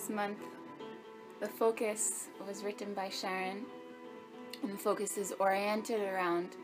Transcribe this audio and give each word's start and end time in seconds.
This 0.00 0.08
month, 0.08 0.38
the 1.40 1.46
focus 1.46 2.28
was 2.48 2.64
written 2.64 2.94
by 2.94 3.10
Sharon, 3.10 3.66
and 4.62 4.72
the 4.72 4.78
focus 4.78 5.18
is 5.18 5.34
oriented 5.38 6.00
around. 6.00 6.56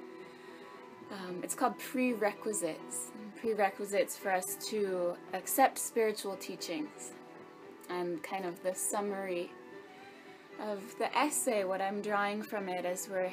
Um, 1.12 1.40
it's 1.42 1.54
called 1.54 1.78
prerequisites. 1.78 3.10
Prerequisites 3.38 4.16
for 4.16 4.32
us 4.32 4.56
to 4.70 5.18
accept 5.34 5.76
spiritual 5.76 6.36
teachings, 6.36 7.12
and 7.90 8.22
kind 8.22 8.46
of 8.46 8.62
the 8.62 8.74
summary 8.74 9.50
of 10.58 10.80
the 10.98 11.14
essay. 11.14 11.64
What 11.64 11.82
I'm 11.82 12.00
drawing 12.00 12.42
from 12.42 12.70
it 12.70 12.86
as 12.86 13.06
we're 13.06 13.32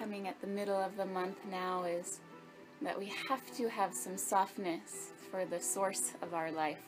coming 0.00 0.26
at 0.26 0.40
the 0.40 0.46
middle 0.46 0.80
of 0.80 0.96
the 0.96 1.04
month 1.04 1.36
now 1.50 1.84
is 1.84 2.20
that 2.80 2.98
we 2.98 3.12
have 3.28 3.54
to 3.58 3.68
have 3.68 3.92
some 3.92 4.16
softness 4.16 5.10
for 5.30 5.44
the 5.44 5.60
source 5.60 6.12
of 6.22 6.32
our 6.32 6.50
life, 6.50 6.80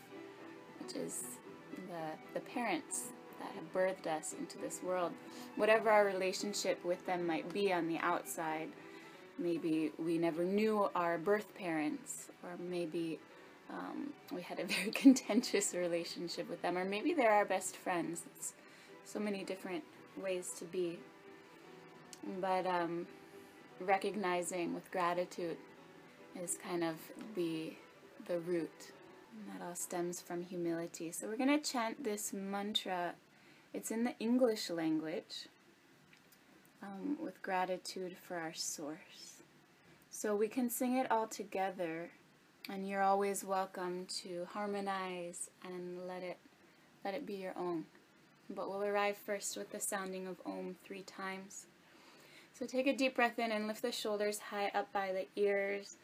which 0.80 0.96
is 0.96 1.36
the, 1.88 2.34
the 2.34 2.40
parents 2.40 3.04
that 3.40 3.50
have 3.54 3.72
birthed 3.72 4.06
us 4.06 4.35
into 4.39 4.58
this 4.58 4.80
world. 4.82 5.12
Whatever 5.57 5.90
our 5.90 6.04
relationship 6.04 6.82
with 6.85 7.04
them 7.07 7.26
might 7.26 7.52
be 7.52 7.72
on 7.72 7.89
the 7.89 7.99
outside, 7.99 8.68
maybe 9.39 9.93
we 9.99 10.18
never 10.18 10.44
knew 10.44 10.89
our 10.94 11.18
birth 11.18 11.54
parents, 11.54 12.29
or 12.43 12.50
maybe 12.58 13.18
um, 13.71 14.12
we 14.32 14.43
had 14.43 14.58
a 14.58 14.64
very 14.75 14.90
contentious 14.90 15.75
relationship 15.75 16.49
with 16.49 16.62
them, 16.62 16.76
or 16.79 16.85
maybe 16.85 17.12
they're 17.12 17.32
our 17.32 17.44
best 17.44 17.77
friends. 17.77 18.22
It's 18.36 18.54
so 19.04 19.18
many 19.18 19.44
different 19.44 19.85
ways 20.22 20.52
to 20.58 20.64
be. 20.64 20.99
But 22.40 22.66
um, 22.66 23.07
recognizing 23.80 24.74
with 24.74 24.90
gratitude 24.90 25.57
is 26.43 26.58
kind 26.63 26.82
of 26.82 26.96
the 27.35 27.74
the 28.27 28.38
root. 28.40 28.93
And 29.36 29.54
that 29.61 29.64
all 29.64 29.75
stems 29.75 30.21
from 30.21 30.43
humility. 30.43 31.13
So 31.13 31.29
we're 31.29 31.36
going 31.36 31.61
to 31.61 31.71
chant 31.71 32.03
this 32.03 32.33
mantra. 32.33 33.12
It's 33.75 33.91
in 33.91 34.05
the 34.05 34.19
English 34.19 34.70
language 34.70 35.48
um, 36.83 37.19
with 37.22 37.42
gratitude 37.42 38.16
for 38.27 38.36
our 38.36 38.55
source. 38.55 39.42
So 40.10 40.34
we 40.34 40.48
can 40.48 40.70
sing 40.70 40.97
it 40.97 41.10
all 41.10 41.27
together, 41.27 42.08
and 42.70 42.88
you're 42.88 43.02
always 43.02 43.44
welcome 43.44 44.06
to 44.22 44.47
harmonize 44.50 45.50
and 45.62 46.08
let 46.08 46.22
it 46.22 46.38
let 47.05 47.14
it 47.14 47.27
be 47.27 47.34
your 47.34 47.53
own. 47.56 47.84
But 48.48 48.70
we'll 48.70 48.84
arrive 48.84 49.16
first 49.16 49.56
with 49.56 49.70
the 49.70 49.80
sounding 49.80 50.27
of 50.27 50.41
Om 50.47 50.77
three 50.84 51.03
times. 51.03 51.66
So 52.58 52.64
take 52.64 52.86
a 52.86 52.97
deep 52.97 53.14
breath 53.14 53.38
in 53.38 53.53
and 53.53 53.66
lift 53.66 53.82
the 53.82 53.92
shoulders 53.92 54.38
high 54.38 54.70
up 54.75 54.91
by 54.92 55.12
the 55.12 55.27
ears. 55.41 55.97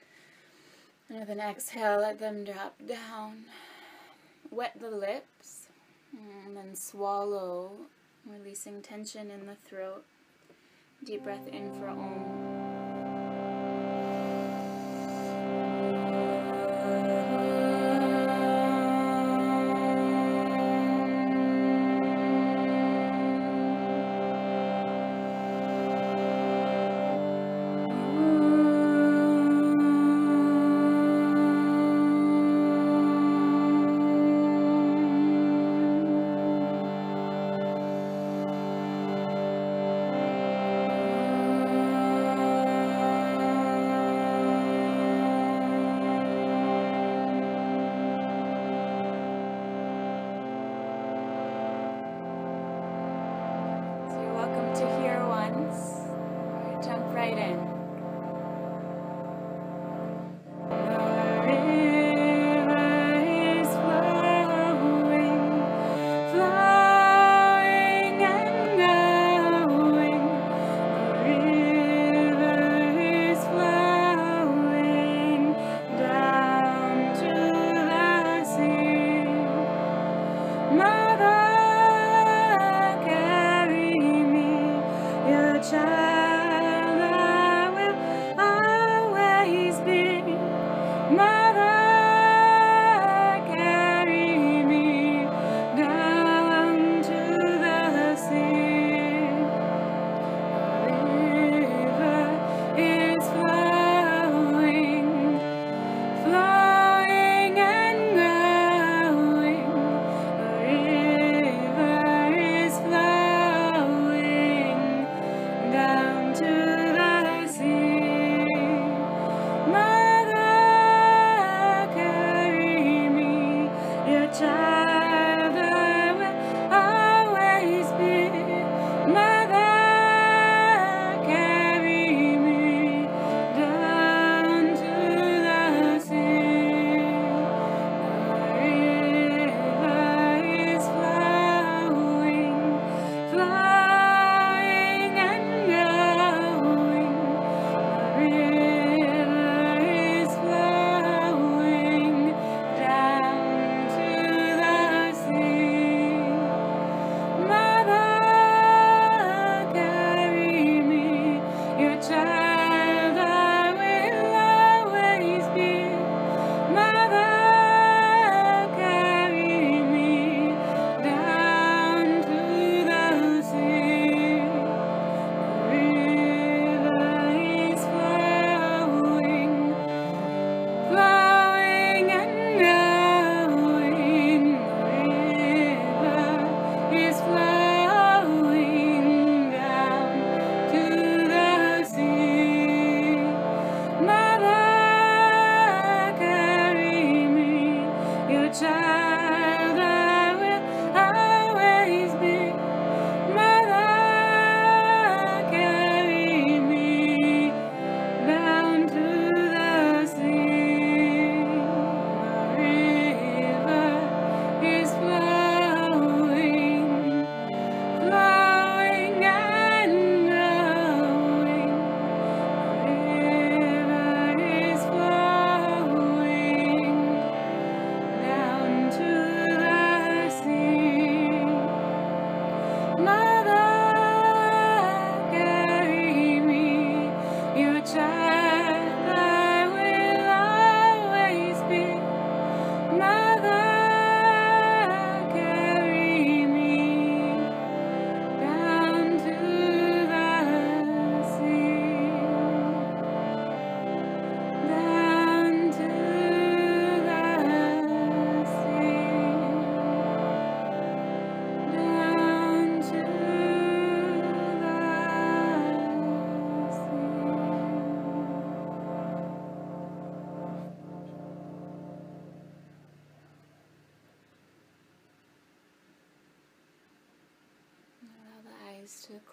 And 1.13 1.21
with 1.21 1.29
an 1.29 1.41
exhale, 1.41 2.01
let 2.01 2.19
them 2.21 2.43
drop 2.43 2.75
down. 2.89 3.45
Wet 4.51 4.73
the 4.81 4.91
lips. 4.91 5.67
And 6.47 6.57
then 6.57 6.75
swallow, 6.75 7.73
releasing 8.27 8.81
tension 8.81 9.31
in 9.31 9.45
the 9.45 9.57
throat. 9.69 10.05
Deep 11.05 11.23
breath 11.23 11.47
in 11.49 11.71
for 11.75 11.89
Om. 11.89 12.52
Mother. 80.72 81.41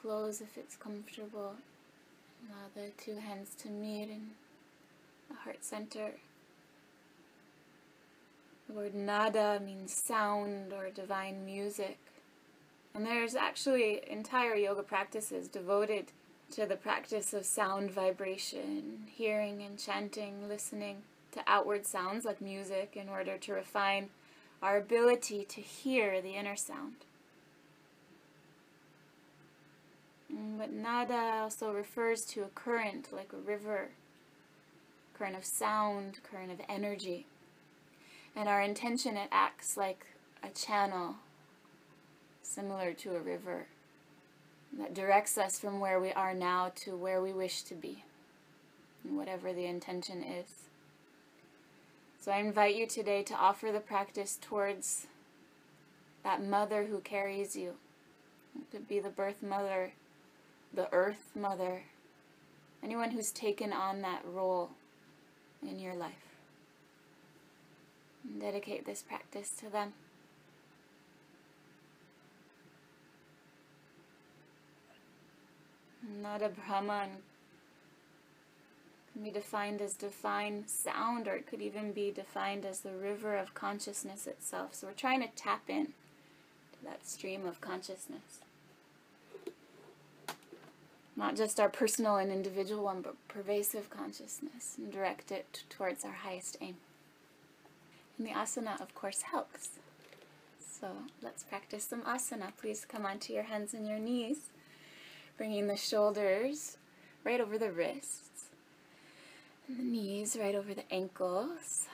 Close 0.01 0.41
if 0.41 0.57
it's 0.57 0.75
comfortable. 0.75 1.55
Allow 2.47 2.67
the 2.73 2.91
two 2.97 3.15
hands 3.15 3.55
to 3.59 3.69
meet 3.69 4.09
in 4.09 4.31
the 5.29 5.35
heart 5.35 5.63
center. 5.63 6.11
The 8.67 8.73
word 8.73 8.95
nada 8.95 9.61
means 9.63 9.93
sound 9.93 10.73
or 10.73 10.89
divine 10.89 11.45
music. 11.45 11.97
And 12.93 13.05
there's 13.05 13.35
actually 13.35 14.01
entire 14.09 14.55
yoga 14.55 14.83
practices 14.83 15.47
devoted 15.47 16.11
to 16.51 16.65
the 16.65 16.75
practice 16.75 17.33
of 17.33 17.45
sound 17.45 17.91
vibration, 17.91 19.07
hearing 19.15 19.61
and 19.61 19.77
chanting, 19.77 20.47
listening 20.47 21.03
to 21.31 21.41
outward 21.45 21.85
sounds 21.85 22.25
like 22.25 22.41
music 22.41 22.93
in 22.95 23.07
order 23.07 23.37
to 23.37 23.53
refine 23.53 24.09
our 24.61 24.77
ability 24.77 25.45
to 25.45 25.61
hear 25.61 26.21
the 26.21 26.35
inner 26.35 26.55
sound. 26.55 26.95
Mm, 30.33 30.57
but 30.57 30.71
nada 30.71 31.41
also 31.41 31.71
refers 31.71 32.23
to 32.25 32.43
a 32.43 32.49
current 32.49 33.11
like 33.11 33.33
a 33.33 33.37
river, 33.37 33.89
current 35.17 35.35
of 35.35 35.45
sound, 35.45 36.19
current 36.23 36.51
of 36.51 36.61
energy. 36.69 37.25
And 38.35 38.47
our 38.47 38.61
intention, 38.61 39.17
it 39.17 39.29
acts 39.31 39.75
like 39.75 40.05
a 40.43 40.49
channel, 40.49 41.15
similar 42.43 42.93
to 42.93 43.15
a 43.15 43.19
river, 43.19 43.65
that 44.77 44.93
directs 44.93 45.37
us 45.37 45.59
from 45.59 45.79
where 45.79 45.99
we 45.99 46.11
are 46.11 46.33
now 46.33 46.71
to 46.75 46.95
where 46.95 47.21
we 47.21 47.33
wish 47.33 47.63
to 47.63 47.73
be, 47.73 48.03
whatever 49.03 49.51
the 49.51 49.65
intention 49.65 50.23
is. 50.23 50.69
So 52.21 52.31
I 52.31 52.37
invite 52.37 52.75
you 52.75 52.85
today 52.85 53.23
to 53.23 53.33
offer 53.33 53.71
the 53.71 53.79
practice 53.79 54.37
towards 54.39 55.07
that 56.23 56.43
mother 56.43 56.85
who 56.85 56.99
carries 56.99 57.55
you. 57.55 57.73
Could 58.71 58.87
be 58.87 58.99
the 58.99 59.09
birth 59.09 59.41
mother, 59.41 59.93
the 60.73 60.91
earth 60.93 61.31
mother, 61.35 61.83
anyone 62.83 63.11
who's 63.11 63.31
taken 63.31 63.73
on 63.73 64.01
that 64.01 64.23
role 64.25 64.71
in 65.61 65.79
your 65.79 65.95
life. 65.95 66.13
And 68.23 68.41
dedicate 68.41 68.85
this 68.85 69.01
practice 69.01 69.49
to 69.59 69.69
them. 69.69 69.93
Nada 76.21 76.49
Brahman 76.49 77.09
can 79.13 79.23
be 79.23 79.31
defined 79.31 79.81
as 79.81 79.93
divine 79.93 80.65
sound, 80.67 81.27
or 81.27 81.35
it 81.35 81.47
could 81.47 81.61
even 81.61 81.91
be 81.91 82.11
defined 82.11 82.65
as 82.65 82.81
the 82.81 82.93
river 82.93 83.37
of 83.37 83.53
consciousness 83.53 84.27
itself. 84.27 84.75
So 84.75 84.87
we're 84.87 84.93
trying 84.93 85.21
to 85.21 85.29
tap 85.35 85.63
in 85.67 85.87
to 85.87 86.85
that 86.85 87.07
stream 87.07 87.45
of 87.45 87.61
consciousness. 87.61 88.39
Not 91.19 91.35
just 91.35 91.59
our 91.59 91.67
personal 91.67 92.15
and 92.15 92.31
individual 92.31 92.85
one, 92.85 93.01
but 93.01 93.15
pervasive 93.27 93.89
consciousness, 93.89 94.75
and 94.77 94.89
direct 94.89 95.33
it 95.33 95.63
towards 95.69 96.05
our 96.05 96.13
highest 96.13 96.55
aim. 96.61 96.77
And 98.17 98.25
the 98.25 98.31
asana, 98.31 98.79
of 98.79 98.95
course, 98.95 99.23
helps. 99.23 99.71
So 100.61 100.87
let's 101.21 101.43
practice 101.43 101.83
some 101.83 102.03
asana. 102.03 102.53
Please 102.57 102.85
come 102.85 103.05
onto 103.05 103.33
your 103.33 103.43
hands 103.43 103.73
and 103.73 103.85
your 103.85 103.99
knees, 103.99 104.49
bringing 105.37 105.67
the 105.67 105.75
shoulders 105.75 106.77
right 107.25 107.41
over 107.41 107.57
the 107.57 107.71
wrists 107.71 108.45
and 109.67 109.77
the 109.77 109.83
knees 109.83 110.37
right 110.39 110.55
over 110.55 110.73
the 110.73 110.89
ankles. 110.89 111.87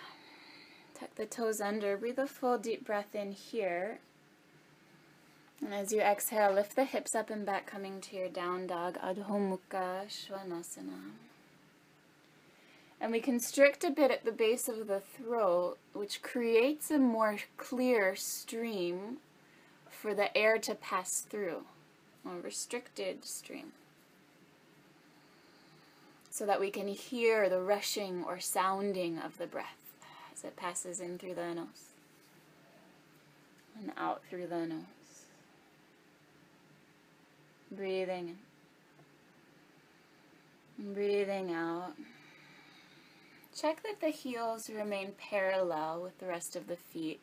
Tuck 0.93 1.15
the 1.15 1.25
toes 1.25 1.59
under. 1.59 1.97
Breathe 1.97 2.19
a 2.19 2.27
full 2.27 2.59
deep 2.59 2.85
breath 2.85 3.15
in 3.15 3.31
here. 3.31 3.97
And 5.61 5.73
as 5.73 5.91
you 5.91 6.01
exhale, 6.01 6.53
lift 6.53 6.75
the 6.75 6.83
hips 6.83 7.15
up 7.15 7.29
and 7.29 7.45
back, 7.45 7.65
coming 7.65 8.01
to 8.01 8.15
your 8.15 8.29
down 8.29 8.67
dog, 8.67 8.97
Adho 8.99 9.27
Mukha 9.27 10.07
Svanasana. 10.07 11.11
And 13.01 13.11
we 13.11 13.19
constrict 13.19 13.83
a 13.83 13.89
bit 13.89 14.11
at 14.11 14.25
the 14.25 14.31
base 14.31 14.67
of 14.67 14.87
the 14.87 14.99
throat, 14.99 15.77
which 15.93 16.21
creates 16.21 16.91
a 16.91 16.97
more 16.97 17.37
clear 17.57 18.15
stream 18.15 19.17
for 19.89 20.13
the 20.13 20.35
air 20.37 20.57
to 20.59 20.75
pass 20.75 21.21
through, 21.21 21.63
a 22.25 22.41
restricted 22.41 23.25
stream 23.25 23.71
so 26.35 26.45
that 26.45 26.59
we 26.59 26.69
can 26.69 26.89
hear 26.89 27.47
the 27.47 27.61
rushing 27.61 28.21
or 28.25 28.41
sounding 28.41 29.17
of 29.17 29.37
the 29.37 29.47
breath 29.47 29.95
as 30.33 30.43
it 30.43 30.57
passes 30.57 30.99
in 30.99 31.17
through 31.17 31.33
the 31.33 31.53
nose 31.53 31.93
and 33.79 33.89
out 33.95 34.21
through 34.29 34.45
the 34.47 34.65
nose. 34.65 34.94
Breathing 37.71 38.35
in. 40.77 40.93
Breathing 40.93 41.51
out. 41.51 41.93
Check 43.55 43.83
that 43.83 44.01
the 44.01 44.09
heels 44.09 44.69
remain 44.69 45.13
parallel 45.17 46.01
with 46.01 46.19
the 46.19 46.27
rest 46.27 46.55
of 46.55 46.67
the 46.67 46.75
feet 46.75 47.21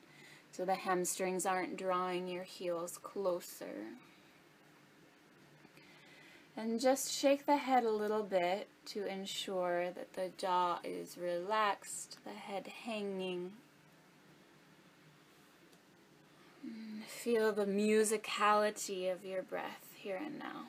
so 0.50 0.64
the 0.64 0.74
hamstrings 0.74 1.46
aren't 1.46 1.76
drawing 1.76 2.28
your 2.28 2.44
heels 2.44 2.98
closer. 3.02 3.86
And 6.56 6.80
just 6.80 7.12
shake 7.12 7.46
the 7.46 7.56
head 7.56 7.84
a 7.84 7.90
little 7.90 8.22
bit 8.22 8.68
to 8.86 9.06
ensure 9.06 9.90
that 9.90 10.12
the 10.14 10.30
jaw 10.36 10.80
is 10.84 11.16
relaxed, 11.16 12.18
the 12.24 12.32
head 12.32 12.66
hanging. 12.84 13.52
Feel 17.06 17.52
the 17.52 17.66
musicality 17.66 19.10
of 19.10 19.24
your 19.24 19.42
breath 19.42 19.81
here 20.02 20.20
and 20.24 20.38
now. 20.38 20.66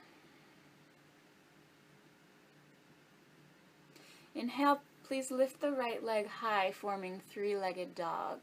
Inhale, 4.36 4.82
please 5.08 5.32
lift 5.32 5.62
the 5.62 5.72
right 5.72 6.04
leg 6.04 6.28
high, 6.28 6.72
forming 6.72 7.20
three-legged 7.32 7.96
dog. 7.96 8.40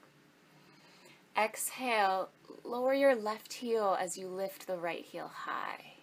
Exhale, 1.36 2.28
lower 2.64 2.92
your 2.92 3.14
left 3.14 3.52
heel 3.52 3.96
as 3.98 4.18
you 4.18 4.28
lift 4.28 4.66
the 4.66 4.76
right 4.76 5.04
heel 5.04 5.30
high. 5.32 5.94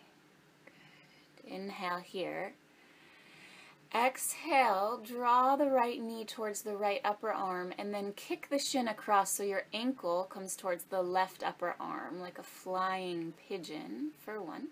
Inhale 1.46 2.00
here. 2.00 2.53
Exhale, 3.96 5.01
draw 5.03 5.56
the 5.56 5.70
right 5.70 6.01
knee 6.01 6.25
towards 6.25 6.62
the 6.62 6.75
right 6.75 7.00
upper 7.06 7.32
arm 7.32 7.74
and 7.77 7.94
then 7.94 8.12
kick 8.13 8.48
the 8.50 8.60
shin 8.60 8.88
across 8.88 9.32
so 9.32 9.44
your 9.44 9.63
ankle 9.74 10.25
comes 10.25 10.56
towards 10.58 10.86
the 10.86 11.01
left 11.01 11.44
upper 11.44 11.75
arm 11.79 12.20
like 12.20 12.38
a 12.38 12.44
flying 12.44 13.34
pigeon 13.48 14.12
for 14.20 14.41
one. 14.41 14.67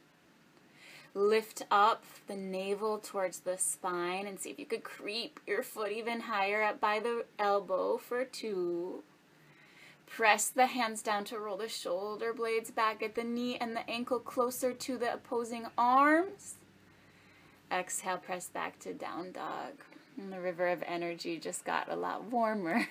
Lift 1.15 1.63
up 1.71 2.03
the 2.27 2.35
navel 2.35 2.99
towards 2.99 3.39
the 3.39 3.57
spine 3.57 4.27
and 4.27 4.37
see 4.37 4.49
if 4.49 4.59
you 4.59 4.65
could 4.65 4.83
creep 4.83 5.39
your 5.47 5.63
foot 5.63 5.93
even 5.93 6.19
higher 6.19 6.61
up 6.61 6.81
by 6.81 6.99
the 6.99 7.23
elbow 7.39 7.97
for 7.97 8.25
two. 8.25 9.01
Press 10.07 10.49
the 10.49 10.65
hands 10.65 11.01
down 11.01 11.23
to 11.25 11.39
roll 11.39 11.55
the 11.55 11.69
shoulder 11.69 12.33
blades 12.33 12.69
back 12.69 13.01
at 13.01 13.15
the 13.15 13.23
knee 13.23 13.57
and 13.57 13.73
the 13.73 13.89
ankle 13.89 14.19
closer 14.19 14.73
to 14.73 14.97
the 14.97 15.13
opposing 15.13 15.67
arms. 15.77 16.55
Exhale, 17.71 18.17
press 18.17 18.49
back 18.49 18.77
to 18.79 18.93
down 18.93 19.31
dog. 19.31 19.71
And 20.17 20.33
the 20.33 20.41
river 20.41 20.67
of 20.67 20.83
energy 20.85 21.37
just 21.37 21.63
got 21.63 21.89
a 21.89 21.95
lot 21.95 22.25
warmer. 22.25 22.87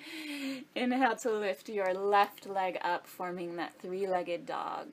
Inhale 0.74 1.16
to 1.16 1.30
lift 1.30 1.68
your 1.68 1.92
left 1.92 2.46
leg 2.46 2.78
up, 2.82 3.06
forming 3.06 3.56
that 3.56 3.74
three-legged 3.80 4.46
dog. 4.46 4.88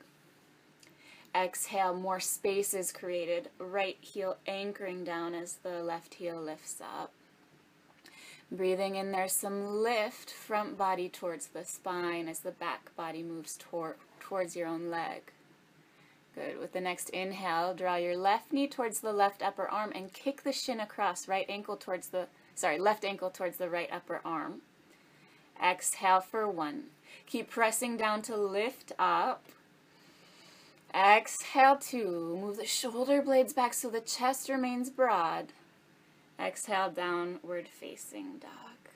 Exhale, 1.38 1.94
more 1.94 2.18
space 2.18 2.74
is 2.74 2.90
created. 2.90 3.50
Right 3.58 3.96
heel 4.00 4.38
anchoring 4.46 5.04
down 5.04 5.34
as 5.34 5.54
the 5.62 5.82
left 5.82 6.14
heel 6.14 6.40
lifts 6.40 6.80
up. 6.80 7.12
Breathing 8.50 8.96
in 8.96 9.12
there's 9.12 9.32
some 9.32 9.82
lift, 9.82 10.30
front 10.30 10.76
body 10.76 11.08
towards 11.08 11.48
the 11.48 11.64
spine 11.64 12.28
as 12.28 12.40
the 12.40 12.50
back 12.50 12.96
body 12.96 13.22
moves 13.22 13.56
tor 13.58 13.96
towards 14.20 14.56
your 14.56 14.66
own 14.66 14.90
leg. 14.90 15.32
Good. 16.34 16.58
With 16.58 16.72
the 16.72 16.80
next 16.80 17.10
inhale, 17.10 17.74
draw 17.74 17.96
your 17.96 18.16
left 18.16 18.52
knee 18.52 18.66
towards 18.66 19.00
the 19.00 19.12
left 19.12 19.42
upper 19.42 19.68
arm 19.68 19.92
and 19.94 20.12
kick 20.12 20.42
the 20.42 20.52
shin 20.52 20.80
across, 20.80 21.28
right 21.28 21.46
ankle 21.48 21.76
towards 21.76 22.08
the, 22.08 22.26
sorry, 22.54 22.78
left 22.78 23.04
ankle 23.04 23.30
towards 23.30 23.58
the 23.58 23.68
right 23.68 23.88
upper 23.92 24.20
arm. 24.24 24.62
Exhale 25.62 26.20
for 26.20 26.48
one. 26.48 26.84
Keep 27.26 27.50
pressing 27.50 27.96
down 27.96 28.22
to 28.22 28.36
lift 28.36 28.92
up. 28.98 29.44
Exhale 30.98 31.76
two. 31.76 32.36
Move 32.40 32.56
the 32.56 32.66
shoulder 32.66 33.22
blades 33.22 33.52
back 33.52 33.72
so 33.72 33.88
the 33.88 34.00
chest 34.00 34.48
remains 34.48 34.90
broad. 34.90 35.52
Exhale, 36.40 36.90
downward 36.90 37.68
facing 37.68 38.38
dog. 38.38 38.90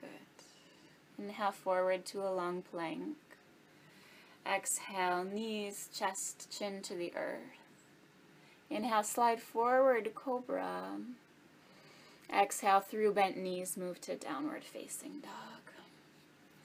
Good. 0.00 1.22
Inhale 1.22 1.52
forward 1.52 2.06
to 2.06 2.26
a 2.26 2.32
long 2.32 2.62
plank. 2.62 3.16
Exhale, 4.50 5.22
knees, 5.22 5.90
chest, 5.94 6.50
chin 6.50 6.80
to 6.80 6.94
the 6.94 7.12
earth. 7.14 7.40
Inhale, 8.70 9.02
slide 9.02 9.42
forward, 9.42 10.14
cobra. 10.14 10.92
Exhale, 12.34 12.80
through 12.80 13.12
bent 13.12 13.36
knees, 13.36 13.76
move 13.76 14.00
to 14.00 14.16
downward 14.16 14.64
facing 14.64 15.20
dog. 15.20 15.61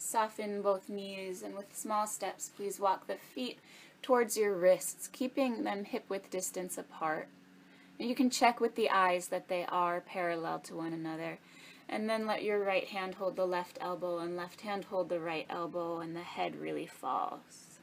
Soften 0.08 0.62
both 0.62 0.88
knees 0.88 1.44
and 1.44 1.54
with 1.54 1.76
small 1.76 2.08
steps, 2.08 2.50
please 2.56 2.80
walk 2.80 3.08
the 3.08 3.18
feet 3.18 3.60
towards 4.02 4.38
your 4.38 4.56
wrists, 4.56 5.10
keeping 5.10 5.66
them 5.66 5.84
hip 5.84 6.06
width 6.08 6.30
distance 6.30 6.78
apart. 6.78 7.28
And 8.00 8.08
you 8.08 8.16
can 8.16 8.30
check 8.30 8.62
with 8.62 8.76
the 8.76 8.90
eyes 8.90 9.28
that 9.28 9.50
they 9.50 9.66
are 9.66 10.00
parallel 10.00 10.60
to 10.60 10.78
one 10.78 10.94
another. 10.94 11.40
And 11.90 12.10
then 12.10 12.26
let 12.26 12.42
your 12.42 12.64
right 12.64 12.86
hand 12.86 13.16
hold 13.16 13.36
the 13.36 13.46
left 13.46 13.80
elbow 13.82 14.20
and 14.20 14.38
left 14.38 14.62
hand 14.62 14.86
hold 14.86 15.10
the 15.10 15.20
right 15.20 15.46
elbow 15.50 16.00
and 16.00 16.16
the 16.16 16.22
head 16.22 16.56
really 16.56 16.88
falls. 16.88 17.80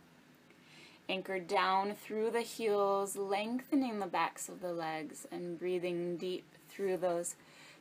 Anchor 1.10 1.38
down 1.38 1.94
through 1.94 2.30
the 2.30 2.40
heels, 2.40 3.16
lengthening 3.16 3.98
the 3.98 4.06
backs 4.06 4.48
of 4.48 4.62
the 4.62 4.72
legs 4.72 5.26
and 5.30 5.58
breathing 5.58 6.16
deep 6.16 6.46
through 6.70 6.96
those 6.96 7.34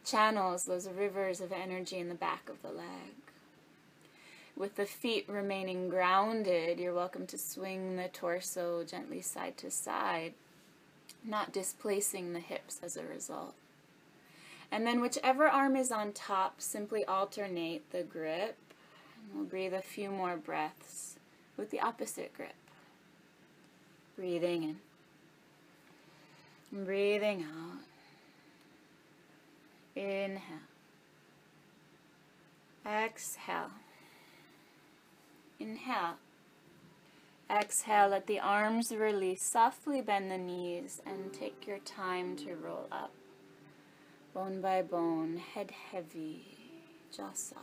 channels, 0.06 0.66
those 0.66 0.90
rivers 0.90 1.40
of 1.40 1.54
energy 1.54 1.98
in 1.98 2.10
the 2.10 2.14
back 2.14 2.50
of 2.50 2.62
the 2.62 2.72
leg. 2.72 3.23
With 4.55 4.75
the 4.75 4.86
feet 4.86 5.25
remaining 5.27 5.89
grounded, 5.89 6.79
you're 6.79 6.93
welcome 6.93 7.25
to 7.27 7.39
swing 7.39 7.95
the 7.95 8.07
torso 8.07 8.83
gently 8.83 9.19
side 9.19 9.57
to 9.57 9.72
side, 9.72 10.36
not 11.24 11.51
displacing 11.51 12.33
the 12.33 12.39
hips 12.39 12.79
as 12.83 12.95
a 12.95 13.03
result. 13.03 13.55
And 14.72 14.86
then 14.86 15.01
whichever 15.01 15.48
arm 15.48 15.75
is 15.75 15.91
on 15.91 16.13
top, 16.13 16.62
simply 16.62 17.03
alternate 17.05 17.89
the 17.91 18.03
grip. 18.03 18.57
And 19.17 19.36
we'll 19.36 19.45
breathe 19.45 19.74
a 19.74 19.81
few 19.81 20.12
more 20.12 20.38
breaths 20.38 21.17
with 21.57 21.72
the 21.72 21.79
opposite 21.79 22.33
grip. 22.33 22.53
Breathing 24.15 24.77
in. 26.72 26.86
Breathing 26.86 27.43
out. 27.43 27.79
Inhale. 29.95 30.39
Exhale. 32.86 33.72
Inhale. 35.63 36.15
Exhale, 37.50 38.10
let 38.10 38.27
the 38.27 38.38
arms 38.38 38.91
release. 38.91 39.41
Softly 39.41 40.01
bend 40.01 40.29
the 40.29 40.38
knees 40.38 41.01
and 41.05 41.32
take 41.32 41.65
your 41.65 41.79
time 41.79 42.36
to 42.38 42.55
roll 42.55 42.88
up. 42.91 43.13
Bone 44.34 44.60
by 44.60 44.82
bone, 44.82 45.38
head 45.38 45.72
heavy, 45.72 46.58
jaw 47.15 47.32
soft. 47.32 47.62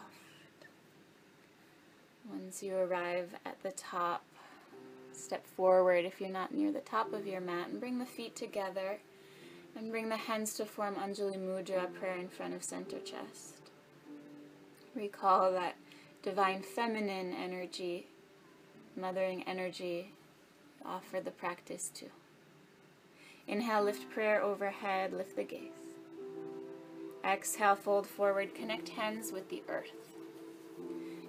Once 2.26 2.62
you 2.62 2.74
arrive 2.74 3.34
at 3.44 3.62
the 3.62 3.72
top, 3.72 4.24
step 5.12 5.46
forward 5.46 6.06
if 6.06 6.22
you're 6.22 6.30
not 6.30 6.54
near 6.54 6.72
the 6.72 6.80
top 6.80 7.12
of 7.12 7.26
your 7.26 7.42
mat 7.42 7.68
and 7.68 7.80
bring 7.80 7.98
the 7.98 8.06
feet 8.06 8.34
together 8.34 8.98
and 9.76 9.90
bring 9.90 10.08
the 10.08 10.16
hands 10.16 10.54
to 10.54 10.64
form 10.64 10.94
Anjali 10.94 11.36
Mudra, 11.36 11.92
prayer 11.92 12.16
in 12.16 12.28
front 12.28 12.54
of 12.54 12.64
center 12.64 12.98
chest. 13.00 13.56
Recall 14.94 15.52
that 15.52 15.74
divine 16.22 16.62
feminine 16.62 17.32
energy, 17.32 18.06
mothering 18.96 19.42
energy, 19.44 20.12
offer 20.84 21.20
the 21.20 21.30
practice 21.30 21.90
to. 21.94 22.06
Inhale, 23.46 23.84
lift 23.84 24.10
prayer 24.10 24.42
overhead, 24.42 25.12
lift 25.12 25.36
the 25.36 25.44
gaze. 25.44 25.70
Exhale, 27.24 27.74
fold 27.74 28.06
forward, 28.06 28.54
connect 28.54 28.90
hands 28.90 29.32
with 29.32 29.48
the 29.48 29.62
earth. 29.68 30.16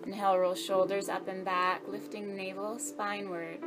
Inhale, 0.05 0.38
roll 0.38 0.55
shoulders 0.55 1.10
up 1.10 1.27
and 1.27 1.45
back, 1.45 1.81
lifting 1.88 2.36
navel 2.36 2.77
spineward. 2.77 3.60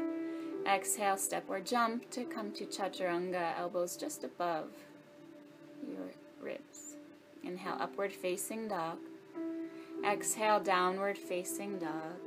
Exhale, 0.66 1.16
step 1.16 1.44
or 1.48 1.60
jump 1.60 2.10
to 2.10 2.24
come 2.24 2.52
to 2.52 2.64
chaturanga, 2.64 3.58
elbows 3.58 3.96
just 3.96 4.24
above 4.24 4.70
your 5.86 6.10
ribs. 6.40 6.96
Inhale, 7.42 7.76
upward 7.78 8.12
facing 8.12 8.68
dog. 8.68 8.98
Exhale, 10.04 10.60
downward 10.60 11.16
facing 11.16 11.78
dog. 11.78 12.20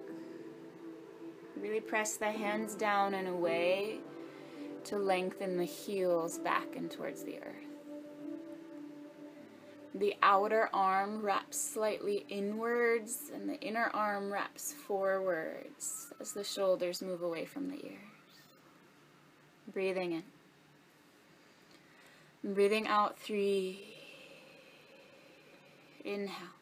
Really 1.55 1.79
press 1.79 2.17
the 2.17 2.31
hands 2.31 2.75
down 2.75 3.13
and 3.13 3.27
away 3.27 3.99
to 4.85 4.97
lengthen 4.97 5.57
the 5.57 5.65
heels 5.65 6.39
back 6.39 6.75
and 6.75 6.89
towards 6.89 7.23
the 7.23 7.37
earth. 7.37 7.67
The 9.93 10.15
outer 10.21 10.69
arm 10.73 11.21
wraps 11.21 11.59
slightly 11.59 12.25
inwards 12.29 13.31
and 13.33 13.49
the 13.49 13.59
inner 13.61 13.89
arm 13.93 14.31
wraps 14.31 14.73
forwards 14.73 16.13
as 16.19 16.33
the 16.33 16.43
shoulders 16.43 17.01
move 17.01 17.21
away 17.21 17.45
from 17.45 17.69
the 17.69 17.83
ears. 17.83 17.97
Breathing 19.73 20.23
in. 22.43 22.53
Breathing 22.53 22.87
out 22.87 23.19
three. 23.19 23.95
Inhale. 26.05 26.56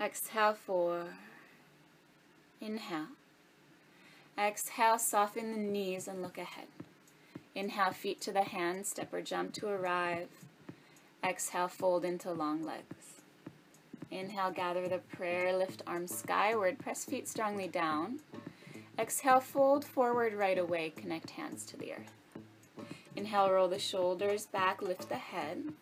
Exhale 0.00 0.54
four. 0.54 1.04
Inhale. 2.60 3.06
Exhale, 4.36 4.98
soften 4.98 5.52
the 5.52 5.58
knees 5.58 6.08
and 6.08 6.20
look 6.20 6.36
ahead. 6.36 6.66
Inhale, 7.54 7.92
feet 7.92 8.20
to 8.22 8.32
the 8.32 8.42
hands, 8.42 8.88
step 8.88 9.14
or 9.14 9.22
jump 9.22 9.52
to 9.54 9.68
arrive. 9.68 10.28
Exhale, 11.22 11.68
fold 11.68 12.04
into 12.04 12.32
long 12.32 12.64
legs. 12.64 13.22
Inhale, 14.10 14.50
gather 14.50 14.88
the 14.88 14.98
prayer, 14.98 15.56
lift 15.56 15.82
arms 15.86 16.12
skyward, 16.12 16.80
press 16.80 17.04
feet 17.04 17.28
strongly 17.28 17.68
down. 17.68 18.18
Exhale, 18.98 19.40
fold 19.40 19.84
forward 19.84 20.34
right 20.34 20.58
away, 20.58 20.90
connect 20.90 21.30
hands 21.30 21.64
to 21.66 21.76
the 21.76 21.92
earth. 21.92 22.12
Inhale, 23.14 23.52
roll 23.52 23.68
the 23.68 23.78
shoulders 23.78 24.46
back, 24.46 24.82
lift 24.82 25.08
the 25.08 25.14
head. 25.14 25.72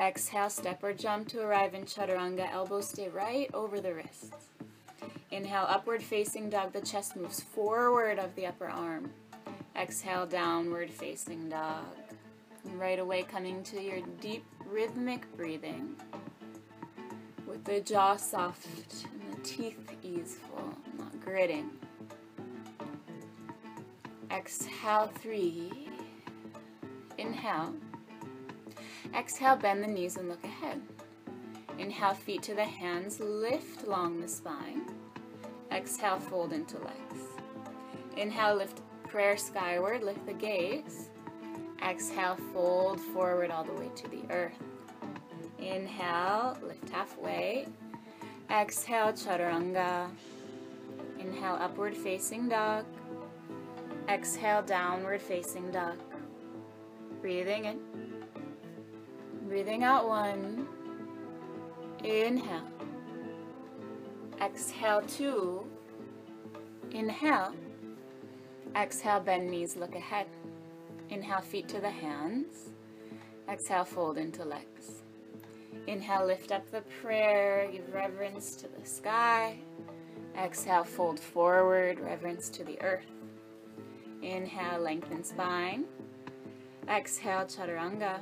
Exhale, 0.00 0.48
step 0.48 0.82
or 0.82 0.94
jump 0.94 1.28
to 1.28 1.42
arrive 1.42 1.74
in 1.74 1.84
chaturanga. 1.84 2.50
Elbows 2.50 2.88
stay 2.88 3.08
right 3.08 3.50
over 3.52 3.80
the 3.80 3.92
wrists. 3.92 4.30
Inhale, 5.30 5.66
upward 5.68 6.02
facing 6.02 6.48
dog. 6.48 6.72
The 6.72 6.80
chest 6.80 7.16
moves 7.16 7.40
forward 7.40 8.18
of 8.18 8.34
the 8.34 8.46
upper 8.46 8.68
arm. 8.68 9.10
Exhale, 9.76 10.24
downward 10.24 10.90
facing 10.90 11.50
dog. 11.50 11.84
And 12.64 12.80
right 12.80 12.98
away, 12.98 13.24
coming 13.24 13.62
to 13.64 13.80
your 13.80 14.00
deep 14.20 14.44
rhythmic 14.66 15.30
breathing 15.36 15.96
with 17.46 17.64
the 17.64 17.80
jaw 17.80 18.16
soft 18.16 18.66
and 19.04 19.34
the 19.34 19.42
teeth 19.42 19.78
easeful, 20.02 20.74
not 20.98 21.20
gritting. 21.20 21.68
Exhale, 24.30 25.10
three. 25.20 25.90
Inhale. 27.18 27.74
Exhale, 29.16 29.56
bend 29.56 29.82
the 29.82 29.86
knees 29.86 30.16
and 30.16 30.28
look 30.28 30.44
ahead. 30.44 30.80
Inhale, 31.78 32.14
feet 32.14 32.42
to 32.42 32.54
the 32.54 32.64
hands, 32.64 33.20
lift 33.20 33.84
along 33.84 34.20
the 34.20 34.28
spine. 34.28 34.82
Exhale, 35.72 36.20
fold 36.20 36.52
into 36.52 36.78
legs. 36.78 37.28
Inhale, 38.16 38.56
lift 38.56 38.80
prayer 39.08 39.36
skyward, 39.36 40.02
lift 40.02 40.24
the 40.26 40.32
gaze. 40.32 41.10
Exhale, 41.82 42.36
fold 42.52 43.00
forward 43.00 43.50
all 43.50 43.64
the 43.64 43.72
way 43.72 43.90
to 43.96 44.08
the 44.08 44.22
earth. 44.30 44.58
Inhale, 45.58 46.56
lift 46.62 46.88
halfway. 46.90 47.66
Exhale, 48.50 49.12
chaturanga. 49.12 50.10
Inhale, 51.18 51.58
upward 51.60 51.96
facing 51.96 52.48
dog. 52.48 52.84
Exhale, 54.08 54.62
downward 54.62 55.22
facing 55.22 55.70
dog. 55.70 55.96
Breathing 57.20 57.64
in. 57.66 58.09
Breathing 59.50 59.82
out 59.82 60.06
one. 60.06 60.68
Inhale. 62.04 62.68
Exhale 64.40 65.02
two. 65.02 65.66
Inhale. 66.92 67.52
Exhale, 68.76 69.18
bend 69.18 69.50
knees, 69.50 69.74
look 69.74 69.96
ahead. 69.96 70.28
Inhale, 71.08 71.40
feet 71.40 71.66
to 71.66 71.80
the 71.80 71.90
hands. 71.90 72.70
Exhale, 73.48 73.84
fold 73.84 74.18
into 74.18 74.44
legs. 74.44 75.02
Inhale, 75.88 76.26
lift 76.26 76.52
up 76.52 76.70
the 76.70 76.82
prayer, 77.02 77.68
give 77.72 77.92
reverence 77.92 78.54
to 78.54 78.68
the 78.68 78.86
sky. 78.86 79.58
Exhale, 80.38 80.84
fold 80.84 81.18
forward, 81.18 81.98
reverence 81.98 82.50
to 82.50 82.62
the 82.62 82.80
earth. 82.82 83.10
Inhale, 84.22 84.78
lengthen 84.78 85.24
spine. 85.24 85.86
Exhale, 86.88 87.46
chaturanga. 87.46 88.20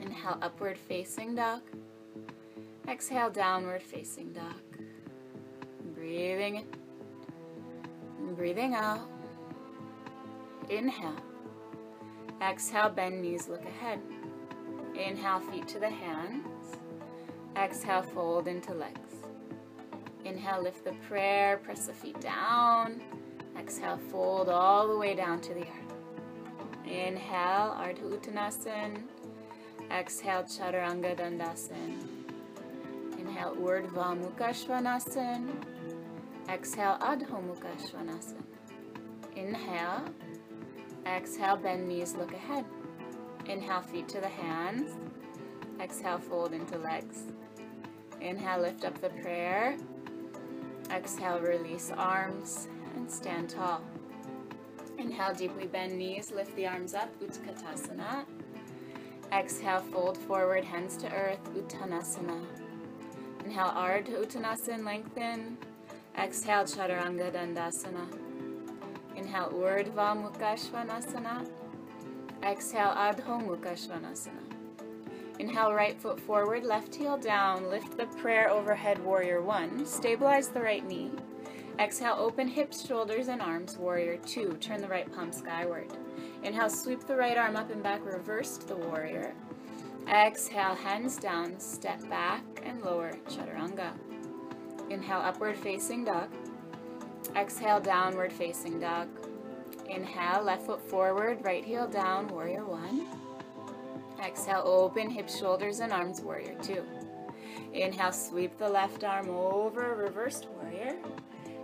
Inhale, 0.00 0.38
upward 0.42 0.78
facing 0.78 1.34
dog. 1.34 1.62
Exhale, 2.88 3.30
downward 3.30 3.82
facing 3.82 4.32
dog. 4.32 4.54
Breathing 5.94 6.56
in. 6.56 8.34
Breathing 8.34 8.74
out. 8.74 9.08
Inhale. 10.68 11.16
Exhale, 12.42 12.90
bend 12.90 13.22
knees, 13.22 13.48
look 13.48 13.64
ahead. 13.64 14.00
Inhale, 14.94 15.40
feet 15.40 15.66
to 15.68 15.78
the 15.78 15.90
hands. 15.90 16.76
Exhale, 17.56 18.02
fold 18.02 18.46
into 18.48 18.74
legs. 18.74 19.14
Inhale, 20.24 20.62
lift 20.62 20.84
the 20.84 20.92
prayer, 21.08 21.58
press 21.58 21.86
the 21.86 21.92
feet 21.92 22.20
down. 22.20 23.00
Exhale, 23.58 23.98
fold 24.10 24.48
all 24.48 24.86
the 24.88 24.96
way 24.96 25.14
down 25.14 25.40
to 25.40 25.54
the 25.54 25.62
earth. 25.62 25.94
Inhale, 26.84 27.74
Ardha 27.78 28.02
Uttanasana. 28.02 29.02
Exhale, 29.90 30.42
Chaturanga 30.42 31.16
Dandasana. 31.16 32.06
Inhale, 33.18 33.54
Urdhva 33.56 34.16
Mukha 34.18 34.50
Svanasana. 34.50 35.52
Exhale, 36.48 36.98
Adho 37.00 37.40
Mukha 37.42 37.72
Svanasana. 37.80 38.42
Inhale. 39.36 40.04
Exhale, 41.06 41.56
bend 41.56 41.88
knees, 41.88 42.14
look 42.14 42.32
ahead. 42.32 42.64
Inhale, 43.48 43.82
feet 43.82 44.08
to 44.08 44.20
the 44.20 44.28
hands. 44.28 44.90
Exhale, 45.80 46.18
fold 46.18 46.52
into 46.52 46.78
legs. 46.78 47.22
Inhale, 48.20 48.62
lift 48.62 48.84
up 48.84 49.00
the 49.00 49.10
prayer. 49.10 49.76
Exhale, 50.90 51.40
release 51.40 51.92
arms 51.96 52.66
and 52.96 53.10
stand 53.10 53.50
tall. 53.50 53.82
Inhale, 54.98 55.34
deeply 55.34 55.66
bend 55.66 55.96
knees, 55.96 56.32
lift 56.32 56.56
the 56.56 56.66
arms 56.66 56.94
up, 56.94 57.10
Utkatasana. 57.20 58.24
Exhale, 59.32 59.80
fold 59.80 60.16
forward, 60.16 60.64
hands 60.64 60.96
to 60.98 61.12
earth, 61.12 61.42
Uttanasana. 61.54 62.44
Inhale, 63.44 63.72
Ardha 63.72 64.24
Uttanasana, 64.24 64.84
lengthen. 64.84 65.58
Exhale, 66.18 66.64
Chaturanga 66.64 67.30
Dandasana. 67.32 68.06
Inhale, 69.16 69.50
Urdhva 69.50 70.16
Mukha 70.16 70.54
Svanasana. 70.54 71.48
Exhale, 72.42 72.94
Adho 72.94 73.42
Mukha 73.46 73.74
Svanasana. 73.74 74.42
Inhale, 75.38 75.74
right 75.74 76.00
foot 76.00 76.18
forward, 76.18 76.64
left 76.64 76.94
heel 76.94 77.18
down. 77.18 77.68
Lift 77.68 77.96
the 77.96 78.06
prayer 78.06 78.48
overhead, 78.48 79.02
warrior 79.04 79.42
one. 79.42 79.84
Stabilize 79.84 80.48
the 80.48 80.60
right 80.60 80.86
knee. 80.86 81.10
Exhale, 81.78 82.16
open 82.18 82.48
hips, 82.48 82.86
shoulders, 82.86 83.28
and 83.28 83.42
arms, 83.42 83.76
warrior 83.76 84.16
two. 84.18 84.56
Turn 84.60 84.80
the 84.80 84.88
right 84.88 85.12
palm 85.14 85.30
skyward. 85.30 85.92
Inhale, 86.46 86.70
sweep 86.70 87.04
the 87.08 87.16
right 87.16 87.36
arm 87.36 87.56
up 87.56 87.72
and 87.72 87.82
back, 87.82 88.06
reverse 88.06 88.56
to 88.56 88.68
the 88.68 88.76
warrior. 88.76 89.34
Exhale, 90.08 90.76
hands 90.76 91.16
down, 91.16 91.58
step 91.58 92.08
back 92.08 92.44
and 92.64 92.80
lower, 92.82 93.10
chaturanga. 93.28 93.90
Inhale, 94.88 95.18
upward 95.18 95.56
facing 95.56 96.04
dog. 96.04 96.28
Exhale, 97.34 97.80
downward 97.80 98.32
facing 98.32 98.78
dog. 98.78 99.08
Inhale, 99.90 100.44
left 100.44 100.66
foot 100.66 100.80
forward, 100.88 101.44
right 101.44 101.64
heel 101.64 101.88
down, 101.88 102.28
warrior 102.28 102.64
one. 102.64 103.08
Exhale, 104.24 104.62
open 104.64 105.10
hips, 105.10 105.36
shoulders, 105.36 105.80
and 105.80 105.92
arms, 105.92 106.20
warrior 106.20 106.54
two. 106.62 106.84
Inhale, 107.72 108.12
sweep 108.12 108.56
the 108.56 108.68
left 108.68 109.02
arm 109.02 109.30
over, 109.30 109.96
reversed 109.96 110.46
warrior. 110.50 110.94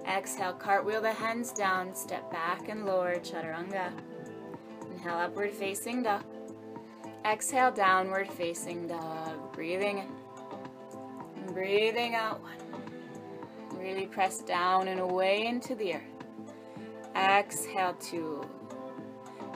Exhale, 0.09 0.55
cartwheel 0.55 1.01
the 1.01 1.13
hands 1.13 1.53
down, 1.53 1.95
step 1.95 2.29
back 2.33 2.69
and 2.69 2.85
lower, 2.85 3.15
chaturanga. 3.21 3.93
Inhale, 5.03 5.19
upward 5.19 5.53
facing 5.53 6.05
dog. 6.05 6.23
Exhale, 7.25 7.73
downward 7.73 8.31
facing 8.31 8.87
dog. 8.87 9.53
Breathing 9.53 9.99
in. 9.99 11.53
breathing 11.53 12.15
out. 12.15 12.41
Really 13.73 14.07
press 14.07 14.43
down 14.43 14.87
and 14.87 15.01
away 15.01 15.47
into 15.47 15.75
the 15.75 15.95
earth. 15.95 16.03
Exhale, 17.17 17.95
two. 17.95 18.49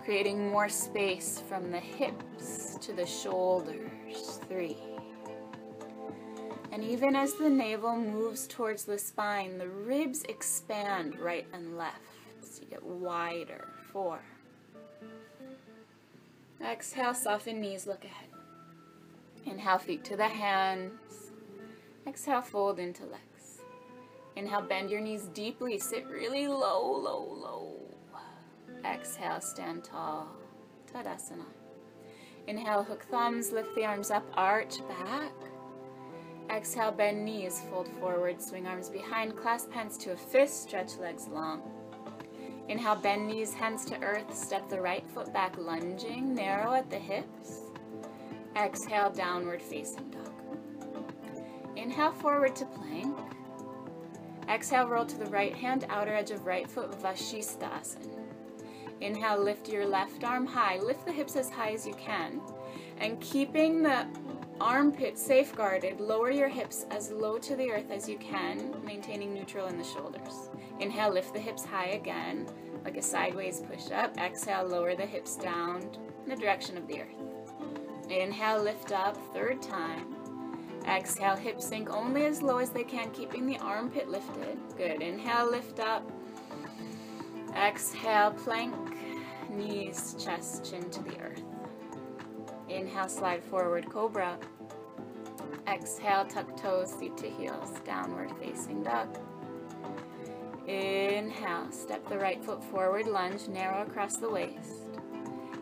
Creating 0.04 0.50
more 0.50 0.68
space 0.68 1.40
from 1.48 1.70
the 1.70 1.78
hips 1.78 2.76
to 2.80 2.92
the 2.92 3.06
shoulders. 3.06 4.40
Three. 4.48 4.78
And 6.72 6.82
even 6.82 7.14
as 7.14 7.34
the 7.34 7.48
navel 7.48 7.94
moves 7.94 8.48
towards 8.48 8.84
the 8.84 8.98
spine, 8.98 9.58
the 9.58 9.68
ribs 9.68 10.24
expand 10.24 11.20
right 11.20 11.46
and 11.52 11.78
left. 11.78 12.00
So 12.42 12.62
you 12.62 12.68
get 12.68 12.82
wider. 12.82 13.68
Four. 13.92 14.18
Exhale, 16.64 17.14
soften 17.14 17.60
knees, 17.60 17.86
look 17.86 18.04
ahead. 18.04 18.28
Inhale, 19.44 19.78
feet 19.78 20.04
to 20.04 20.16
the 20.16 20.28
hands. 20.28 21.32
Exhale, 22.06 22.42
fold 22.42 22.78
into 22.78 23.04
legs. 23.04 23.60
Inhale, 24.36 24.62
bend 24.62 24.90
your 24.90 25.00
knees 25.00 25.28
deeply. 25.34 25.78
Sit 25.78 26.06
really 26.06 26.48
low, 26.48 26.90
low, 26.90 27.22
low. 27.22 27.76
Exhale, 28.84 29.40
stand 29.40 29.84
tall. 29.84 30.28
Tadasana. 30.92 31.46
Inhale, 32.46 32.84
hook 32.84 33.04
thumbs, 33.10 33.52
lift 33.52 33.74
the 33.74 33.84
arms 33.84 34.10
up, 34.10 34.24
arch 34.34 34.78
back. 34.88 35.32
Exhale, 36.50 36.92
bend 36.92 37.24
knees, 37.24 37.60
fold 37.70 37.88
forward, 38.00 38.40
swing 38.40 38.66
arms 38.66 38.88
behind, 38.88 39.36
clasp 39.36 39.70
hands 39.72 39.98
to 39.98 40.12
a 40.12 40.16
fist, 40.16 40.62
stretch 40.62 40.96
legs 40.96 41.26
long. 41.28 41.62
Inhale, 42.68 42.96
bend 42.96 43.28
knees, 43.28 43.54
hands 43.54 43.84
to 43.86 44.02
earth, 44.02 44.34
step 44.34 44.68
the 44.68 44.80
right 44.80 45.08
foot 45.10 45.32
back, 45.32 45.56
lunging, 45.56 46.34
narrow 46.34 46.74
at 46.74 46.90
the 46.90 46.98
hips. 46.98 47.60
Exhale, 48.56 49.10
downward 49.10 49.62
facing 49.62 50.10
dog. 50.10 50.32
Inhale, 51.76 52.12
forward 52.12 52.56
to 52.56 52.64
plank. 52.66 53.16
Exhale, 54.48 54.88
roll 54.88 55.04
to 55.06 55.16
the 55.16 55.26
right 55.26 55.54
hand, 55.54 55.86
outer 55.88 56.14
edge 56.14 56.30
of 56.30 56.46
right 56.46 56.68
foot, 56.68 56.90
Vashisthasana. 57.00 58.26
Inhale, 59.00 59.42
lift 59.42 59.68
your 59.68 59.86
left 59.86 60.24
arm 60.24 60.46
high. 60.46 60.78
Lift 60.78 61.04
the 61.04 61.12
hips 61.12 61.36
as 61.36 61.50
high 61.50 61.72
as 61.72 61.86
you 61.86 61.94
can. 61.94 62.40
And 62.98 63.20
keeping 63.20 63.82
the 63.82 64.06
armpit 64.60 65.18
safeguarded, 65.18 66.00
lower 66.00 66.30
your 66.30 66.48
hips 66.48 66.86
as 66.90 67.10
low 67.10 67.38
to 67.38 67.56
the 67.56 67.70
earth 67.70 67.90
as 67.90 68.08
you 68.08 68.18
can, 68.18 68.74
maintaining 68.84 69.34
neutral 69.34 69.66
in 69.66 69.78
the 69.78 69.84
shoulders. 69.84 70.50
Inhale, 70.80 71.12
lift 71.12 71.34
the 71.34 71.40
hips 71.40 71.64
high 71.64 71.88
again, 71.88 72.46
like 72.84 72.96
a 72.96 73.02
sideways 73.02 73.60
push 73.60 73.90
up. 73.90 74.16
Exhale, 74.18 74.66
lower 74.66 74.94
the 74.94 75.06
hips 75.06 75.36
down 75.36 75.82
in 76.24 76.30
the 76.30 76.36
direction 76.36 76.76
of 76.76 76.86
the 76.86 77.00
earth. 77.00 78.10
Inhale, 78.10 78.62
lift 78.62 78.92
up, 78.92 79.16
third 79.34 79.60
time. 79.60 80.14
Exhale, 80.88 81.36
hips 81.36 81.66
sink 81.66 81.90
only 81.90 82.26
as 82.26 82.42
low 82.42 82.58
as 82.58 82.70
they 82.70 82.84
can, 82.84 83.10
keeping 83.10 83.46
the 83.46 83.58
armpit 83.58 84.08
lifted. 84.08 84.58
Good. 84.76 85.02
Inhale, 85.02 85.50
lift 85.50 85.80
up. 85.80 86.08
Exhale, 87.56 88.30
plank, 88.32 88.74
knees, 89.50 90.14
chest, 90.22 90.70
chin 90.70 90.88
to 90.90 91.02
the 91.02 91.18
earth. 91.20 91.42
Inhale, 92.68 93.08
slide 93.08 93.44
forward, 93.44 93.88
cobra. 93.88 94.38
Exhale, 95.68 96.24
tuck 96.24 96.56
toes, 96.56 96.92
seat 96.92 97.16
to 97.16 97.28
heels, 97.28 97.70
downward 97.84 98.30
facing 98.40 98.82
dog. 98.82 99.18
Inhale, 100.66 101.70
step 101.70 102.08
the 102.08 102.18
right 102.18 102.44
foot 102.44 102.62
forward, 102.64 103.06
lunge, 103.06 103.46
narrow 103.48 103.82
across 103.82 104.16
the 104.16 104.28
waist. 104.28 104.90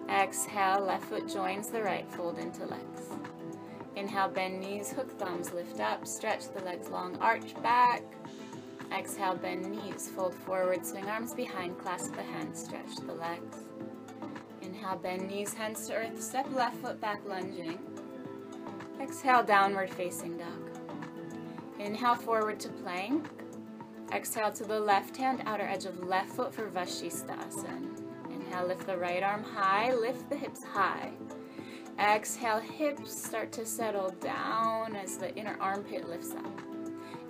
Exhale, 0.08 0.80
left 0.80 1.04
foot 1.04 1.28
joins 1.28 1.68
the 1.68 1.82
right, 1.82 2.10
fold 2.12 2.38
into 2.38 2.64
legs. 2.64 3.10
Inhale, 3.96 4.28
bend 4.28 4.60
knees, 4.60 4.90
hook 4.90 5.18
thumbs, 5.18 5.52
lift 5.52 5.80
up, 5.80 6.06
stretch 6.06 6.48
the 6.52 6.62
legs 6.62 6.88
long, 6.88 7.16
arch 7.18 7.54
back. 7.62 8.02
Exhale, 8.92 9.36
bend 9.36 9.70
knees, 9.70 10.10
fold 10.14 10.34
forward, 10.34 10.86
swing 10.86 11.06
arms 11.06 11.34
behind, 11.34 11.78
clasp 11.78 12.14
the 12.16 12.22
hands, 12.22 12.64
stretch 12.64 12.96
the 13.06 13.14
legs. 13.14 13.58
Inhale, 14.84 14.98
bend 14.98 15.28
knees, 15.30 15.54
hands 15.54 15.86
to 15.86 15.94
earth, 15.94 16.22
step 16.22 16.46
left 16.52 16.76
foot 16.76 17.00
back, 17.00 17.22
lunging. 17.26 17.78
Exhale, 19.00 19.42
downward 19.42 19.88
facing 19.88 20.36
dog. 20.36 20.78
Inhale, 21.78 22.16
forward 22.16 22.60
to 22.60 22.68
plank. 22.68 23.26
Exhale 24.12 24.52
to 24.52 24.62
the 24.62 24.78
left 24.78 25.16
hand, 25.16 25.42
outer 25.46 25.62
edge 25.62 25.86
of 25.86 26.04
left 26.04 26.32
foot 26.32 26.52
for 26.54 26.68
Vashisthasana. 26.68 27.98
Inhale, 28.30 28.66
lift 28.66 28.86
the 28.86 28.98
right 28.98 29.22
arm 29.22 29.42
high, 29.42 29.94
lift 29.94 30.28
the 30.28 30.36
hips 30.36 30.62
high. 30.62 31.12
Exhale, 31.98 32.60
hips 32.60 33.16
start 33.24 33.52
to 33.52 33.64
settle 33.64 34.10
down 34.20 34.96
as 34.96 35.16
the 35.16 35.34
inner 35.34 35.56
armpit 35.60 36.10
lifts 36.10 36.32
up. 36.32 36.60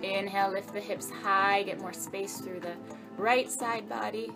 Inhale, 0.03 0.51
lift 0.51 0.73
the 0.73 0.81
hips 0.81 1.09
high, 1.09 1.63
get 1.63 1.79
more 1.79 1.93
space 1.93 2.39
through 2.39 2.59
the 2.59 2.75
right 3.17 3.49
side 3.49 3.87
body. 3.87 4.33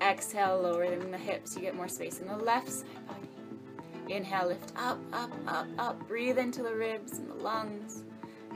Exhale, 0.00 0.60
lowering 0.62 1.10
the 1.10 1.18
hips, 1.18 1.54
you 1.54 1.62
get 1.62 1.74
more 1.76 1.88
space 1.88 2.20
in 2.20 2.26
the 2.26 2.36
left 2.36 2.70
side 2.70 3.06
body. 3.06 3.28
Inhale, 4.14 4.48
lift 4.48 4.72
up, 4.76 4.98
up, 5.12 5.30
up, 5.46 5.66
up. 5.78 6.08
Breathe 6.08 6.38
into 6.38 6.62
the 6.62 6.74
ribs 6.74 7.18
and 7.18 7.30
the 7.30 7.34
lungs. 7.34 8.02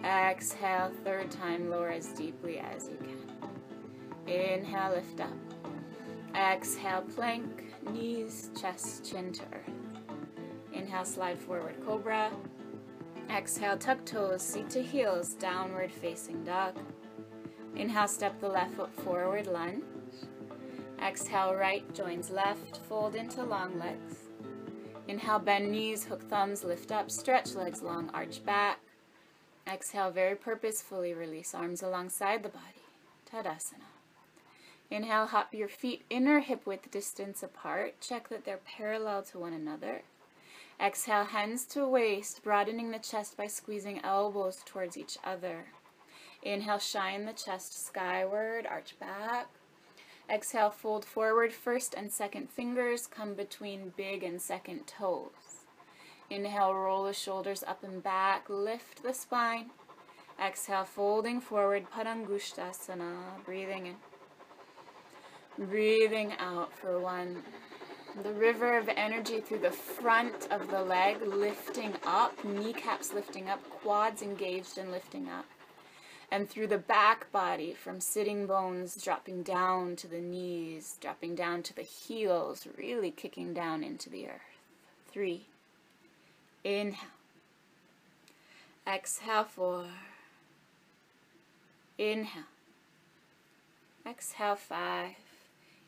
Exhale, 0.02 0.90
third 1.04 1.30
time, 1.30 1.70
lower 1.70 1.90
as 1.90 2.08
deeply 2.08 2.58
as 2.58 2.88
you 2.88 2.96
can. 2.96 4.34
Inhale, 4.34 4.94
lift 4.94 5.20
up. 5.20 5.30
Exhale, 6.34 7.02
plank, 7.14 7.64
knees, 7.92 8.50
chest, 8.60 9.04
chin 9.08 9.32
to 9.32 9.42
earth. 9.52 9.70
Inhale, 10.72 11.04
slide 11.04 11.38
forward, 11.38 11.76
cobra. 11.84 12.30
Exhale, 13.30 13.76
tuck 13.78 14.04
toes, 14.04 14.42
seat 14.42 14.68
to 14.70 14.82
heels, 14.82 15.34
downward 15.34 15.92
facing 15.92 16.42
dog. 16.42 16.74
Inhale, 17.76 18.08
step 18.08 18.40
the 18.40 18.48
left 18.48 18.74
foot 18.74 18.92
forward, 19.02 19.46
lunge. 19.46 19.84
Exhale, 21.04 21.54
right 21.54 21.84
joins 21.94 22.30
left, 22.30 22.78
fold 22.88 23.14
into 23.14 23.42
long 23.42 23.78
legs. 23.78 24.30
Inhale, 25.06 25.38
bend 25.38 25.70
knees, 25.70 26.04
hook 26.04 26.22
thumbs, 26.30 26.64
lift 26.64 26.90
up, 26.90 27.10
stretch 27.10 27.54
legs 27.54 27.82
long, 27.82 28.08
arch 28.14 28.42
back. 28.42 28.80
Exhale, 29.70 30.10
very 30.10 30.34
purposefully 30.34 31.12
release 31.12 31.54
arms 31.54 31.82
alongside 31.82 32.42
the 32.42 32.48
body. 32.48 32.84
Tadasana. 33.30 33.90
Inhale, 34.90 35.26
hop 35.26 35.52
your 35.52 35.68
feet 35.68 36.06
inner 36.08 36.40
hip 36.40 36.64
width 36.64 36.90
distance 36.90 37.42
apart. 37.42 38.00
Check 38.00 38.30
that 38.30 38.46
they're 38.46 38.60
parallel 38.64 39.22
to 39.24 39.38
one 39.38 39.52
another. 39.52 40.02
Exhale, 40.80 41.24
hands 41.24 41.66
to 41.66 41.86
waist, 41.86 42.42
broadening 42.42 42.92
the 42.92 42.98
chest 42.98 43.36
by 43.36 43.46
squeezing 43.46 44.00
elbows 44.02 44.62
towards 44.64 44.96
each 44.96 45.18
other. 45.22 45.66
Inhale, 46.42 46.78
shine 46.78 47.26
the 47.26 47.34
chest 47.34 47.86
skyward, 47.86 48.66
arch 48.66 48.98
back. 48.98 49.48
Exhale, 50.30 50.70
fold 50.70 51.04
forward 51.04 51.52
first 51.52 51.94
and 51.94 52.10
second 52.10 52.48
fingers, 52.48 53.06
come 53.06 53.34
between 53.34 53.92
big 53.94 54.22
and 54.22 54.40
second 54.40 54.86
toes. 54.86 55.66
Inhale, 56.30 56.74
roll 56.74 57.04
the 57.04 57.12
shoulders 57.12 57.62
up 57.62 57.84
and 57.84 58.02
back, 58.02 58.48
lift 58.48 59.02
the 59.02 59.12
spine. 59.12 59.70
Exhale, 60.42 60.84
folding 60.84 61.40
forward, 61.40 61.86
Padangusthasana, 61.94 63.44
breathing 63.44 63.86
in. 63.86 65.66
Breathing 65.66 66.32
out 66.38 66.72
for 66.72 66.98
one. 66.98 67.42
The 68.22 68.32
river 68.32 68.78
of 68.78 68.88
energy 68.96 69.40
through 69.40 69.58
the 69.58 69.70
front 69.70 70.48
of 70.50 70.70
the 70.70 70.82
leg, 70.82 71.20
lifting 71.20 71.92
up, 72.06 72.42
kneecaps 72.44 73.12
lifting 73.12 73.48
up, 73.48 73.62
quads 73.82 74.22
engaged 74.22 74.78
and 74.78 74.90
lifting 74.90 75.28
up 75.28 75.44
and 76.34 76.50
through 76.50 76.66
the 76.66 76.78
back 76.78 77.30
body 77.30 77.72
from 77.72 78.00
sitting 78.00 78.44
bones 78.44 79.00
dropping 79.00 79.44
down 79.44 79.94
to 79.94 80.08
the 80.08 80.18
knees, 80.18 80.96
dropping 81.00 81.36
down 81.36 81.62
to 81.62 81.72
the 81.72 81.82
heels, 81.82 82.66
really 82.76 83.12
kicking 83.12 83.54
down 83.54 83.84
into 83.84 84.10
the 84.10 84.26
earth. 84.26 84.58
Three. 85.12 85.46
Inhale. 86.64 87.08
Exhale, 88.84 89.44
four. 89.44 89.86
Inhale. 91.98 92.42
Exhale, 94.04 94.56
five. 94.56 95.14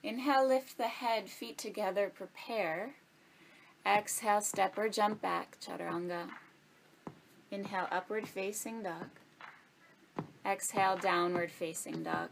Inhale, 0.05 0.47
lift 0.47 0.79
the 0.79 0.85
head, 0.85 1.29
feet 1.29 1.59
together, 1.59 2.09
prepare. 2.15 2.95
Exhale, 3.85 4.41
step 4.43 4.79
or 4.79 4.89
jump 4.89 5.21
back, 5.21 5.57
chaturanga. 5.61 6.29
Inhale, 7.51 7.89
upward 7.91 8.29
facing 8.29 8.85
dog. 8.85 9.09
Exhale, 10.47 10.97
downward 10.97 11.51
facing 11.51 12.05
dog. 12.05 12.29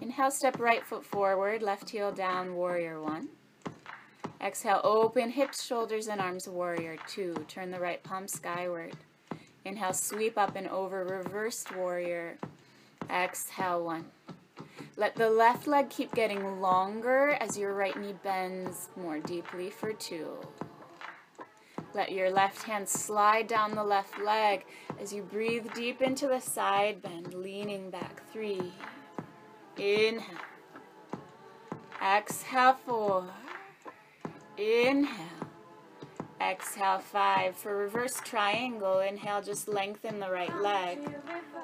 Inhale, 0.00 0.30
step 0.30 0.58
right 0.58 0.84
foot 0.84 1.04
forward, 1.04 1.62
left 1.62 1.90
heel 1.90 2.10
down, 2.10 2.54
warrior 2.54 3.02
one. 3.02 3.28
Exhale, 4.40 4.80
open 4.82 5.28
hips, 5.30 5.62
shoulders, 5.62 6.08
and 6.08 6.20
arms, 6.20 6.48
warrior 6.48 6.96
two. 7.06 7.34
Turn 7.48 7.70
the 7.70 7.78
right 7.78 8.02
palm 8.02 8.26
skyward. 8.26 8.94
Inhale, 9.64 9.92
sweep 9.92 10.38
up 10.38 10.56
and 10.56 10.66
over, 10.68 11.04
reversed 11.04 11.76
warrior. 11.76 12.38
Exhale, 13.10 13.84
one. 13.84 14.06
Let 14.96 15.14
the 15.14 15.28
left 15.28 15.66
leg 15.66 15.90
keep 15.90 16.14
getting 16.14 16.60
longer 16.60 17.36
as 17.40 17.58
your 17.58 17.74
right 17.74 17.98
knee 17.98 18.14
bends 18.24 18.88
more 18.96 19.20
deeply 19.20 19.68
for 19.70 19.92
two. 19.92 20.38
Let 21.94 22.12
your 22.12 22.30
left 22.30 22.62
hand 22.62 22.88
slide 22.88 23.46
down 23.48 23.74
the 23.74 23.84
left 23.84 24.18
leg 24.18 24.64
as 24.98 25.12
you 25.12 25.22
breathe 25.22 25.66
deep 25.74 26.00
into 26.00 26.26
the 26.26 26.40
side 26.40 27.02
bend, 27.02 27.34
leaning 27.34 27.90
back. 27.90 28.22
Three. 28.32 28.72
Inhale. 29.76 30.38
Exhale, 32.02 32.78
four. 32.86 33.26
Inhale. 34.56 35.42
Exhale, 36.40 36.98
five. 36.98 37.56
For 37.56 37.76
reverse 37.76 38.20
triangle, 38.24 39.00
inhale, 39.00 39.42
just 39.42 39.68
lengthen 39.68 40.18
the 40.18 40.30
right 40.30 40.56
leg. 40.60 40.98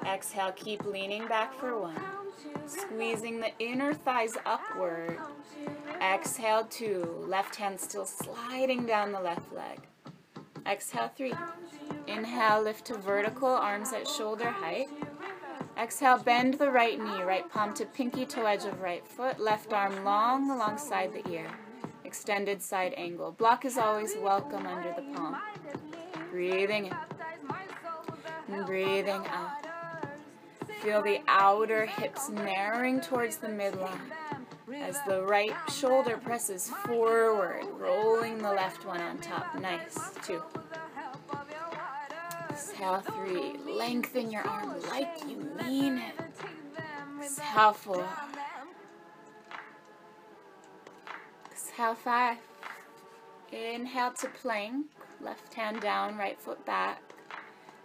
Exhale, 0.05 0.51
keep 0.51 0.85
leaning 0.85 1.27
back 1.27 1.53
for 1.59 1.79
one. 1.79 1.99
Squeezing 2.67 3.39
the 3.39 3.51
inner 3.59 3.93
thighs 3.93 4.37
upward. 4.45 5.17
Exhale, 6.01 6.65
two. 6.65 7.25
Left 7.27 7.55
hand 7.55 7.79
still 7.79 8.05
sliding 8.05 8.85
down 8.85 9.11
the 9.11 9.19
left 9.19 9.51
leg. 9.53 9.79
Exhale, 10.65 11.11
three. 11.15 11.33
Inhale, 12.07 12.61
lift 12.61 12.85
to 12.85 12.97
vertical, 12.97 13.47
arms 13.47 13.93
at 13.93 14.07
shoulder 14.07 14.49
height. 14.49 14.87
Exhale, 15.77 16.17
bend 16.17 16.55
the 16.55 16.69
right 16.69 16.99
knee, 16.99 17.21
right 17.23 17.49
palm 17.49 17.73
to 17.75 17.85
pinky 17.85 18.25
toe 18.25 18.45
edge 18.45 18.65
of 18.65 18.81
right 18.81 19.07
foot, 19.07 19.39
left 19.39 19.73
arm 19.73 20.03
long 20.03 20.49
alongside 20.51 21.13
the 21.13 21.27
ear. 21.29 21.47
Extended 22.03 22.61
side 22.61 22.93
angle. 22.97 23.31
Block 23.31 23.65
is 23.65 23.77
always 23.77 24.15
welcome 24.21 24.65
under 24.65 24.93
the 24.95 25.03
palm. 25.13 25.37
Breathing 26.31 26.87
in. 26.87 26.95
And 28.51 28.65
breathing 28.65 29.25
out. 29.27 29.51
Feel 30.81 31.01
the 31.01 31.21
outer 31.27 31.85
hips 31.85 32.29
narrowing 32.29 32.99
towards 33.01 33.37
the 33.37 33.47
midline 33.47 33.99
as 34.75 34.97
the 35.07 35.21
right 35.23 35.55
shoulder 35.71 36.17
presses 36.17 36.69
forward, 36.85 37.63
rolling 37.77 38.37
the 38.37 38.51
left 38.51 38.85
one 38.85 39.01
on 39.01 39.17
top. 39.19 39.59
Nice. 39.59 39.97
Two. 40.23 40.41
Exhale, 42.49 43.01
three. 43.01 43.57
Lengthen 43.71 44.31
your 44.31 44.47
arm 44.47 44.75
like 44.89 45.21
you 45.27 45.37
mean 45.63 45.97
it. 45.97 46.13
Exhale, 47.21 47.73
four. 47.73 48.07
Exhale, 51.51 51.95
five. 51.95 52.37
Inhale 53.51 54.11
to 54.13 54.27
plank. 54.27 54.85
Left 55.21 55.53
hand 55.53 55.81
down, 55.81 56.17
right 56.17 56.39
foot 56.39 56.65
back. 56.65 57.01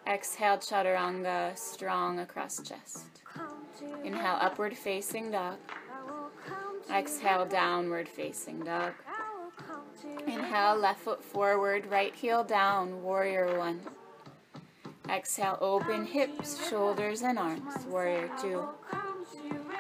Exhale, 0.07 0.59
chaturanga, 0.59 1.57
strong 1.57 2.19
across 2.21 2.61
chest. 2.63 3.07
Inhale, 4.05 4.39
upward 4.41 4.77
facing 4.77 5.31
dog. 5.31 5.57
Exhale, 6.91 7.47
downward 7.47 8.09
facing 8.09 8.61
dog. 8.61 8.93
Inhale, 10.27 10.77
left 10.77 11.01
foot 11.01 11.23
forward, 11.23 11.87
right 11.87 12.15
heel 12.15 12.45
down, 12.45 13.03
warrior 13.03 13.59
one. 13.59 13.81
Exhale, 15.09 15.59
open 15.61 16.05
hips, 16.07 16.69
shoulders, 16.69 17.23
and 17.23 17.39
arms, 17.39 17.85
warrior 17.87 18.31
two. 18.41 18.67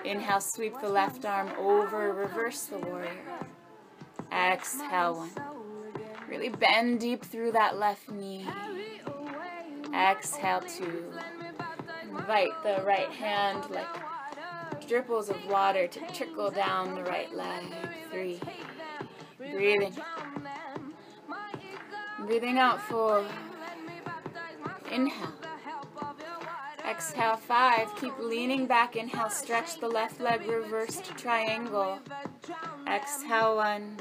Inhale, 0.04 0.40
sweep 0.40 0.78
the 0.80 0.88
left 0.88 1.24
arm 1.24 1.50
over, 1.58 2.12
reverse 2.12 2.64
the 2.64 2.78
warrior. 2.78 3.10
Exhale, 4.32 5.14
one. 5.14 5.30
Really 6.28 6.48
bend 6.48 7.00
deep 7.00 7.24
through 7.24 7.52
that 7.52 7.78
left 7.78 8.10
knee. 8.10 8.46
Exhale, 9.94 10.60
two. 10.60 11.12
Invite 12.02 12.62
the 12.62 12.82
right 12.84 13.10
hand 13.10 13.70
like 13.70 13.86
dripples 14.86 15.28
of 15.28 15.36
water 15.46 15.86
to 15.86 16.00
trickle 16.12 16.50
down 16.50 16.94
the 16.94 17.02
right 17.04 17.34
leg. 17.34 17.64
Three. 18.10 18.40
Breathing. 19.38 19.94
Breathing 22.26 22.58
out 22.58 22.80
four. 22.82 23.24
Inhale. 24.90 25.32
Exhale 26.88 27.36
five. 27.36 27.94
Keep 27.96 28.18
leaning 28.18 28.66
back. 28.66 28.96
Inhale. 28.96 29.30
Stretch 29.30 29.80
the 29.80 29.88
left 29.88 30.20
leg. 30.20 30.46
Reversed 30.46 31.04
triangle. 31.16 31.98
Exhale 32.86 33.56
one. 33.56 33.96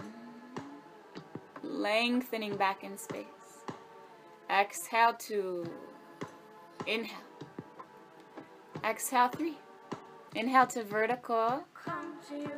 Lengthening 1.64 2.56
back 2.56 2.84
in 2.84 2.98
space. 2.98 3.26
Exhale 4.50 5.14
two. 5.14 5.66
Inhale. 6.86 7.18
Exhale 8.84 9.30
three. 9.30 9.58
Inhale 10.36 10.68
to 10.68 10.84
vertical. 10.84 11.64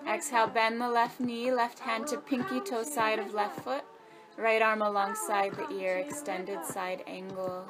Exhale, 0.08 0.48
bend 0.48 0.80
the 0.80 0.90
left 0.90 1.20
knee, 1.20 1.52
left 1.52 1.80
hand 1.80 2.08
to 2.08 2.18
pinky 2.18 2.60
toe 2.62 2.84
side 2.84 3.20
of 3.20 3.34
left 3.34 3.60
foot. 3.62 3.84
Right 4.38 4.62
arm 4.62 4.82
alongside 4.82 5.54
the 5.54 5.70
ear, 5.72 5.98
extended 5.98 6.64
side 6.66 7.04
angle. 7.08 7.66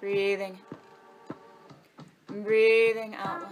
Breathing. 0.00 0.58
Breathing 2.26 3.14
out. 3.14 3.50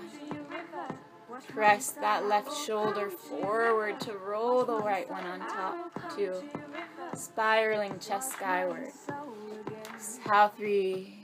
Press 1.48 1.90
that 1.92 2.26
left 2.26 2.54
shoulder 2.66 3.10
forward 3.10 4.00
to 4.00 4.12
roll 4.14 4.64
the 4.64 4.78
right 4.78 5.10
one 5.10 5.26
on 5.26 5.40
top. 5.40 6.16
Two. 6.16 6.34
Spiraling 7.14 7.98
chest 7.98 8.32
skyward. 8.32 8.88
Exhale, 9.94 10.48
three. 10.56 11.22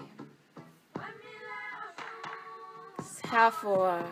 Exhale, 2.98 3.50
four. 3.50 4.04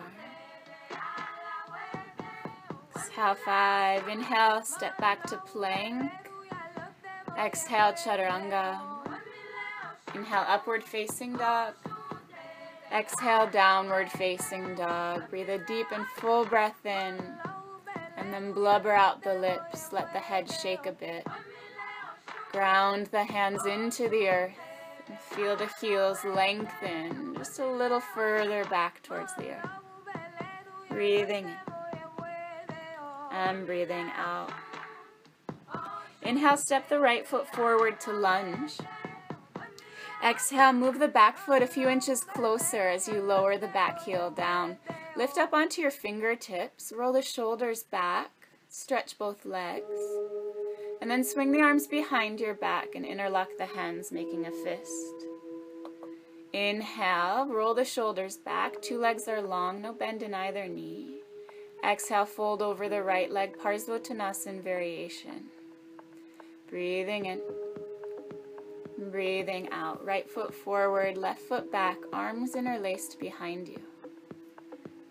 Exhale, 3.17 3.33
five. 3.33 4.07
Inhale, 4.07 4.61
step 4.61 4.95
back 4.99 5.25
to 5.25 5.37
plank. 5.37 6.11
Exhale, 7.35 7.93
chaturanga. 7.93 8.79
Inhale, 10.13 10.45
upward 10.47 10.83
facing 10.83 11.33
dog. 11.35 11.73
Exhale, 12.93 13.47
downward 13.47 14.11
facing 14.11 14.75
dog. 14.75 15.27
Breathe 15.31 15.49
a 15.49 15.57
deep 15.57 15.87
and 15.91 16.05
full 16.05 16.45
breath 16.45 16.85
in. 16.85 17.19
And 18.17 18.31
then 18.31 18.51
blubber 18.51 18.91
out 18.91 19.23
the 19.23 19.33
lips. 19.33 19.91
Let 19.91 20.13
the 20.13 20.19
head 20.19 20.51
shake 20.51 20.85
a 20.85 20.91
bit. 20.91 21.25
Ground 22.51 23.07
the 23.07 23.23
hands 23.23 23.65
into 23.65 24.09
the 24.09 24.29
earth. 24.29 24.59
And 25.07 25.17
feel 25.19 25.55
the 25.55 25.71
heels 25.81 26.23
lengthen 26.23 27.33
just 27.35 27.57
a 27.57 27.67
little 27.67 27.99
further 27.99 28.63
back 28.65 29.01
towards 29.01 29.33
the 29.37 29.55
earth. 29.55 29.69
Breathing 30.89 31.45
in 31.45 31.66
and 33.37 33.67
breathing 33.67 34.09
out. 34.17 34.51
Inhale, 36.23 36.57
step 36.57 36.89
the 36.89 36.99
right 36.99 37.25
foot 37.25 37.47
forward 37.47 37.99
to 38.01 38.11
lunge. 38.11 38.77
Exhale, 40.25 40.73
move 40.73 40.97
the 40.97 41.07
back 41.07 41.37
foot 41.37 41.61
a 41.61 41.67
few 41.67 41.87
inches 41.87 42.23
closer 42.23 42.87
as 42.87 43.07
you 43.07 43.21
lower 43.21 43.57
the 43.57 43.67
back 43.67 44.03
heel 44.03 44.31
down. 44.31 44.77
Lift 45.15 45.37
up 45.37 45.53
onto 45.53 45.81
your 45.81 45.91
fingertips, 45.91 46.91
roll 46.95 47.13
the 47.13 47.21
shoulders 47.21 47.83
back, 47.83 48.31
stretch 48.69 49.17
both 49.17 49.45
legs, 49.45 50.01
and 50.99 51.09
then 51.09 51.23
swing 51.23 51.51
the 51.51 51.61
arms 51.61 51.85
behind 51.85 52.39
your 52.39 52.55
back 52.55 52.95
and 52.95 53.05
interlock 53.05 53.49
the 53.59 53.67
hands, 53.67 54.11
making 54.11 54.47
a 54.47 54.51
fist. 54.51 55.13
Inhale, 56.53 57.47
roll 57.47 57.75
the 57.75 57.85
shoulders 57.85 58.37
back. 58.37 58.81
Two 58.81 58.97
legs 58.97 59.27
are 59.27 59.41
long, 59.41 59.81
no 59.81 59.93
bend 59.93 60.23
in 60.23 60.33
either 60.33 60.67
knee. 60.67 61.16
Exhale, 61.83 62.25
fold 62.25 62.61
over 62.61 62.89
the 62.89 63.01
right 63.01 63.31
leg, 63.31 63.57
Parsvottanasana 63.57 64.61
variation. 64.61 65.45
Breathing 66.69 67.25
in. 67.27 67.41
Breathing 69.09 69.69
out. 69.71 70.03
Right 70.03 70.29
foot 70.29 70.53
forward, 70.53 71.17
left 71.17 71.39
foot 71.39 71.71
back, 71.71 71.97
arms 72.11 72.55
interlaced 72.55 73.19
behind 73.19 73.69
you. 73.69 73.79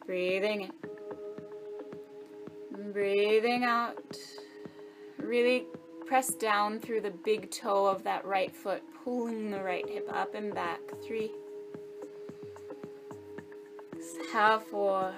Breathing 0.05 0.63
in. 0.63 0.73
Breathing 2.93 3.65
out. 3.65 4.19
Really 5.19 5.67
press 6.07 6.29
down 6.35 6.79
through 6.79 7.01
the 7.01 7.11
big 7.11 7.51
toe 7.51 7.87
of 7.87 8.03
that 8.05 8.25
right 8.25 8.55
foot, 8.55 8.83
pulling 9.03 9.51
the 9.51 9.63
right 9.63 9.89
hip 9.89 10.09
up 10.13 10.35
and 10.35 10.55
back. 10.55 10.81
Three. 11.07 11.31
Exhale, 13.97 14.61
four. 14.61 15.15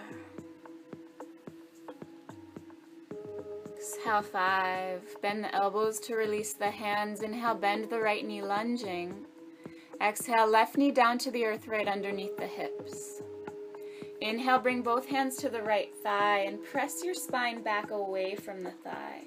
Exhale, 3.79 4.23
five. 4.23 5.03
Bend 5.23 5.45
the 5.45 5.55
elbows 5.55 6.01
to 6.01 6.17
release 6.17 6.53
the 6.53 6.69
hands. 6.69 7.23
Inhale, 7.23 7.55
bend 7.55 7.89
the 7.89 8.01
right 8.01 8.27
knee, 8.27 8.43
lunging. 8.43 9.25
Exhale, 10.01 10.49
left 10.49 10.77
knee 10.77 10.91
down 10.91 11.17
to 11.19 11.31
the 11.31 11.45
earth 11.45 11.69
right 11.69 11.87
underneath 11.87 12.37
the 12.37 12.47
hips. 12.47 13.23
Inhale, 14.21 14.59
bring 14.59 14.83
both 14.83 15.07
hands 15.07 15.37
to 15.37 15.49
the 15.49 15.63
right 15.63 15.95
thigh 16.03 16.41
and 16.41 16.65
press 16.65 17.05
your 17.05 17.15
spine 17.15 17.63
back 17.63 17.93
away 17.93 18.35
from 18.35 18.65
the 18.65 18.73
thigh. 18.73 19.23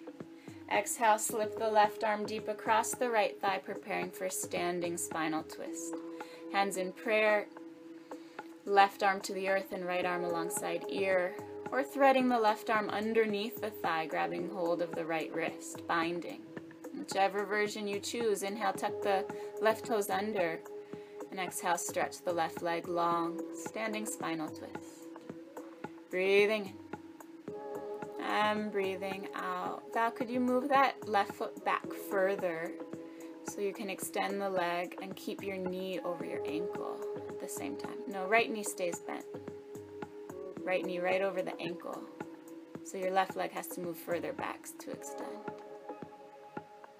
Exhale, 0.69 1.17
slip 1.17 1.57
the 1.57 1.69
left 1.69 2.03
arm 2.03 2.25
deep 2.25 2.49
across 2.49 2.93
the 2.93 3.09
right 3.09 3.39
thigh, 3.39 3.59
preparing 3.59 4.11
for 4.11 4.29
standing 4.29 4.97
spinal 4.97 5.43
twist. 5.43 5.95
Hands 6.51 6.75
in 6.75 6.91
prayer, 6.91 7.47
left 8.65 9.01
arm 9.01 9.21
to 9.21 9.33
the 9.33 9.47
earth 9.47 9.71
and 9.71 9.85
right 9.85 10.05
arm 10.05 10.25
alongside 10.25 10.83
ear 10.89 11.35
or 11.71 11.83
threading 11.83 12.29
the 12.29 12.39
left 12.39 12.69
arm 12.69 12.89
underneath 12.89 13.61
the 13.61 13.69
thigh, 13.69 14.05
grabbing 14.05 14.49
hold 14.49 14.81
of 14.81 14.93
the 14.95 15.05
right 15.05 15.33
wrist, 15.33 15.85
binding. 15.87 16.41
Whichever 16.97 17.45
version 17.45 17.87
you 17.87 17.99
choose, 17.99 18.43
inhale, 18.43 18.73
tuck 18.73 19.01
the 19.01 19.25
left 19.61 19.85
toes 19.85 20.09
under, 20.09 20.59
and 21.31 21.39
exhale, 21.39 21.77
stretch 21.77 22.21
the 22.23 22.33
left 22.33 22.61
leg 22.61 22.87
long, 22.87 23.41
standing 23.55 24.05
spinal 24.05 24.49
twist. 24.49 25.07
Breathing 26.09 26.65
in. 26.65 28.23
And 28.23 28.71
breathing 28.71 29.29
out. 29.35 29.83
Val, 29.93 30.11
could 30.11 30.29
you 30.29 30.39
move 30.39 30.69
that 30.69 31.07
left 31.07 31.33
foot 31.33 31.63
back 31.65 31.85
further 32.09 32.71
so 33.47 33.61
you 33.61 33.73
can 33.73 33.89
extend 33.89 34.39
the 34.39 34.49
leg 34.49 34.97
and 35.01 35.15
keep 35.15 35.43
your 35.43 35.57
knee 35.57 35.99
over 36.03 36.25
your 36.25 36.45
ankle 36.45 36.99
at 37.29 37.39
the 37.39 37.47
same 37.47 37.77
time? 37.77 37.97
No, 38.07 38.25
right 38.27 38.51
knee 38.51 38.63
stays 38.63 38.99
bent. 38.99 39.25
Right 40.63 40.85
knee 40.85 40.99
right 40.99 41.21
over 41.21 41.41
the 41.41 41.59
ankle. 41.59 42.01
So 42.83 42.97
your 42.97 43.11
left 43.11 43.35
leg 43.35 43.51
has 43.51 43.67
to 43.69 43.81
move 43.81 43.97
further 43.97 44.33
back 44.33 44.67
to 44.79 44.91
extend. 44.91 45.29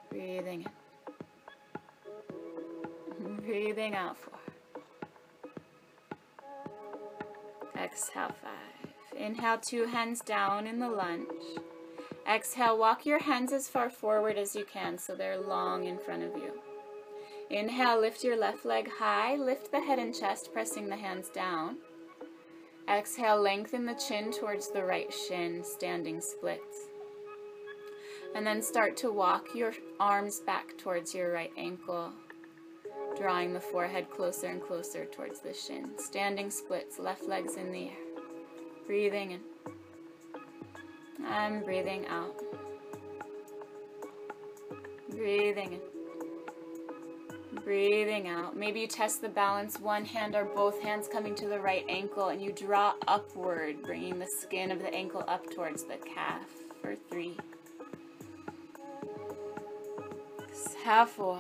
Breathing 0.10 0.66
in. 3.20 3.36
Breathing 3.46 3.96
out 3.96 4.18
four. 4.18 4.40
Exhale 7.78 8.36
five. 8.42 8.92
Inhale 9.18 9.58
two 9.58 9.86
hands 9.86 10.22
down 10.22 10.68
in 10.68 10.80
the 10.80 10.90
lunge. 10.90 11.28
Exhale, 12.28 12.78
walk 12.78 13.06
your 13.06 13.20
hands 13.20 13.52
as 13.52 13.68
far 13.68 13.90
forward 13.90 14.38
as 14.38 14.56
you 14.56 14.64
can 14.66 14.98
so 14.98 15.16
they're 15.16 15.40
long 15.40 15.86
in 15.86 15.98
front 15.98 16.24
of 16.24 16.36
you. 16.36 16.62
Inhale, 17.50 18.00
lift 18.00 18.24
your 18.24 18.38
left 18.38 18.64
leg 18.66 18.90
high, 19.00 19.36
lift 19.36 19.72
the 19.72 19.82
head 19.82 20.00
and 20.00 20.16
chest, 20.16 20.54
pressing 20.54 20.88
the 20.88 20.96
hands 20.96 21.28
down. 21.30 21.78
Exhale, 22.92 23.42
lengthen 23.42 23.86
the 23.86 23.94
chin 23.94 24.32
towards 24.32 24.70
the 24.70 24.84
right 24.84 25.14
shin, 25.14 25.64
standing 25.64 26.20
splits. 26.20 26.90
And 28.36 28.46
then 28.46 28.62
start 28.62 28.98
to 28.98 29.12
walk 29.12 29.56
your 29.56 29.74
arms 30.00 30.42
back 30.42 30.78
towards 30.78 31.16
your 31.16 31.32
right 31.32 31.52
ankle, 31.58 32.12
drawing 33.18 33.54
the 33.54 33.62
forehead 33.62 34.10
closer 34.10 34.48
and 34.48 34.62
closer 34.62 35.06
towards 35.06 35.40
the 35.40 35.54
shin. 35.54 35.92
Standing 35.98 36.52
splits, 36.52 37.00
left 37.00 37.24
legs 37.24 37.56
in 37.56 37.72
the 37.72 37.86
air. 37.86 37.98
Breathing 38.86 39.32
in. 39.32 39.42
And 41.26 41.64
breathing 41.64 42.06
out. 42.08 42.36
Breathing 45.10 45.74
in. 45.74 46.01
Breathing 47.54 48.30
out. 48.30 48.56
Maybe 48.56 48.80
you 48.80 48.88
test 48.88 49.22
the 49.22 49.28
balance, 49.28 49.78
one 49.80 50.06
hand 50.06 50.36
or 50.36 50.46
both 50.46 50.82
hands 50.82 51.10
coming 51.12 51.36
to 51.36 51.48
the 51.48 51.60
right 51.60 51.84
ankle, 51.90 52.30
and 52.30 52.42
you 52.42 52.54
draw 52.54 52.94
upward, 53.08 53.82
bringing 53.84 54.20
the 54.20 54.28
skin 54.40 54.72
of 54.72 54.80
the 54.80 54.94
ankle 54.94 55.26
up 55.28 55.54
towards 55.54 55.84
the 55.84 55.98
calf 55.98 56.48
for 56.82 56.96
three. 57.10 57.38
Exhale 60.50 61.06
four. 61.06 61.40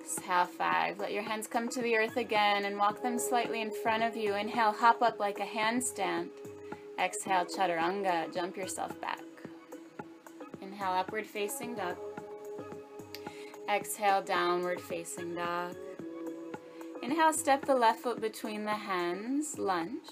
Exhale 0.00 0.46
five. 0.46 0.98
Let 0.98 1.12
your 1.12 1.22
hands 1.22 1.46
come 1.46 1.68
to 1.68 1.80
the 1.80 1.96
earth 1.96 2.16
again 2.16 2.64
and 2.64 2.76
walk 2.76 3.00
them 3.00 3.18
slightly 3.18 3.60
in 3.60 3.70
front 3.70 4.02
of 4.02 4.16
you. 4.16 4.34
Inhale, 4.34 4.72
hop 4.72 5.02
up 5.02 5.20
like 5.20 5.38
a 5.38 5.46
handstand. 5.46 6.30
Exhale, 6.98 7.44
chaturanga. 7.44 8.32
Jump 8.34 8.56
yourself 8.56 9.00
back. 9.00 9.22
Inhale, 10.60 10.92
upward 10.92 11.26
facing 11.26 11.74
dog. 11.74 11.96
Exhale, 13.68 14.22
downward 14.22 14.80
facing 14.80 15.34
dog. 15.34 15.76
Inhale, 17.02 17.32
step 17.32 17.64
the 17.64 17.74
left 17.74 18.00
foot 18.00 18.20
between 18.20 18.64
the 18.64 18.74
hands, 18.74 19.58
lunge. 19.58 20.10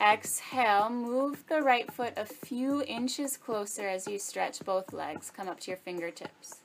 Exhale, 0.00 0.88
move 0.90 1.44
the 1.48 1.62
right 1.62 1.90
foot 1.90 2.12
a 2.16 2.24
few 2.24 2.82
inches 2.82 3.36
closer 3.36 3.88
as 3.88 4.06
you 4.06 4.18
stretch 4.18 4.64
both 4.64 4.92
legs. 4.92 5.30
Come 5.34 5.48
up 5.48 5.58
to 5.60 5.70
your 5.70 5.78
fingertips. 5.78 6.60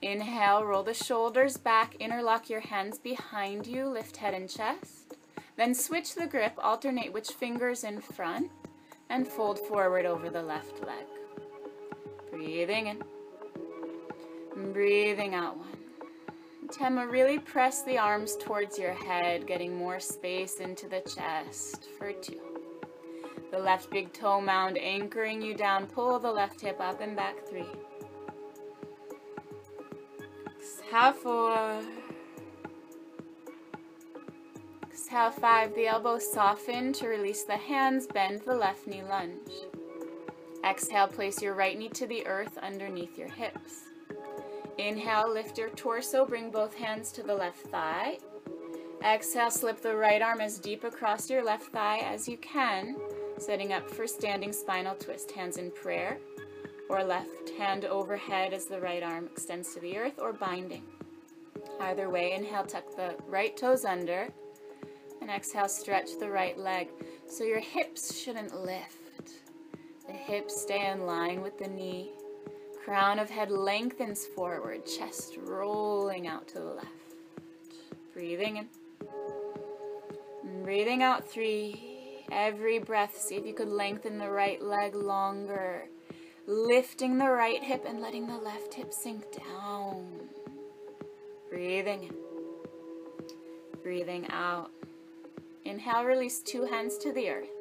Inhale, 0.00 0.64
roll 0.64 0.82
the 0.82 0.94
shoulders 0.94 1.56
back, 1.56 1.96
interlock 1.96 2.48
your 2.48 2.60
hands 2.60 2.98
behind 2.98 3.66
you, 3.66 3.86
lift 3.86 4.16
head 4.16 4.34
and 4.34 4.48
chest. 4.48 5.16
Then 5.56 5.74
switch 5.74 6.14
the 6.14 6.26
grip, 6.26 6.54
alternate 6.58 7.12
which 7.12 7.30
fingers 7.30 7.84
in 7.84 8.00
front, 8.00 8.50
and 9.08 9.28
fold 9.28 9.58
forward 9.58 10.06
over 10.06 10.30
the 10.30 10.42
left 10.42 10.82
leg. 10.84 11.06
Breathing 12.30 12.86
in. 12.88 13.02
Breathing 14.56 15.34
out 15.34 15.56
one. 15.56 15.68
Tema, 16.70 17.06
really 17.06 17.38
press 17.38 17.82
the 17.82 17.98
arms 17.98 18.36
towards 18.36 18.78
your 18.78 18.92
head, 18.92 19.46
getting 19.46 19.76
more 19.76 20.00
space 20.00 20.56
into 20.56 20.88
the 20.88 21.00
chest 21.00 21.88
for 21.98 22.12
two. 22.12 22.40
The 23.50 23.58
left 23.58 23.90
big 23.90 24.12
toe 24.12 24.40
mound 24.40 24.78
anchoring 24.78 25.40
you 25.40 25.54
down. 25.54 25.86
Pull 25.86 26.18
the 26.18 26.30
left 26.30 26.60
hip 26.60 26.80
up 26.80 27.00
and 27.00 27.14
back 27.14 27.36
three. 27.48 27.66
Exhale 30.58 31.12
four. 31.12 31.80
Exhale 34.90 35.30
five. 35.30 35.74
The 35.74 35.86
elbows 35.86 36.32
soften 36.32 36.92
to 36.94 37.06
release 37.08 37.44
the 37.44 37.56
hands. 37.56 38.06
Bend 38.06 38.42
the 38.46 38.56
left 38.56 38.86
knee 38.86 39.02
lunge. 39.02 39.52
Exhale, 40.64 41.08
place 41.08 41.42
your 41.42 41.54
right 41.54 41.78
knee 41.78 41.90
to 41.90 42.06
the 42.06 42.26
earth 42.26 42.58
underneath 42.58 43.18
your 43.18 43.28
hips. 43.28 43.83
Inhale, 44.78 45.32
lift 45.32 45.56
your 45.56 45.70
torso, 45.70 46.26
bring 46.26 46.50
both 46.50 46.74
hands 46.74 47.12
to 47.12 47.22
the 47.22 47.34
left 47.34 47.66
thigh. 47.66 48.18
Exhale, 49.04 49.50
slip 49.50 49.80
the 49.80 49.94
right 49.94 50.20
arm 50.22 50.40
as 50.40 50.58
deep 50.58 50.82
across 50.82 51.30
your 51.30 51.44
left 51.44 51.72
thigh 51.72 51.98
as 51.98 52.26
you 52.26 52.36
can, 52.38 52.96
setting 53.38 53.72
up 53.72 53.88
for 53.88 54.06
standing 54.06 54.52
spinal 54.52 54.94
twist. 54.94 55.30
Hands 55.30 55.56
in 55.58 55.70
prayer, 55.70 56.18
or 56.88 57.04
left 57.04 57.50
hand 57.58 57.84
overhead 57.84 58.52
as 58.52 58.64
the 58.66 58.80
right 58.80 59.02
arm 59.02 59.28
extends 59.30 59.74
to 59.74 59.80
the 59.80 59.96
earth, 59.96 60.18
or 60.18 60.32
binding. 60.32 60.82
Either 61.80 62.10
way, 62.10 62.32
inhale, 62.32 62.64
tuck 62.64 62.96
the 62.96 63.14
right 63.28 63.56
toes 63.56 63.84
under, 63.84 64.28
and 65.20 65.30
exhale, 65.30 65.68
stretch 65.68 66.18
the 66.18 66.30
right 66.30 66.58
leg. 66.58 66.88
So 67.28 67.44
your 67.44 67.60
hips 67.60 68.16
shouldn't 68.16 68.54
lift. 68.54 69.30
The 70.06 70.12
hips 70.12 70.60
stay 70.60 70.90
in 70.90 71.06
line 71.06 71.40
with 71.42 71.58
the 71.58 71.68
knee. 71.68 72.10
Crown 72.84 73.18
of 73.18 73.30
head 73.30 73.50
lengthens 73.50 74.26
forward, 74.26 74.84
chest 74.84 75.38
rolling 75.42 76.26
out 76.26 76.46
to 76.48 76.58
the 76.58 76.66
left. 76.66 76.88
Breathing 78.12 78.58
in. 78.58 78.68
Breathing 80.62 81.02
out 81.02 81.26
three. 81.26 82.26
Every 82.30 82.78
breath, 82.78 83.16
see 83.16 83.36
if 83.36 83.46
you 83.46 83.54
could 83.54 83.70
lengthen 83.70 84.18
the 84.18 84.28
right 84.28 84.60
leg 84.60 84.94
longer. 84.94 85.88
Lifting 86.46 87.16
the 87.16 87.30
right 87.30 87.62
hip 87.62 87.86
and 87.88 88.02
letting 88.02 88.26
the 88.26 88.36
left 88.36 88.74
hip 88.74 88.92
sink 88.92 89.24
down. 89.32 90.28
Breathing 91.48 92.02
in. 92.02 92.14
Breathing 93.82 94.26
out. 94.28 94.70
Inhale, 95.64 96.04
release 96.04 96.40
two 96.40 96.66
hands 96.66 96.98
to 96.98 97.12
the 97.12 97.30
earth. 97.30 97.53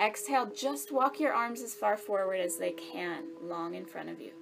Exhale, 0.00 0.46
just 0.46 0.90
walk 0.92 1.20
your 1.20 1.32
arms 1.32 1.62
as 1.62 1.74
far 1.74 1.96
forward 1.96 2.40
as 2.40 2.56
they 2.56 2.72
can, 2.72 3.24
long 3.40 3.74
in 3.74 3.84
front 3.84 4.08
of 4.08 4.20
you. 4.20 4.32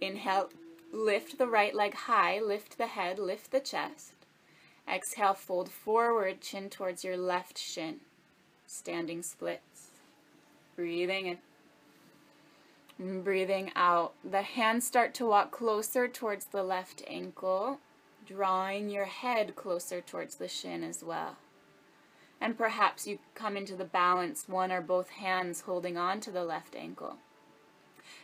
Inhale, 0.00 0.50
lift 0.92 1.38
the 1.38 1.46
right 1.46 1.74
leg 1.74 1.94
high, 1.94 2.40
lift 2.40 2.78
the 2.78 2.86
head, 2.86 3.18
lift 3.18 3.50
the 3.50 3.60
chest. 3.60 4.12
Exhale, 4.90 5.34
fold 5.34 5.70
forward, 5.70 6.40
chin 6.40 6.70
towards 6.70 7.04
your 7.04 7.16
left 7.16 7.58
shin. 7.58 8.00
Standing 8.66 9.22
splits. 9.22 9.90
Breathing 10.76 11.26
in. 11.26 11.38
And 12.98 13.22
breathing 13.22 13.70
out. 13.76 14.14
The 14.24 14.42
hands 14.42 14.86
start 14.86 15.14
to 15.14 15.26
walk 15.26 15.50
closer 15.50 16.08
towards 16.08 16.46
the 16.46 16.62
left 16.62 17.02
ankle, 17.06 17.80
drawing 18.26 18.88
your 18.88 19.04
head 19.04 19.56
closer 19.56 20.00
towards 20.00 20.36
the 20.36 20.48
shin 20.48 20.82
as 20.82 21.02
well. 21.02 21.36
And 22.40 22.56
perhaps 22.56 23.06
you 23.06 23.18
come 23.34 23.56
into 23.56 23.74
the 23.74 23.84
balance, 23.84 24.44
one 24.48 24.70
or 24.70 24.80
both 24.80 25.10
hands 25.10 25.62
holding 25.62 25.96
on 25.96 26.20
to 26.20 26.30
the 26.30 26.44
left 26.44 26.76
ankle. 26.76 27.16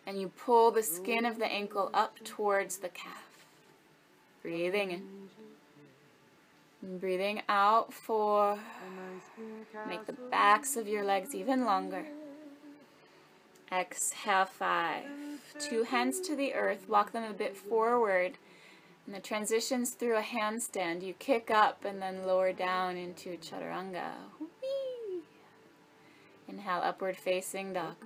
And 0.06 0.20
you 0.20 0.28
pull 0.28 0.70
the 0.70 0.82
skin 0.82 1.24
of 1.24 1.38
the 1.38 1.46
ankle 1.46 1.90
up 1.92 2.22
towards 2.24 2.78
the 2.78 2.88
calf. 2.88 3.46
Breathing 4.42 4.90
in. 4.92 5.02
And 6.82 7.00
breathing 7.00 7.42
out 7.48 7.92
four. 7.92 8.58
Make 9.88 10.06
the 10.06 10.12
backs 10.12 10.76
of 10.76 10.86
your 10.86 11.04
legs 11.04 11.34
even 11.34 11.64
longer. 11.64 12.06
Exhale 13.72 14.44
five. 14.44 15.04
Two 15.58 15.84
hands 15.84 16.20
to 16.20 16.36
the 16.36 16.54
earth. 16.54 16.88
Walk 16.88 17.12
them 17.12 17.24
a 17.24 17.32
bit 17.32 17.56
forward 17.56 18.38
and 19.06 19.14
the 19.14 19.20
transitions 19.20 19.90
through 19.90 20.16
a 20.16 20.22
handstand, 20.22 21.02
you 21.02 21.14
kick 21.14 21.50
up 21.50 21.84
and 21.84 22.00
then 22.00 22.26
lower 22.26 22.52
down 22.52 22.96
into 22.96 23.36
chaturanga. 23.36 24.12
Inhale, 26.48 26.80
upward 26.82 27.16
facing 27.16 27.72
dog. 27.72 27.96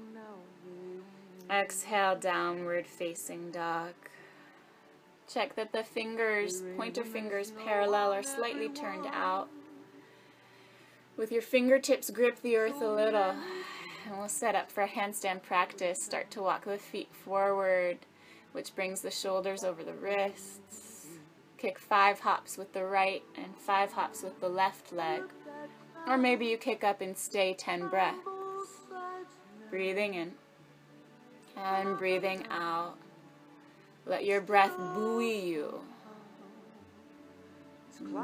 Exhale, 1.50 2.16
downward 2.16 2.86
facing 2.86 3.50
dog. 3.50 3.92
Check 5.28 5.56
that 5.56 5.72
the 5.72 5.84
fingers, 5.84 6.62
pointer 6.76 7.04
fingers 7.04 7.52
parallel 7.64 8.12
or 8.12 8.22
slightly 8.22 8.68
turned 8.68 9.06
out. 9.06 9.48
With 11.16 11.30
your 11.30 11.42
fingertips, 11.42 12.10
grip 12.10 12.40
the 12.42 12.56
earth 12.56 12.80
a 12.80 12.88
little. 12.88 13.34
And 14.06 14.18
we'll 14.18 14.28
set 14.28 14.54
up 14.54 14.70
for 14.70 14.82
a 14.82 14.88
handstand 14.88 15.42
practice. 15.42 16.02
Start 16.02 16.30
to 16.30 16.42
walk 16.42 16.64
the 16.64 16.78
feet 16.78 17.12
forward, 17.12 17.98
which 18.52 18.74
brings 18.74 19.02
the 19.02 19.10
shoulders 19.10 19.64
over 19.64 19.84
the 19.84 19.92
wrists. 19.92 20.87
Kick 21.58 21.78
five 21.78 22.20
hops 22.20 22.56
with 22.56 22.72
the 22.72 22.84
right 22.84 23.22
and 23.36 23.56
five 23.56 23.92
hops 23.92 24.22
with 24.22 24.40
the 24.40 24.48
left 24.48 24.92
leg. 24.92 25.22
Or 26.06 26.16
maybe 26.16 26.46
you 26.46 26.56
kick 26.56 26.84
up 26.84 27.00
and 27.00 27.16
stay 27.16 27.52
10 27.52 27.88
breaths. 27.88 28.18
Breathing 29.68 30.14
in 30.14 30.32
and 31.56 31.98
breathing 31.98 32.46
out. 32.50 32.96
Let 34.06 34.24
your 34.24 34.40
breath 34.40 34.76
buoy 34.94 35.38
you. 35.40 35.80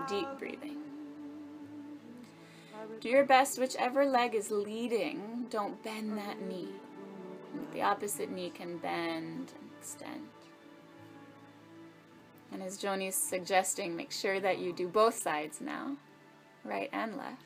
Deep 0.08 0.28
breathing. 0.38 0.78
Do 3.00 3.08
your 3.08 3.24
best, 3.24 3.58
whichever 3.58 4.04
leg 4.06 4.34
is 4.34 4.50
leading, 4.50 5.46
don't 5.50 5.82
bend 5.82 6.16
that 6.16 6.40
knee. 6.40 6.68
The 7.72 7.82
opposite 7.82 8.30
knee 8.30 8.50
can 8.50 8.78
bend 8.78 9.52
and 9.60 9.70
extend. 9.78 10.28
And 12.54 12.62
as 12.62 12.76
Joni's 12.76 13.16
suggesting, 13.16 13.96
make 13.96 14.12
sure 14.12 14.38
that 14.38 14.58
you 14.58 14.72
do 14.72 14.86
both 14.86 15.20
sides 15.20 15.60
now, 15.60 15.96
right 16.64 16.88
and 16.92 17.16
left. 17.16 17.42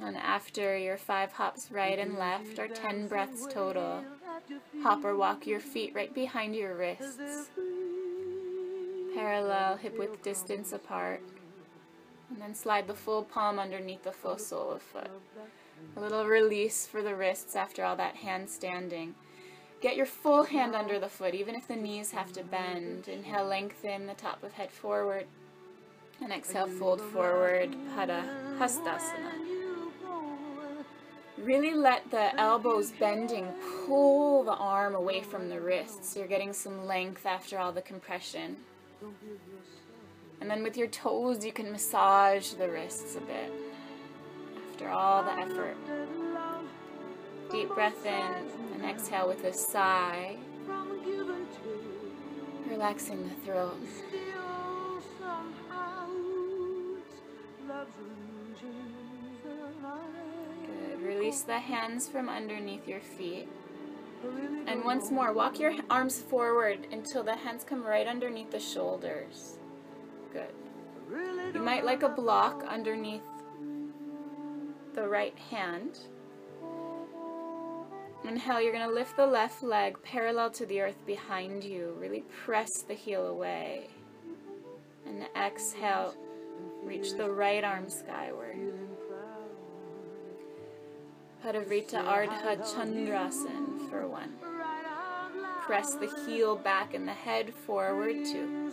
And 0.00 0.16
after 0.16 0.76
your 0.78 0.96
five 0.96 1.32
hops 1.32 1.72
right 1.72 1.98
and 1.98 2.16
left, 2.16 2.60
or 2.60 2.68
ten 2.68 3.08
breaths 3.08 3.44
total, 3.50 4.04
hop 4.82 5.04
or 5.04 5.16
walk 5.16 5.48
your 5.48 5.58
feet 5.58 5.92
right 5.96 6.14
behind 6.14 6.54
your 6.54 6.76
wrists, 6.76 7.50
parallel 9.14 9.78
hip 9.78 9.98
width 9.98 10.22
distance 10.22 10.72
apart, 10.72 11.22
and 12.30 12.40
then 12.40 12.54
slide 12.54 12.86
the 12.86 12.94
full 12.94 13.24
palm 13.24 13.58
underneath 13.58 14.04
the 14.04 14.12
full 14.12 14.38
sole 14.38 14.70
of 14.70 14.80
foot. 14.80 15.10
A 15.96 16.00
little 16.00 16.26
release 16.26 16.86
for 16.86 17.02
the 17.02 17.14
wrists 17.14 17.54
after 17.54 17.84
all 17.84 17.96
that 17.96 18.16
hand 18.16 18.48
standing. 18.48 19.14
Get 19.82 19.96
your 19.96 20.06
full 20.06 20.44
hand 20.44 20.74
under 20.74 20.98
the 20.98 21.08
foot, 21.08 21.34
even 21.34 21.54
if 21.54 21.68
the 21.68 21.76
knees 21.76 22.12
have 22.12 22.32
to 22.32 22.44
bend. 22.44 23.08
Inhale, 23.08 23.46
lengthen 23.46 24.06
the 24.06 24.14
top 24.14 24.42
of 24.42 24.52
head 24.52 24.70
forward. 24.70 25.26
And 26.22 26.32
exhale, 26.32 26.68
fold 26.68 27.00
forward, 27.00 27.74
Pada 27.94 28.24
Hastasana. 28.58 29.32
Really 31.36 31.74
let 31.74 32.10
the 32.10 32.38
elbows 32.38 32.92
bending 32.92 33.48
pull 33.86 34.44
the 34.44 34.54
arm 34.54 34.94
away 34.94 35.20
from 35.20 35.48
the 35.48 35.60
wrists. 35.60 36.16
You're 36.16 36.28
getting 36.28 36.52
some 36.52 36.86
length 36.86 37.26
after 37.26 37.58
all 37.58 37.72
the 37.72 37.82
compression. 37.82 38.56
And 40.40 40.48
then 40.48 40.62
with 40.62 40.76
your 40.76 40.86
toes, 40.86 41.44
you 41.44 41.52
can 41.52 41.72
massage 41.72 42.52
the 42.52 42.68
wrists 42.68 43.16
a 43.16 43.20
bit 43.20 43.52
after 44.72 44.88
all 44.88 45.22
the 45.22 45.32
effort. 45.32 45.76
Deep 47.50 47.68
breath 47.74 48.06
in 48.06 48.46
and 48.74 48.84
exhale 48.84 49.28
with 49.28 49.44
a 49.44 49.52
sigh, 49.52 50.36
relaxing 52.66 53.28
the 53.28 53.34
throat. 53.44 53.76
Good. 60.66 61.02
Release 61.02 61.42
the 61.42 61.58
hands 61.58 62.08
from 62.08 62.30
underneath 62.30 62.88
your 62.88 63.00
feet. 63.00 63.48
And 64.66 64.84
once 64.84 65.10
more, 65.10 65.34
walk 65.34 65.58
your 65.58 65.74
arms 65.90 66.18
forward 66.18 66.86
until 66.90 67.22
the 67.22 67.36
hands 67.36 67.64
come 67.64 67.84
right 67.84 68.06
underneath 68.06 68.52
the 68.52 68.60
shoulders. 68.60 69.58
Good. 70.32 70.54
You 71.52 71.60
might 71.60 71.84
like 71.84 72.02
a 72.02 72.08
block 72.08 72.64
underneath 72.66 73.20
the 74.94 75.08
right 75.08 75.36
hand. 75.50 75.98
Inhale, 78.24 78.60
you're 78.60 78.72
going 78.72 78.88
to 78.88 78.94
lift 78.94 79.16
the 79.16 79.26
left 79.26 79.62
leg 79.62 79.96
parallel 80.02 80.50
to 80.50 80.66
the 80.66 80.80
earth 80.80 81.06
behind 81.06 81.64
you. 81.64 81.96
Really 81.98 82.24
press 82.44 82.82
the 82.82 82.94
heel 82.94 83.26
away. 83.26 83.88
And 85.06 85.26
exhale, 85.36 86.14
reach 86.84 87.16
the 87.16 87.28
right 87.28 87.64
arm 87.64 87.90
skyward. 87.90 88.56
Parivrtta 91.44 92.04
Ardha 92.04 92.58
Chandrasan 92.58 93.90
for 93.90 94.06
one. 94.06 94.32
Press 95.62 95.94
the 95.94 96.10
heel 96.24 96.54
back 96.54 96.94
and 96.94 97.06
the 97.06 97.12
head 97.12 97.52
forward 97.52 98.24
two. 98.24 98.70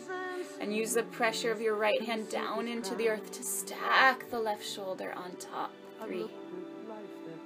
And 0.61 0.75
use 0.75 0.93
the 0.93 1.03
pressure 1.03 1.51
of 1.51 1.61
your 1.61 1.75
right 1.75 2.01
hand 2.01 2.29
down 2.29 2.67
into 2.67 2.93
the 2.93 3.09
earth 3.09 3.31
to 3.31 3.43
stack 3.43 4.29
the 4.29 4.39
left 4.39 4.65
shoulder 4.65 5.11
on 5.15 5.35
top 5.37 5.71
three. 6.05 6.29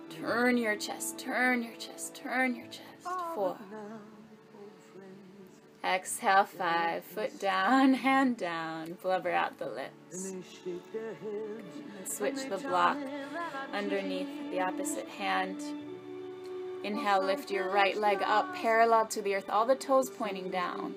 Turn 0.09 0.57
your 0.57 0.75
chest, 0.75 1.17
turn 1.17 1.63
your 1.63 1.75
chest, 1.75 2.15
turn 2.15 2.55
your 2.55 2.67
chest. 2.67 2.83
Four. 3.35 3.57
Exhale, 5.83 6.45
five. 6.45 7.03
Foot 7.03 7.39
down, 7.39 7.93
hand 7.93 8.37
down. 8.37 8.97
Blubber 9.01 9.31
out 9.31 9.57
the 9.59 9.65
lips. 9.65 10.33
Switch 12.05 12.47
the 12.49 12.57
block 12.57 12.97
underneath 13.73 14.29
the 14.51 14.61
opposite 14.61 15.07
hand. 15.09 15.61
Inhale, 16.83 17.23
lift 17.23 17.51
your 17.51 17.69
right 17.69 17.97
leg 17.97 18.21
up 18.23 18.55
parallel 18.55 19.07
to 19.07 19.21
the 19.21 19.35
earth, 19.35 19.49
all 19.49 19.65
the 19.65 19.75
toes 19.75 20.09
pointing 20.09 20.49
down. 20.49 20.95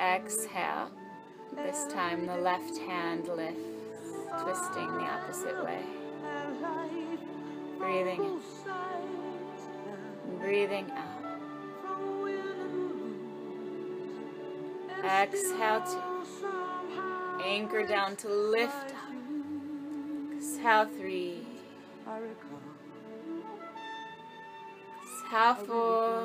Exhale. 0.00 0.90
This 1.54 1.86
time 1.90 2.26
the 2.26 2.36
left 2.36 2.76
hand 2.78 3.28
lifts 3.28 3.75
twisting 4.42 4.92
the 4.98 5.04
opposite 5.04 5.64
way. 5.64 5.82
Breathing 7.78 8.24
in. 8.24 8.40
Breathing 10.40 10.90
out. 10.92 11.16
Exhale 15.04 15.82
to 15.82 16.02
anchor 17.44 17.86
down 17.86 18.16
to 18.16 18.28
lift 18.28 18.90
up. 18.90 19.12
Exhale 20.36 20.86
three. 20.86 21.46
Exhale 25.02 25.54
four. 25.54 26.24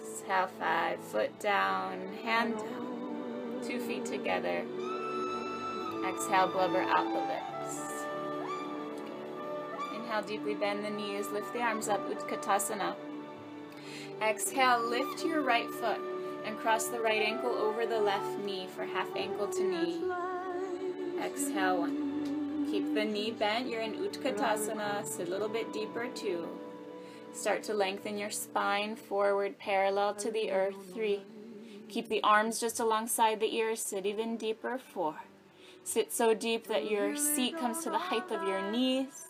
Exhale 0.00 0.48
five. 0.58 1.00
Foot 1.00 1.38
down, 1.38 1.98
hand 2.24 2.56
down. 2.56 3.60
Two 3.62 3.78
feet 3.80 4.04
together. 4.04 4.64
Exhale, 6.06 6.48
blubber 6.48 6.82
out 6.82 7.06
the 7.06 7.20
lips. 7.20 8.04
Inhale, 9.94 10.22
deeply 10.22 10.54
bend 10.54 10.84
the 10.84 10.90
knees. 10.90 11.28
Lift 11.30 11.52
the 11.52 11.60
arms 11.60 11.88
up, 11.88 12.08
Utkatasana. 12.10 12.94
Exhale, 14.22 14.82
lift 14.88 15.24
your 15.24 15.40
right 15.40 15.70
foot 15.70 15.98
and 16.44 16.58
cross 16.58 16.88
the 16.88 17.00
right 17.00 17.22
ankle 17.22 17.50
over 17.50 17.86
the 17.86 17.98
left 17.98 18.38
knee 18.40 18.68
for 18.74 18.84
half 18.84 19.08
ankle 19.16 19.48
to 19.48 19.62
knee. 19.62 20.02
Exhale, 21.22 21.78
one. 21.78 22.66
Keep 22.70 22.94
the 22.94 23.04
knee 23.04 23.30
bent. 23.30 23.68
You're 23.68 23.80
in 23.80 23.94
Utkatasana. 23.94 25.06
Sit 25.06 25.28
a 25.28 25.30
little 25.30 25.48
bit 25.48 25.72
deeper, 25.72 26.08
two. 26.14 26.46
Start 27.32 27.62
to 27.64 27.74
lengthen 27.74 28.18
your 28.18 28.30
spine 28.30 28.94
forward 28.94 29.58
parallel 29.58 30.14
to 30.14 30.30
the 30.30 30.50
earth, 30.50 30.76
three. 30.92 31.22
Keep 31.88 32.08
the 32.08 32.22
arms 32.22 32.60
just 32.60 32.78
alongside 32.78 33.40
the 33.40 33.54
ears. 33.54 33.80
Sit 33.80 34.06
even 34.06 34.36
deeper, 34.36 34.78
four. 34.78 35.16
Sit 35.84 36.12
so 36.12 36.32
deep 36.32 36.66
that 36.68 36.90
your 36.90 37.14
seat 37.14 37.58
comes 37.58 37.84
to 37.84 37.90
the 37.90 37.98
height 37.98 38.30
of 38.30 38.48
your 38.48 38.70
knees. 38.70 39.26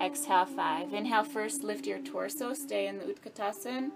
Exhale, 0.00 0.46
five. 0.46 0.94
Inhale 0.94 1.24
first, 1.24 1.64
lift 1.64 1.84
your 1.84 1.98
torso. 1.98 2.54
Stay 2.54 2.86
in 2.86 2.98
the 2.98 3.04
Utkatasana. 3.04 3.90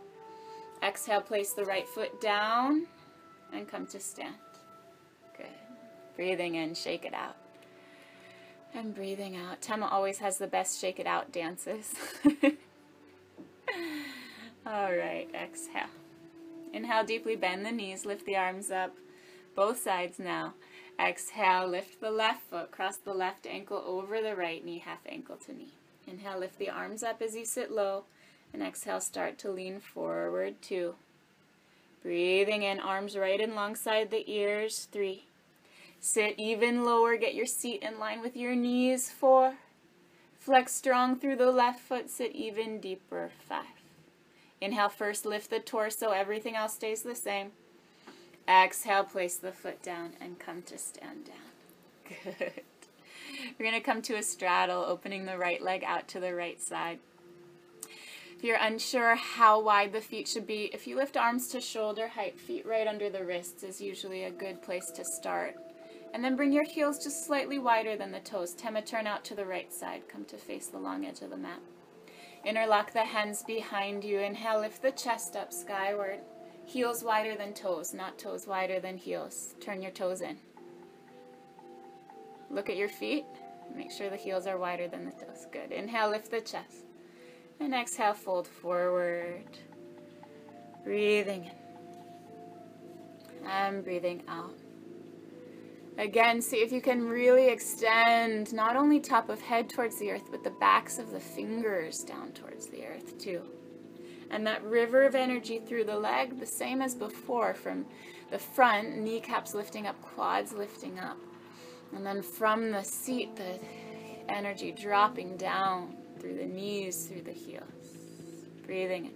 Exhale, 0.82 1.20
place 1.20 1.52
the 1.52 1.64
right 1.64 1.88
foot 1.88 2.20
down 2.20 2.86
and 3.52 3.68
come 3.68 3.86
to 3.86 4.00
stand. 4.00 4.34
Good. 5.36 5.46
Breathing 6.16 6.56
in, 6.56 6.74
shake 6.74 7.04
it 7.04 7.14
out. 7.14 7.36
And 8.74 8.92
breathing 8.92 9.36
out. 9.36 9.62
Tema 9.62 9.86
always 9.86 10.18
has 10.18 10.36
the 10.38 10.48
best 10.48 10.80
shake 10.80 10.98
it 10.98 11.06
out 11.06 11.30
dances. 11.30 11.94
All 14.66 14.92
right, 14.92 15.28
exhale. 15.32 15.86
Inhale, 16.72 17.04
deeply 17.04 17.36
bend 17.36 17.64
the 17.64 17.70
knees, 17.70 18.04
lift 18.04 18.26
the 18.26 18.36
arms 18.36 18.72
up, 18.72 18.96
both 19.54 19.80
sides 19.80 20.18
now. 20.18 20.54
Exhale, 20.98 21.66
lift 21.66 22.00
the 22.00 22.10
left 22.10 22.42
foot, 22.42 22.70
cross 22.70 22.96
the 22.96 23.14
left 23.14 23.46
ankle 23.46 23.82
over 23.84 24.20
the 24.20 24.36
right 24.36 24.64
knee, 24.64 24.78
half 24.78 25.00
ankle 25.06 25.36
to 25.36 25.52
knee. 25.52 25.74
Inhale, 26.06 26.38
lift 26.38 26.58
the 26.58 26.70
arms 26.70 27.02
up 27.02 27.20
as 27.20 27.34
you 27.34 27.44
sit 27.44 27.70
low. 27.70 28.04
And 28.52 28.62
exhale, 28.62 29.00
start 29.00 29.36
to 29.38 29.50
lean 29.50 29.80
forward, 29.80 30.62
two. 30.62 30.94
Breathing 32.02 32.62
in, 32.62 32.78
arms 32.78 33.16
right 33.16 33.40
and 33.40 33.52
alongside 33.52 34.10
the 34.10 34.30
ears, 34.30 34.86
three. 34.92 35.24
Sit 35.98 36.34
even 36.38 36.84
lower, 36.84 37.16
get 37.16 37.34
your 37.34 37.46
seat 37.46 37.82
in 37.82 37.98
line 37.98 38.20
with 38.20 38.36
your 38.36 38.54
knees, 38.54 39.10
four. 39.10 39.54
Flex 40.38 40.74
strong 40.74 41.18
through 41.18 41.36
the 41.36 41.50
left 41.50 41.80
foot, 41.80 42.10
sit 42.10 42.32
even 42.32 42.78
deeper, 42.78 43.30
five. 43.40 43.64
Inhale 44.60 44.90
first, 44.90 45.26
lift 45.26 45.50
the 45.50 45.58
torso, 45.58 46.10
everything 46.10 46.54
else 46.54 46.74
stays 46.74 47.02
the 47.02 47.14
same. 47.14 47.52
Exhale, 48.48 49.04
place 49.04 49.36
the 49.36 49.52
foot 49.52 49.82
down 49.82 50.12
and 50.20 50.38
come 50.38 50.62
to 50.62 50.76
stand 50.76 51.26
down. 51.26 52.14
Good. 52.38 52.62
We're 53.58 53.70
going 53.70 53.80
to 53.80 53.84
come 53.84 54.02
to 54.02 54.16
a 54.16 54.22
straddle, 54.22 54.84
opening 54.84 55.24
the 55.24 55.38
right 55.38 55.62
leg 55.62 55.82
out 55.84 56.08
to 56.08 56.20
the 56.20 56.34
right 56.34 56.60
side. 56.60 56.98
If 58.36 58.44
you're 58.44 58.58
unsure 58.60 59.14
how 59.14 59.60
wide 59.60 59.92
the 59.92 60.00
feet 60.00 60.28
should 60.28 60.46
be, 60.46 60.70
if 60.72 60.86
you 60.86 60.96
lift 60.96 61.16
arms 61.16 61.48
to 61.48 61.60
shoulder 61.60 62.08
height, 62.08 62.38
feet 62.38 62.66
right 62.66 62.86
under 62.86 63.08
the 63.08 63.24
wrists 63.24 63.62
is 63.62 63.80
usually 63.80 64.24
a 64.24 64.30
good 64.30 64.62
place 64.62 64.90
to 64.92 65.04
start. 65.04 65.56
And 66.12 66.22
then 66.22 66.36
bring 66.36 66.52
your 66.52 66.64
heels 66.64 67.02
just 67.02 67.26
slightly 67.26 67.58
wider 67.58 67.96
than 67.96 68.12
the 68.12 68.20
toes. 68.20 68.52
Tema 68.52 68.82
turn 68.82 69.06
out 69.06 69.24
to 69.24 69.34
the 69.34 69.46
right 69.46 69.72
side. 69.72 70.02
Come 70.08 70.24
to 70.26 70.36
face 70.36 70.66
the 70.66 70.78
long 70.78 71.06
edge 71.06 71.22
of 71.22 71.30
the 71.30 71.36
mat. 71.36 71.60
Interlock 72.44 72.92
the 72.92 73.04
hands 73.04 73.42
behind 73.42 74.04
you. 74.04 74.20
Inhale, 74.20 74.60
lift 74.60 74.82
the 74.82 74.92
chest 74.92 75.34
up 75.34 75.52
skyward. 75.52 76.20
Heels 76.66 77.04
wider 77.04 77.36
than 77.36 77.52
toes, 77.52 77.94
not 77.94 78.18
toes 78.18 78.46
wider 78.46 78.80
than 78.80 78.96
heels. 78.96 79.54
Turn 79.60 79.82
your 79.82 79.90
toes 79.90 80.20
in. 80.20 80.38
Look 82.50 82.70
at 82.70 82.76
your 82.76 82.88
feet. 82.88 83.24
Make 83.74 83.90
sure 83.90 84.10
the 84.10 84.16
heels 84.16 84.46
are 84.46 84.58
wider 84.58 84.88
than 84.88 85.04
the 85.04 85.12
toes. 85.12 85.46
Good. 85.52 85.72
Inhale, 85.72 86.10
lift 86.10 86.30
the 86.30 86.40
chest. 86.40 86.84
And 87.60 87.74
exhale, 87.74 88.14
fold 88.14 88.46
forward. 88.46 89.58
Breathing 90.84 91.44
in. 91.44 93.46
And 93.46 93.84
breathing 93.84 94.22
out. 94.28 94.54
Again, 95.96 96.42
see 96.42 96.56
if 96.56 96.72
you 96.72 96.80
can 96.80 97.06
really 97.06 97.48
extend 97.48 98.52
not 98.52 98.74
only 98.74 98.98
top 98.98 99.28
of 99.28 99.40
head 99.40 99.70
towards 99.70 99.98
the 99.98 100.10
earth, 100.10 100.28
but 100.30 100.42
the 100.42 100.50
backs 100.50 100.98
of 100.98 101.12
the 101.12 101.20
fingers 101.20 102.02
down 102.02 102.32
towards 102.32 102.66
the 102.66 102.84
earth 102.84 103.16
too. 103.18 103.42
And 104.30 104.46
that 104.46 104.64
river 104.64 105.04
of 105.04 105.14
energy 105.14 105.58
through 105.58 105.84
the 105.84 105.98
leg, 105.98 106.40
the 106.40 106.46
same 106.46 106.82
as 106.82 106.94
before, 106.94 107.54
from 107.54 107.86
the 108.30 108.38
front, 108.38 108.96
kneecaps 108.98 109.54
lifting 109.54 109.86
up, 109.86 110.00
quads 110.02 110.52
lifting 110.52 110.98
up. 110.98 111.18
And 111.94 112.04
then 112.04 112.22
from 112.22 112.70
the 112.70 112.82
seat, 112.82 113.36
the 113.36 113.58
energy 114.28 114.72
dropping 114.72 115.36
down 115.36 115.96
through 116.18 116.36
the 116.36 116.46
knees, 116.46 117.06
through 117.06 117.22
the 117.22 117.32
heels. 117.32 117.62
Breathing 118.66 119.06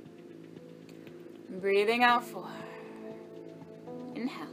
in. 1.48 1.60
Breathing 1.60 2.04
out 2.04 2.24
four. 2.24 2.50
Inhale. 4.14 4.46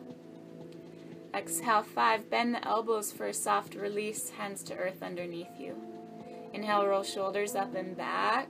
Exhale 1.33 1.83
five. 1.83 2.29
Bend 2.29 2.55
the 2.55 2.65
elbows 2.65 3.11
for 3.11 3.27
a 3.27 3.33
soft 3.33 3.75
release. 3.75 4.29
Hands 4.29 4.63
to 4.63 4.75
earth 4.75 5.03
underneath 5.03 5.59
you. 5.59 5.75
Inhale, 6.53 6.87
roll 6.87 7.03
shoulders 7.03 7.55
up 7.55 7.75
and 7.75 7.97
back. 7.97 8.47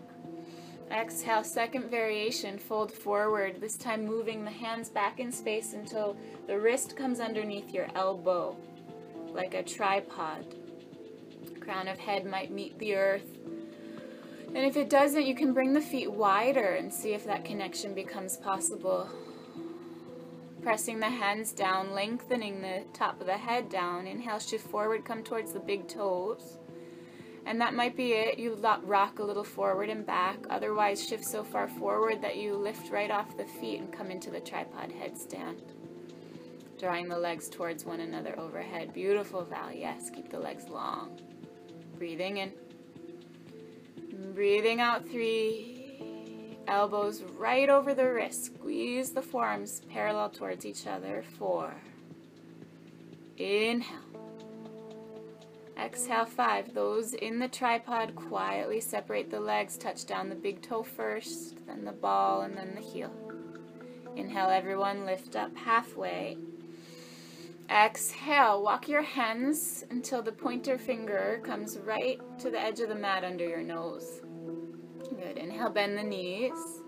Exhale, 0.91 1.43
second 1.43 1.89
variation, 1.89 2.57
fold 2.57 2.91
forward, 2.91 3.59
this 3.59 3.75
time 3.75 4.05
moving 4.05 4.45
the 4.45 4.51
hands 4.51 4.89
back 4.89 5.19
in 5.19 5.31
space 5.31 5.73
until 5.73 6.15
the 6.47 6.59
wrist 6.59 6.95
comes 6.95 7.19
underneath 7.19 7.71
your 7.71 7.87
elbow, 7.95 8.55
like 9.33 9.53
a 9.53 9.63
tripod. 9.63 10.45
Crown 11.59 11.87
of 11.87 11.97
head 11.97 12.25
might 12.25 12.51
meet 12.51 12.77
the 12.77 12.95
earth. 12.95 13.39
And 14.47 14.57
if 14.57 14.77
it 14.77 14.89
doesn't, 14.89 15.25
you 15.25 15.35
can 15.35 15.53
bring 15.53 15.73
the 15.73 15.81
feet 15.81 16.11
wider 16.11 16.75
and 16.75 16.93
see 16.93 17.13
if 17.13 17.25
that 17.25 17.43
connection 17.43 17.93
becomes 17.93 18.37
possible. 18.37 19.09
Pressing 20.61 20.99
the 20.99 21.09
hands 21.09 21.51
down, 21.51 21.93
lengthening 21.93 22.61
the 22.61 22.85
top 22.93 23.19
of 23.19 23.27
the 23.27 23.37
head 23.37 23.69
down. 23.69 24.07
Inhale, 24.07 24.39
shift 24.39 24.67
forward, 24.67 25.03
come 25.03 25.23
towards 25.23 25.51
the 25.51 25.59
big 25.59 25.87
toes. 25.87 26.57
And 27.45 27.61
that 27.61 27.75
might 27.75 27.95
be 27.95 28.13
it. 28.13 28.39
You 28.39 28.57
rock 28.83 29.19
a 29.19 29.23
little 29.23 29.43
forward 29.43 29.89
and 29.89 30.05
back. 30.05 30.39
Otherwise, 30.49 31.07
shift 31.07 31.23
so 31.23 31.43
far 31.43 31.67
forward 31.67 32.21
that 32.21 32.37
you 32.37 32.55
lift 32.55 32.91
right 32.91 33.11
off 33.11 33.37
the 33.37 33.45
feet 33.45 33.79
and 33.79 33.93
come 33.93 34.09
into 34.09 34.31
the 34.31 34.39
tripod 34.39 34.89
headstand. 34.89 35.59
Drawing 36.79 37.07
the 37.07 37.17
legs 37.17 37.47
towards 37.47 37.85
one 37.85 37.99
another 37.99 38.37
overhead. 38.39 38.93
Beautiful, 38.93 39.45
Val. 39.45 39.71
Yes, 39.71 40.09
keep 40.09 40.29
the 40.29 40.39
legs 40.39 40.67
long. 40.67 41.19
Breathing 41.97 42.37
in. 42.37 42.51
Breathing 44.33 44.81
out 44.81 45.07
three. 45.07 46.57
Elbows 46.67 47.21
right 47.37 47.69
over 47.69 47.93
the 47.93 48.11
wrist. 48.11 48.45
Squeeze 48.45 49.11
the 49.11 49.21
forearms 49.21 49.81
parallel 49.87 50.29
towards 50.31 50.65
each 50.65 50.87
other. 50.87 51.23
Four. 51.37 51.75
Inhale. 53.37 54.04
Exhale 55.77 56.25
five. 56.25 56.73
Those 56.73 57.13
in 57.13 57.39
the 57.39 57.47
tripod 57.47 58.15
quietly 58.15 58.79
separate 58.79 59.29
the 59.29 59.39
legs. 59.39 59.77
Touch 59.77 60.05
down 60.05 60.29
the 60.29 60.35
big 60.35 60.61
toe 60.61 60.83
first, 60.83 61.57
then 61.67 61.83
the 61.83 61.91
ball, 61.91 62.41
and 62.41 62.57
then 62.57 62.75
the 62.75 62.81
heel. 62.81 63.11
Inhale, 64.15 64.49
everyone. 64.49 65.05
Lift 65.05 65.35
up 65.35 65.55
halfway. 65.55 66.37
Exhale, 67.69 68.61
walk 68.61 68.87
your 68.87 69.01
hands 69.01 69.83
until 69.89 70.21
the 70.21 70.31
pointer 70.31 70.77
finger 70.77 71.41
comes 71.43 71.77
right 71.79 72.19
to 72.39 72.49
the 72.49 72.59
edge 72.59 72.79
of 72.79 72.89
the 72.89 72.95
mat 72.95 73.23
under 73.23 73.47
your 73.47 73.63
nose. 73.63 74.21
Good. 75.09 75.37
Inhale, 75.37 75.71
bend 75.71 75.97
the 75.97 76.03
knees. 76.03 76.83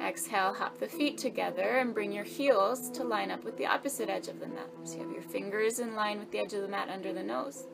Exhale, 0.00 0.52
hop 0.52 0.78
the 0.78 0.88
feet 0.88 1.18
together 1.18 1.78
and 1.78 1.94
bring 1.94 2.12
your 2.12 2.24
heels 2.24 2.90
to 2.90 3.04
line 3.04 3.30
up 3.30 3.44
with 3.44 3.56
the 3.56 3.66
opposite 3.66 4.10
edge 4.10 4.28
of 4.28 4.40
the 4.40 4.48
mat. 4.48 4.68
So 4.84 4.94
you 4.96 5.02
have 5.02 5.12
your 5.12 5.22
fingers 5.22 5.78
in 5.78 5.94
line 5.94 6.18
with 6.18 6.30
the 6.30 6.38
edge 6.38 6.52
of 6.52 6.62
the 6.62 6.68
mat 6.68 6.90
under 6.90 7.12
the 7.12 7.22
nose 7.22 7.66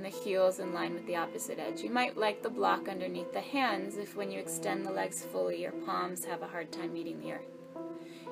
and 0.00 0.10
the 0.10 0.18
heels 0.18 0.60
in 0.60 0.72
line 0.72 0.94
with 0.94 1.06
the 1.06 1.16
opposite 1.16 1.58
edge. 1.58 1.82
You 1.82 1.90
might 1.90 2.16
like 2.16 2.42
the 2.42 2.48
block 2.48 2.88
underneath 2.88 3.34
the 3.34 3.40
hands 3.40 3.98
if 3.98 4.16
when 4.16 4.30
you 4.30 4.40
extend 4.40 4.86
the 4.86 4.90
legs 4.90 5.22
fully, 5.22 5.60
your 5.60 5.72
palms 5.72 6.24
have 6.24 6.40
a 6.40 6.46
hard 6.46 6.72
time 6.72 6.94
meeting 6.94 7.20
the 7.20 7.32
earth. 7.32 7.44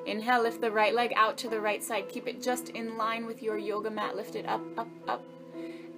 Inhale, 0.07 0.43
lift 0.45 0.63
the 0.63 0.71
right 0.71 0.95
leg 0.95 1.13
out 1.15 1.37
to 1.39 1.49
the 1.51 1.61
right 1.61 1.85
side. 1.85 2.09
Keep 2.09 2.27
it 2.27 2.43
just 2.43 2.71
in 2.71 2.97
line 2.97 3.27
with 3.27 3.43
your 3.43 3.59
yoga 3.59 3.91
mat. 3.91 4.17
Lift 4.17 4.35
it 4.35 4.47
up, 4.47 4.63
up, 4.79 4.89
up. 5.07 5.23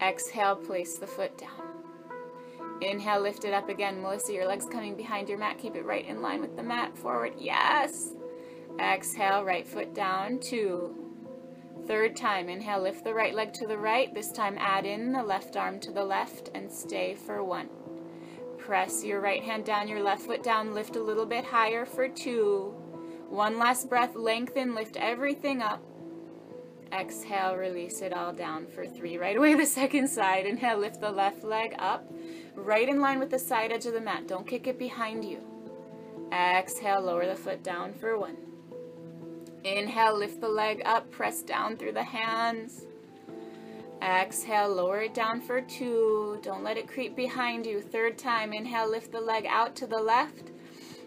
Exhale, 0.03 0.57
place 0.57 0.99
the 0.99 1.07
foot 1.07 1.39
down. 1.39 1.69
Inhale, 2.81 3.21
lift 3.21 3.45
it 3.45 3.55
up 3.55 3.69
again. 3.69 4.03
Melissa, 4.03 4.33
your 4.33 4.49
leg's 4.49 4.67
coming 4.67 4.97
behind 4.97 5.29
your 5.29 5.39
mat. 5.39 5.59
Keep 5.59 5.77
it 5.77 5.85
right 5.85 6.05
in 6.05 6.21
line 6.21 6.41
with 6.41 6.57
the 6.57 6.65
mat. 6.65 6.99
Forward, 6.99 7.35
yes. 7.39 8.09
Exhale, 8.81 9.45
right 9.45 9.69
foot 9.69 9.95
down. 9.95 10.41
Two. 10.41 11.10
Third 11.91 12.15
time, 12.15 12.49
inhale, 12.49 12.83
lift 12.83 13.03
the 13.03 13.13
right 13.13 13.35
leg 13.35 13.53
to 13.55 13.67
the 13.67 13.77
right. 13.77 14.15
This 14.15 14.31
time, 14.31 14.57
add 14.61 14.87
in 14.87 15.11
the 15.11 15.25
left 15.25 15.57
arm 15.57 15.81
to 15.81 15.91
the 15.91 16.05
left 16.05 16.49
and 16.55 16.71
stay 16.71 17.17
for 17.17 17.43
one. 17.43 17.69
Press 18.59 19.03
your 19.03 19.21
right 19.21 19.43
hand 19.43 19.65
down, 19.65 19.89
your 19.89 20.01
left 20.01 20.23
foot 20.23 20.45
down. 20.45 20.73
Lift 20.73 20.95
a 20.95 21.03
little 21.03 21.27
bit 21.27 21.45
higher 21.45 21.85
for 21.85 22.07
two. 22.07 22.73
One 23.29 23.59
last 23.59 23.89
breath, 23.89 24.15
lengthen, 24.15 24.73
lift 24.73 24.97
everything 24.99 25.63
up. 25.63 25.83
Exhale, 26.93 27.57
release 27.57 28.03
it 28.03 28.13
all 28.13 28.33
down 28.33 28.69
for 28.69 28.87
three. 28.87 29.19
Right 29.19 29.37
away, 29.37 29.55
the 29.55 29.67
second 29.67 30.07
side. 30.07 30.47
Inhale, 30.47 30.79
lift 30.79 31.01
the 31.01 31.11
left 31.11 31.43
leg 31.43 31.75
up, 31.81 32.09
right 32.55 32.89
in 32.89 33.01
line 33.01 33.19
with 33.19 33.31
the 33.31 33.39
side 33.41 33.73
edge 33.73 33.87
of 33.87 33.95
the 33.95 34.01
mat. 34.01 34.29
Don't 34.29 34.47
kick 34.47 34.69
it 34.69 34.79
behind 34.79 35.25
you. 35.25 35.41
Exhale, 36.33 37.01
lower 37.01 37.27
the 37.27 37.35
foot 37.35 37.65
down 37.65 37.95
for 37.95 38.17
one. 38.17 38.37
Inhale, 39.65 40.17
lift 40.17 40.41
the 40.41 40.49
leg 40.49 40.83
up, 40.85 41.11
press 41.11 41.43
down 41.43 41.77
through 41.77 41.93
the 41.93 42.03
hands. 42.03 42.87
Exhale, 44.03 44.75
lower 44.75 45.03
it 45.03 45.15
down 45.15 45.41
for 45.43 45.61
two. 45.61 46.39
Don't 46.43 46.65
let 46.65 46.79
it 46.79 46.89
creep 46.89 47.15
behind 47.15 47.67
you. 47.67 47.83
Third 47.83 48.17
time, 48.17 48.55
inhale, 48.55 48.91
lift 48.91 49.13
the 49.13 49.21
leg 49.21 49.45
out 49.47 49.77
to 49.77 49.87
the 49.87 50.01
left 50.01 50.51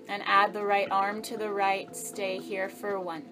and 0.08 0.22
add 0.26 0.54
the 0.54 0.64
right 0.64 0.88
arm 0.92 1.22
to 1.24 1.38
the 1.38 1.52
right. 1.52 1.96
Stay 1.96 2.38
here 2.38 2.70
for 2.70 3.00
one. 3.00 3.24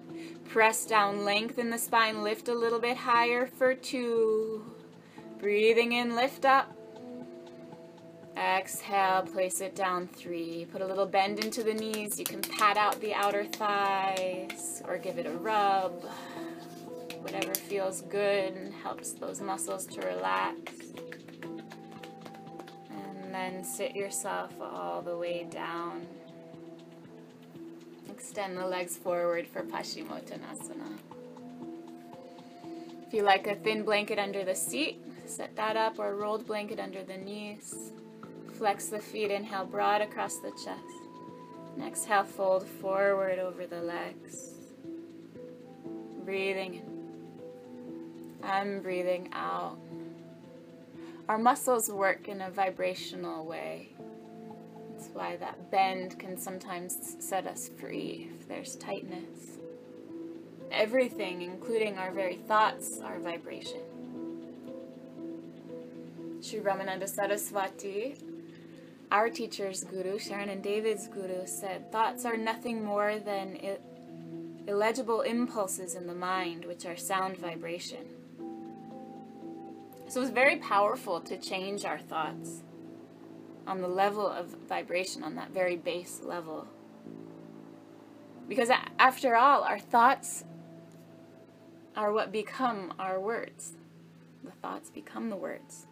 Press 0.48 0.84
down, 0.84 1.24
lengthen 1.24 1.70
the 1.70 1.78
spine, 1.78 2.24
lift 2.24 2.48
a 2.48 2.54
little 2.54 2.80
bit 2.80 2.96
higher 2.96 3.46
for 3.46 3.74
two. 3.74 4.64
Breathing 5.38 5.92
in, 5.92 6.16
lift 6.16 6.44
up. 6.44 6.76
Exhale, 8.36 9.22
place 9.22 9.60
it 9.60 9.74
down 9.74 10.08
three. 10.08 10.66
Put 10.72 10.80
a 10.80 10.86
little 10.86 11.06
bend 11.06 11.44
into 11.44 11.62
the 11.62 11.74
knees. 11.74 12.18
You 12.18 12.24
can 12.24 12.40
pat 12.40 12.76
out 12.76 13.00
the 13.00 13.12
outer 13.14 13.44
thighs 13.44 14.82
or 14.86 14.96
give 14.98 15.18
it 15.18 15.26
a 15.26 15.32
rub. 15.32 16.04
Whatever 17.20 17.54
feels 17.54 18.00
good 18.02 18.54
and 18.54 18.72
helps 18.72 19.12
those 19.12 19.40
muscles 19.40 19.86
to 19.86 20.00
relax. 20.00 20.72
And 22.90 23.32
then 23.32 23.62
sit 23.62 23.94
yourself 23.94 24.52
all 24.60 25.02
the 25.02 25.16
way 25.16 25.46
down. 25.50 26.06
Extend 28.08 28.56
the 28.56 28.66
legs 28.66 28.96
forward 28.96 29.46
for 29.46 29.62
Paschimottanasana. 29.62 30.98
If 33.06 33.12
you 33.12 33.22
like 33.22 33.46
a 33.46 33.56
thin 33.56 33.82
blanket 33.82 34.18
under 34.18 34.42
the 34.42 34.54
seat, 34.54 35.00
set 35.26 35.54
that 35.56 35.76
up 35.76 35.98
or 35.98 36.12
a 36.12 36.14
rolled 36.14 36.46
blanket 36.46 36.80
under 36.80 37.02
the 37.02 37.18
knees. 37.18 37.92
Flex 38.62 38.86
the 38.86 39.00
feet, 39.00 39.32
inhale 39.32 39.64
broad 39.64 40.02
across 40.02 40.36
the 40.36 40.52
chest. 40.52 41.08
And 41.74 41.84
exhale, 41.84 42.22
fold 42.22 42.64
forward 42.64 43.40
over 43.40 43.66
the 43.66 43.82
legs. 43.82 44.52
Breathing 46.24 46.74
in. 46.74 48.48
I'm 48.48 48.80
breathing 48.80 49.30
out. 49.32 49.78
Our 51.28 51.38
muscles 51.38 51.90
work 51.90 52.28
in 52.28 52.40
a 52.40 52.52
vibrational 52.52 53.44
way. 53.44 53.88
That's 54.92 55.08
why 55.08 55.34
that 55.38 55.72
bend 55.72 56.20
can 56.20 56.38
sometimes 56.38 57.16
set 57.18 57.48
us 57.48 57.68
free 57.80 58.30
if 58.38 58.46
there's 58.46 58.76
tightness. 58.76 59.58
Everything, 60.70 61.42
including 61.42 61.98
our 61.98 62.12
very 62.12 62.36
thoughts, 62.36 63.00
are 63.00 63.18
vibration. 63.18 63.80
Sri 66.40 66.60
Brahmananda 66.60 67.08
Saraswati, 67.08 68.14
our 69.12 69.28
teacher's 69.28 69.84
guru, 69.84 70.18
Sharon 70.18 70.48
and 70.48 70.62
David's 70.62 71.06
guru, 71.06 71.46
said 71.46 71.92
thoughts 71.92 72.24
are 72.24 72.38
nothing 72.38 72.82
more 72.82 73.18
than 73.18 73.58
illegible 74.66 75.20
impulses 75.20 75.94
in 75.94 76.06
the 76.06 76.14
mind, 76.14 76.64
which 76.64 76.86
are 76.86 76.96
sound 76.96 77.36
vibration. 77.36 78.06
So 80.08 80.22
it's 80.22 80.30
very 80.30 80.56
powerful 80.56 81.20
to 81.20 81.36
change 81.36 81.84
our 81.84 81.98
thoughts 81.98 82.62
on 83.66 83.82
the 83.82 83.88
level 83.88 84.26
of 84.26 84.46
vibration, 84.66 85.22
on 85.22 85.34
that 85.34 85.50
very 85.50 85.76
base 85.76 86.22
level. 86.24 86.66
Because 88.48 88.70
after 88.98 89.36
all, 89.36 89.62
our 89.62 89.78
thoughts 89.78 90.44
are 91.94 92.12
what 92.12 92.32
become 92.32 92.94
our 92.98 93.20
words. 93.20 93.74
The 94.42 94.52
thoughts 94.52 94.88
become 94.88 95.28
the 95.28 95.36
words. 95.36 95.86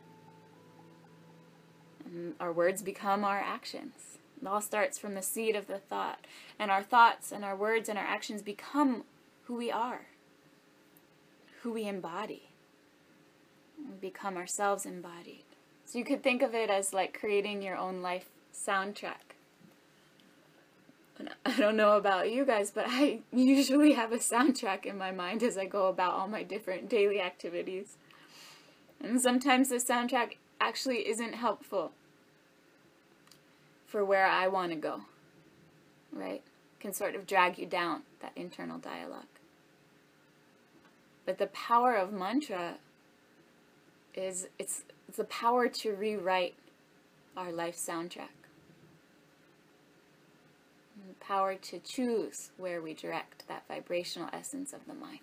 And 2.13 2.35
our 2.41 2.53
words 2.53 2.83
become 2.83 3.25
our 3.25 3.39
actions. 3.39 4.19
It 4.41 4.49
all 4.49 4.61
starts 4.61 4.99
from 4.99 5.15
the 5.15 5.23
seed 5.23 5.55
of 5.55 5.67
the 5.67 5.79
thought. 5.79 6.27
And 6.59 6.71
our 6.71 6.83
thoughts 6.83 7.31
and 7.31 7.45
our 7.45 7.57
words 7.57 7.89
and 7.89 7.99
our 7.99 8.05
actions 8.05 8.43
become 8.43 9.05
who 9.45 9.55
we 9.55 9.71
are, 9.71 10.07
who 11.63 11.73
we 11.73 11.87
embody. 11.87 12.51
We 13.79 13.97
become 14.01 14.37
ourselves 14.37 14.87
embodied. 14.87 15.45
So 15.85 15.99
you 15.99 16.05
could 16.05 16.23
think 16.23 16.43
of 16.43 16.55
it 16.55 16.71
as 16.71 16.93
like 16.93 17.19
creating 17.19 17.63
your 17.63 17.77
own 17.77 18.03
life 18.03 18.31
soundtrack. 18.55 19.35
I 21.45 21.57
don't 21.59 21.77
know 21.77 21.97
about 21.97 22.33
you 22.33 22.47
guys, 22.47 22.71
but 22.71 22.87
I 22.89 23.21
usually 23.33 23.93
have 23.93 24.13
a 24.13 24.19
soundtrack 24.19 24.87
in 24.87 24.97
my 24.97 25.11
mind 25.11 25.43
as 25.43 25.59
I 25.59 25.67
go 25.67 25.89
about 25.89 26.15
all 26.15 26.29
my 26.29 26.43
different 26.43 26.89
daily 26.89 27.21
activities. 27.21 27.97
And 29.03 29.21
sometimes 29.21 29.69
the 29.69 29.77
soundtrack 29.77 30.37
actually 30.61 31.09
isn't 31.09 31.35
helpful 31.35 31.93
for 33.91 34.05
where 34.05 34.27
I 34.27 34.47
want 34.47 34.71
to 34.71 34.77
go, 34.77 35.01
right? 36.13 36.43
Can 36.79 36.95
sort 36.95 37.17
of 37.17 37.27
drag 37.27 37.59
you 37.59 37.67
down, 37.67 38.03
that 38.23 38.33
internal 38.37 38.79
dialogue. 38.79 39.25
But 41.27 41.39
the 41.39 41.49
power 41.49 41.97
of 41.97 42.13
mantra 42.13 42.77
is 44.15 44.47
it's, 44.59 44.85
it's 45.09 45.17
the 45.17 45.25
power 45.25 45.69
to 45.69 45.93
rewrite 45.93 46.55
our 47.37 47.53
life 47.53 47.77
soundtrack. 47.77 48.39
And 50.97 51.11
the 51.11 51.21
power 51.21 51.57
to 51.57 51.81
choose 51.81 52.51
where 52.57 52.81
we 52.81 52.95
direct 52.95 53.49
that 53.49 53.65
vibrational 53.67 54.29
essence 54.33 54.73
of 54.73 54.87
the 54.87 54.95
mind. 54.95 55.19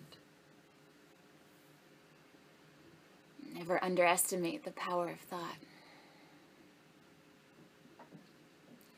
Never 3.54 3.82
underestimate 3.82 4.64
the 4.64 4.72
power 4.72 5.08
of 5.08 5.20
thought. 5.20 5.56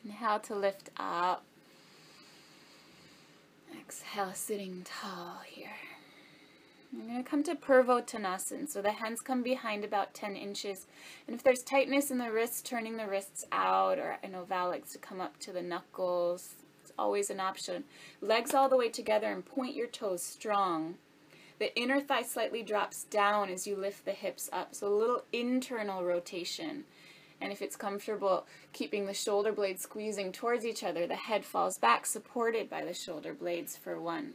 how 0.11 0.37
to 0.39 0.55
lift 0.55 0.89
up. 0.97 1.43
Exhale, 3.77 4.33
sitting 4.33 4.85
tall 4.85 5.41
here. 5.45 5.69
I'm 6.93 7.07
going 7.07 7.23
to 7.23 7.29
come 7.29 7.41
to 7.43 7.55
Purvottanasana. 7.55 8.69
So 8.69 8.81
the 8.81 8.91
hands 8.91 9.21
come 9.21 9.43
behind 9.43 9.85
about 9.85 10.13
10 10.13 10.35
inches. 10.35 10.87
And 11.25 11.35
if 11.35 11.41
there's 11.41 11.63
tightness 11.63 12.11
in 12.11 12.17
the 12.17 12.31
wrists, 12.31 12.61
turning 12.61 12.97
the 12.97 13.07
wrists 13.07 13.45
out, 13.51 13.97
or 13.97 14.17
Val 14.47 14.67
likes 14.67 14.91
to 14.91 14.97
come 14.97 15.21
up 15.21 15.39
to 15.39 15.53
the 15.53 15.61
knuckles. 15.61 16.55
It's 16.83 16.91
always 16.99 17.29
an 17.29 17.39
option. 17.39 17.85
Legs 18.19 18.53
all 18.53 18.67
the 18.67 18.75
way 18.75 18.89
together 18.89 19.31
and 19.31 19.45
point 19.45 19.75
your 19.75 19.87
toes 19.87 20.21
strong. 20.21 20.95
The 21.59 21.73
inner 21.79 22.01
thigh 22.01 22.23
slightly 22.23 22.63
drops 22.63 23.03
down 23.05 23.49
as 23.49 23.65
you 23.67 23.75
lift 23.75 24.03
the 24.03 24.11
hips 24.11 24.49
up. 24.51 24.75
So 24.75 24.87
a 24.87 24.93
little 24.93 25.23
internal 25.31 26.03
rotation. 26.03 26.83
And 27.41 27.51
if 27.51 27.61
it's 27.61 27.75
comfortable, 27.75 28.45
keeping 28.71 29.05
the 29.05 29.13
shoulder 29.13 29.51
blades 29.51 29.81
squeezing 29.81 30.31
towards 30.31 30.65
each 30.65 30.83
other, 30.83 31.07
the 31.07 31.15
head 31.15 31.43
falls 31.43 31.77
back, 31.77 32.05
supported 32.05 32.69
by 32.69 32.85
the 32.85 32.93
shoulder 32.93 33.33
blades 33.33 33.75
for 33.75 33.99
one. 33.99 34.33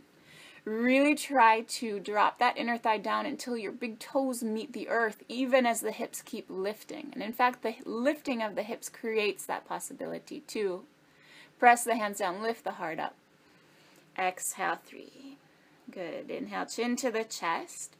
Really 0.65 1.15
try 1.15 1.61
to 1.61 2.01
drop 2.01 2.41
that 2.41 2.59
inner 2.59 2.77
thigh 2.77 2.99
down 2.99 3.25
until 3.25 3.57
your 3.57 3.71
big 3.71 4.01
toes 4.01 4.43
meet 4.43 4.73
the 4.73 4.89
earth, 4.89 5.23
even 5.29 5.65
as 5.65 5.81
the 5.81 5.93
hips 5.93 6.21
keep 6.23 6.47
lifting. 6.49 7.11
And 7.13 7.23
in 7.23 7.33
fact, 7.33 7.63
the 7.63 7.77
lifting 7.85 8.43
of 8.43 8.57
the 8.57 8.65
hips 8.65 8.89
creates 8.89 9.47
that 9.47 9.69
possibility 9.69 10.41
too. 10.41 10.83
Press 11.61 11.85
the 11.85 11.95
hands 11.95 12.19
down, 12.19 12.43
lift 12.43 12.65
the 12.65 12.73
heart 12.73 12.99
up. 12.99 13.15
Exhale, 14.19 14.81
three. 14.85 15.37
Good. 15.89 16.31
Inhale, 16.31 16.67
chin 16.67 16.97
to 16.97 17.13
the 17.13 17.23
chest. 17.23 17.95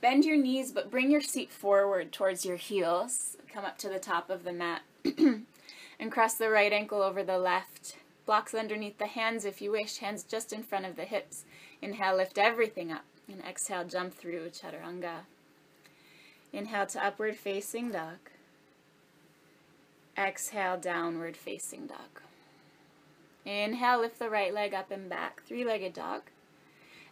Bend 0.00 0.24
your 0.24 0.36
knees, 0.36 0.70
but 0.70 0.92
bring 0.92 1.10
your 1.10 1.20
seat 1.20 1.50
forward 1.50 2.12
towards 2.12 2.46
your 2.46 2.56
heels. 2.56 3.36
Come 3.52 3.64
up 3.64 3.78
to 3.78 3.88
the 3.88 3.98
top 3.98 4.30
of 4.30 4.44
the 4.44 4.52
mat. 4.52 4.82
and 6.00 6.12
cross 6.12 6.34
the 6.34 6.50
right 6.50 6.72
ankle 6.72 7.02
over 7.02 7.22
the 7.22 7.38
left. 7.38 7.96
Blocks 8.26 8.54
underneath 8.54 8.98
the 8.98 9.06
hands 9.06 9.44
if 9.44 9.62
you 9.62 9.70
wish, 9.72 9.98
hands 9.98 10.22
just 10.22 10.52
in 10.52 10.62
front 10.62 10.84
of 10.84 10.96
the 10.96 11.04
hips. 11.04 11.44
Inhale, 11.80 12.16
lift 12.16 12.38
everything 12.38 12.92
up. 12.92 13.04
And 13.26 13.42
exhale, 13.42 13.84
jump 13.84 14.14
through 14.14 14.50
chaturanga. 14.50 15.20
Inhale 16.52 16.86
to 16.86 17.04
upward 17.04 17.36
facing 17.36 17.90
dog. 17.90 18.18
Exhale, 20.16 20.78
downward 20.78 21.36
facing 21.36 21.86
dog. 21.86 22.22
Inhale, 23.44 24.00
lift 24.00 24.18
the 24.18 24.30
right 24.30 24.52
leg 24.52 24.74
up 24.74 24.90
and 24.90 25.08
back, 25.08 25.42
three-legged 25.44 25.92
dog. 25.92 26.22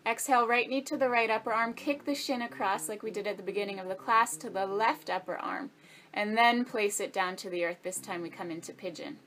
Exhale, 0.05 0.47
right 0.47 0.68
knee 0.68 0.82
to 0.82 0.97
the 0.97 1.09
right 1.09 1.30
upper 1.30 1.53
arm, 1.53 1.72
kick 1.72 2.05
the 2.05 2.14
shin 2.14 2.43
across 2.43 2.89
like 2.89 3.03
we 3.03 3.11
did 3.11 3.26
at 3.26 3.37
the 3.37 3.43
beginning 3.43 3.78
of 3.78 3.89
the 3.89 3.95
class 3.95 4.37
to 4.37 4.51
the 4.51 4.66
left 4.66 5.11
upper 5.11 5.37
arm, 5.37 5.70
and 6.16 6.36
then 6.36 6.64
place 6.64 6.98
it 6.98 7.12
down 7.12 7.36
to 7.36 7.50
the 7.50 7.64
earth. 7.66 7.76
This 7.82 8.00
time 8.00 8.22
we 8.22 8.30
come 8.30 8.50
into 8.50 8.72
pigeon. 8.72 9.18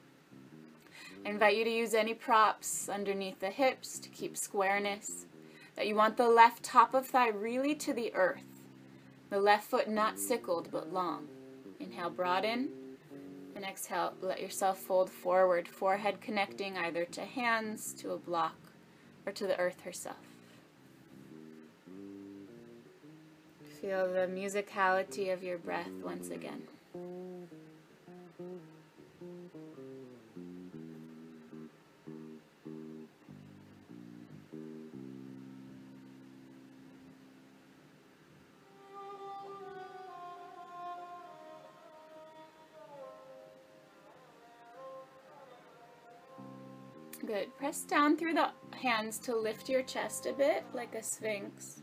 I 1.24 1.30
invite 1.30 1.56
you 1.56 1.64
to 1.64 1.70
use 1.70 1.94
any 1.94 2.16
props 2.16 2.90
underneath 2.90 3.40
the 3.40 3.52
hips 3.52 4.00
to 4.00 4.10
keep 4.10 4.36
squareness. 4.36 5.26
That 5.76 5.88
you 5.88 5.96
want 5.96 6.18
the 6.18 6.28
left 6.28 6.64
top 6.64 6.94
of 6.96 7.06
thigh 7.06 7.30
really 7.30 7.76
to 7.76 7.94
the 7.94 8.14
earth. 8.16 8.42
The 9.30 9.40
left 9.40 9.70
foot 9.70 9.88
not 9.88 10.20
sickled 10.20 10.72
but 10.72 10.92
long. 10.92 11.28
Inhale, 11.80 12.10
broaden. 12.10 12.70
And 13.56 13.64
exhale, 13.64 14.14
let 14.22 14.42
yourself 14.42 14.80
fold 14.80 15.12
forward, 15.12 15.68
forehead 15.68 16.22
connecting 16.22 16.78
either 16.78 17.06
to 17.06 17.22
hands, 17.22 17.94
to 18.00 18.12
a 18.12 18.18
block, 18.18 18.58
or 19.26 19.32
to 19.34 19.46
the 19.46 19.60
earth 19.60 19.82
herself. 19.82 20.16
Feel 23.82 24.12
the 24.12 24.28
musicality 24.28 25.32
of 25.32 25.44
your 25.44 25.58
breath 25.58 25.92
once 26.04 26.30
again. 26.30 26.64
Good. 47.26 47.56
Press 47.58 47.84
down 47.84 48.18
through 48.18 48.34
the 48.34 48.50
hands 48.76 49.20
to 49.20 49.36
lift 49.36 49.70
your 49.70 49.84
chest 49.84 50.26
a 50.26 50.34
bit, 50.34 50.64
like 50.74 50.96
a 50.96 51.04
sphinx. 51.04 51.82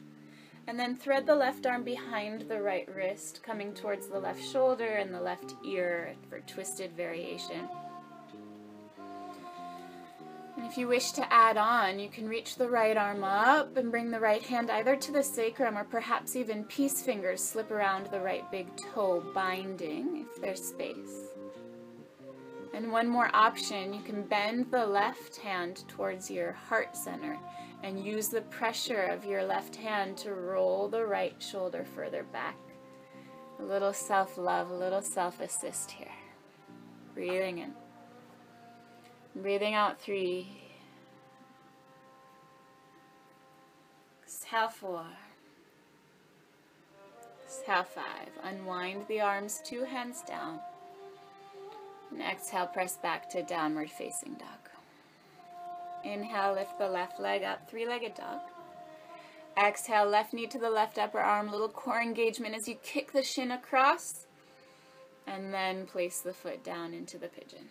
And 0.69 0.79
then 0.79 0.97
thread 0.97 1.27
the 1.27 1.37
left 1.37 1.65
arm 1.65 1.85
behind 1.85 2.43
the 2.43 2.61
right 2.61 2.89
wrist, 2.95 3.43
coming 3.45 3.73
towards 3.73 4.09
the 4.09 4.19
left 4.19 4.43
shoulder 4.43 4.87
and 4.87 5.15
the 5.15 5.21
left 5.21 5.55
ear 5.65 6.15
for 6.29 6.41
twisted 6.41 6.93
variation. 6.97 7.69
And 10.57 10.65
if 10.65 10.79
you 10.79 10.89
wish 10.89 11.13
to 11.13 11.33
add 11.33 11.57
on, 11.57 11.99
you 11.99 12.09
can 12.09 12.29
reach 12.29 12.57
the 12.57 12.69
right 12.69 12.97
arm 12.97 13.23
up 13.23 13.77
and 13.77 13.91
bring 13.91 14.11
the 14.11 14.19
right 14.19 14.43
hand 14.43 14.71
either 14.71 14.97
to 14.97 15.13
the 15.13 15.23
sacrum 15.23 15.77
or 15.77 15.85
perhaps 15.85 16.35
even 16.35 16.65
peace 16.65 17.03
fingers 17.03 17.45
slip 17.45 17.71
around 17.71 18.07
the 18.07 18.21
right 18.21 18.51
big 18.51 18.67
toe, 18.77 19.23
binding 19.35 20.27
if 20.27 20.41
there's 20.41 20.65
space. 20.65 21.29
And 22.73 22.91
one 22.91 23.07
more 23.07 23.31
option, 23.35 23.93
you 23.93 24.03
can 24.03 24.23
bend 24.23 24.71
the 24.71 24.87
left 24.87 25.37
hand 25.37 25.85
towards 25.89 26.31
your 26.31 26.53
heart 26.53 26.97
center 26.97 27.39
and 27.83 28.05
use 28.05 28.29
the 28.29 28.43
pressure 28.43 29.03
of 29.03 29.25
your 29.25 29.45
left 29.45 29.77
hand 29.77 30.17
to 30.19 30.35
roll 30.35 30.89
the 30.89 31.05
right 31.05 31.35
shoulder 31.41 31.85
further 31.85 32.25
back. 32.33 32.57
A 33.61 33.63
little 33.63 33.93
self-love, 33.93 34.71
a 34.71 34.75
little 34.75 35.03
self-assist 35.03 35.91
here. 35.91 36.13
Breathing 37.15 37.59
in. 37.59 37.73
Breathing 39.35 39.75
out 39.75 40.01
three. 40.01 40.49
Exhale 44.25 44.69
four. 44.69 45.07
Exhale 47.45 47.85
five. 47.85 48.29
Unwind 48.43 49.07
the 49.09 49.21
arms, 49.21 49.61
two 49.65 49.85
hands 49.85 50.23
down. 50.27 50.61
And 52.11 52.21
exhale, 52.21 52.67
press 52.67 52.97
back 52.97 53.29
to 53.31 53.43
downward 53.43 53.91
facing 53.91 54.35
dog. 54.35 54.66
Inhale, 56.07 56.55
lift 56.55 56.79
the 56.79 56.89
left 56.89 57.21
leg 57.21 57.43
up, 57.43 57.69
three-legged 57.69 58.15
dog. 58.15 58.41
Exhale, 59.59 60.07
left 60.07 60.33
knee 60.33 60.47
to 60.47 60.59
the 60.59 60.71
left 60.71 60.99
upper 60.99 61.19
arm, 61.19 61.51
little 61.51 61.69
core 61.69 62.01
engagement 62.01 62.55
as 62.55 62.69
you 62.69 62.77
kick 62.83 63.13
the 63.13 63.23
shin 63.23 63.51
across. 63.51 64.27
And 65.27 65.53
then 65.53 65.87
place 65.87 66.21
the 66.21 66.33
foot 66.33 66.63
down 66.63 66.95
into 66.95 67.19
the 67.19 67.27
pigeon. 67.27 67.69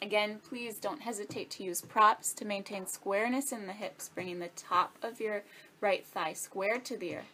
Again, 0.00 0.40
please 0.48 0.78
don't 0.78 1.02
hesitate 1.02 1.50
to 1.52 1.62
use 1.62 1.82
props 1.82 2.32
to 2.34 2.44
maintain 2.44 2.86
squareness 2.86 3.52
in 3.52 3.66
the 3.66 3.72
hips, 3.72 4.10
bringing 4.14 4.38
the 4.38 4.48
top 4.48 4.96
of 5.02 5.20
your 5.20 5.42
right 5.80 6.06
thigh 6.06 6.32
square 6.32 6.78
to 6.80 6.96
the 6.96 7.16
earth. 7.16 7.24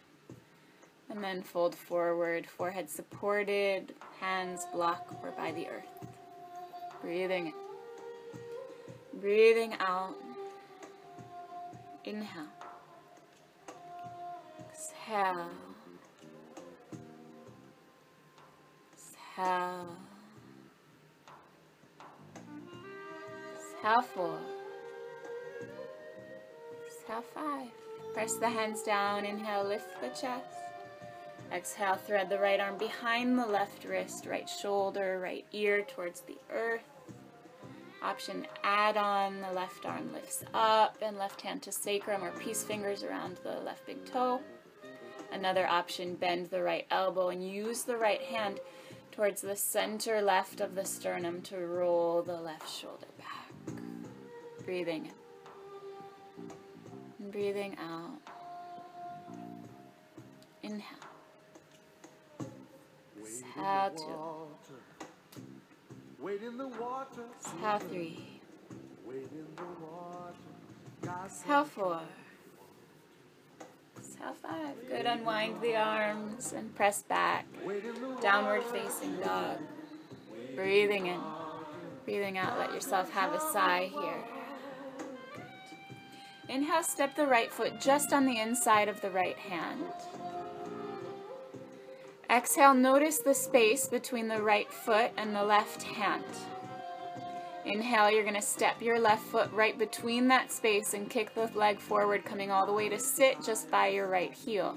And 1.09 1.23
then 1.23 1.41
fold 1.43 1.75
forward, 1.75 2.47
forehead 2.47 2.89
supported, 2.89 3.93
hands 4.19 4.65
block 4.73 5.15
or 5.21 5.31
by 5.31 5.51
the 5.51 5.67
earth. 5.67 6.07
Breathing 7.01 7.47
in. 7.47 7.62
Breathing 9.23 9.73
out. 9.79 10.15
Inhale. 12.03 12.43
Exhale. 14.69 15.47
Exhale. 18.91 19.95
Exhale 23.55 24.01
four. 24.01 24.39
Exhale 26.85 27.23
five. 27.33 27.69
Press 28.13 28.33
the 28.33 28.49
hands 28.49 28.83
down. 28.83 29.23
Inhale, 29.23 29.63
lift 29.63 30.01
the 30.01 30.09
chest. 30.09 30.57
Exhale, 31.53 31.95
thread 31.95 32.27
the 32.27 32.39
right 32.39 32.59
arm 32.59 32.77
behind 32.77 33.39
the 33.39 33.45
left 33.45 33.85
wrist, 33.85 34.25
right 34.25 34.49
shoulder, 34.49 35.17
right 35.23 35.45
ear 35.53 35.81
towards 35.81 36.19
the 36.19 36.35
earth. 36.51 36.92
Option 38.03 38.45
add 38.63 38.97
on, 38.97 39.39
the 39.39 39.51
left 39.53 39.85
arm 39.85 40.11
lifts 40.13 40.43
up 40.53 40.97
and 41.01 41.17
left 41.17 41.39
hand 41.41 41.61
to 41.63 41.71
sacrum 41.71 42.21
or 42.23 42.31
peace 42.31 42.61
fingers 42.61 43.01
around 43.01 43.37
the 43.43 43.61
left 43.61 43.85
big 43.85 44.05
toe. 44.05 44.41
Another 45.31 45.65
option, 45.65 46.15
bend 46.15 46.47
the 46.47 46.61
right 46.61 46.85
elbow 46.91 47.29
and 47.29 47.47
use 47.49 47.83
the 47.83 47.95
right 47.95 48.21
hand 48.21 48.59
towards 49.13 49.41
the 49.41 49.55
center 49.55 50.21
left 50.21 50.59
of 50.59 50.75
the 50.75 50.83
sternum 50.83 51.41
to 51.43 51.57
roll 51.57 52.21
the 52.21 52.39
left 52.39 52.69
shoulder 52.69 53.07
back. 53.17 53.75
Breathing 54.65 55.09
in. 57.19 57.31
breathing 57.31 57.77
out. 57.79 58.19
Inhale. 60.61 60.81
Exhale. 63.21 64.49
Wait 66.23 66.41
in 66.41 66.57
the 66.57 66.69
water. 66.69 67.25
Exhale 67.37 67.79
three. 67.79 68.17
Wait 69.05 69.27
in 69.33 69.45
the 69.57 69.85
water. 69.85 71.25
Exhale 71.25 71.65
four. 71.65 71.99
Exhale 73.97 74.33
five. 74.41 74.75
Good. 74.87 75.05
Unwind 75.05 75.59
the 75.59 75.75
arms 75.75 76.53
and 76.53 76.73
press 76.75 77.03
back. 77.03 77.45
Downward 78.21 78.63
facing 78.63 79.17
dog. 79.17 79.57
Breathing 80.55 81.07
in. 81.07 81.19
Breathing 82.05 82.37
out. 82.37 82.57
Let 82.57 82.73
yourself 82.73 83.11
have 83.11 83.33
a 83.33 83.41
sigh 83.41 83.91
here. 83.91 84.23
Inhale, 86.47 86.83
step 86.83 87.17
the 87.17 87.27
right 87.27 87.51
foot 87.51 87.81
just 87.81 88.13
on 88.13 88.25
the 88.25 88.39
inside 88.39 88.87
of 88.87 89.01
the 89.01 89.09
right 89.09 89.37
hand. 89.37 89.83
Exhale, 92.29 92.73
notice 92.73 93.19
the 93.19 93.33
space 93.33 93.87
between 93.87 94.27
the 94.27 94.41
right 94.41 94.71
foot 94.71 95.11
and 95.17 95.35
the 95.35 95.43
left 95.43 95.83
hand. 95.83 96.23
Inhale, 97.65 98.11
you're 98.11 98.23
going 98.23 98.35
to 98.35 98.41
step 98.41 98.81
your 98.81 98.99
left 98.99 99.23
foot 99.23 99.51
right 99.51 99.77
between 99.77 100.27
that 100.27 100.51
space 100.51 100.93
and 100.93 101.09
kick 101.09 101.33
the 101.33 101.49
leg 101.55 101.79
forward, 101.79 102.25
coming 102.25 102.51
all 102.51 102.65
the 102.65 102.73
way 102.73 102.89
to 102.89 102.99
sit 102.99 103.41
just 103.43 103.71
by 103.71 103.87
your 103.87 104.07
right 104.07 104.33
heel. 104.33 104.75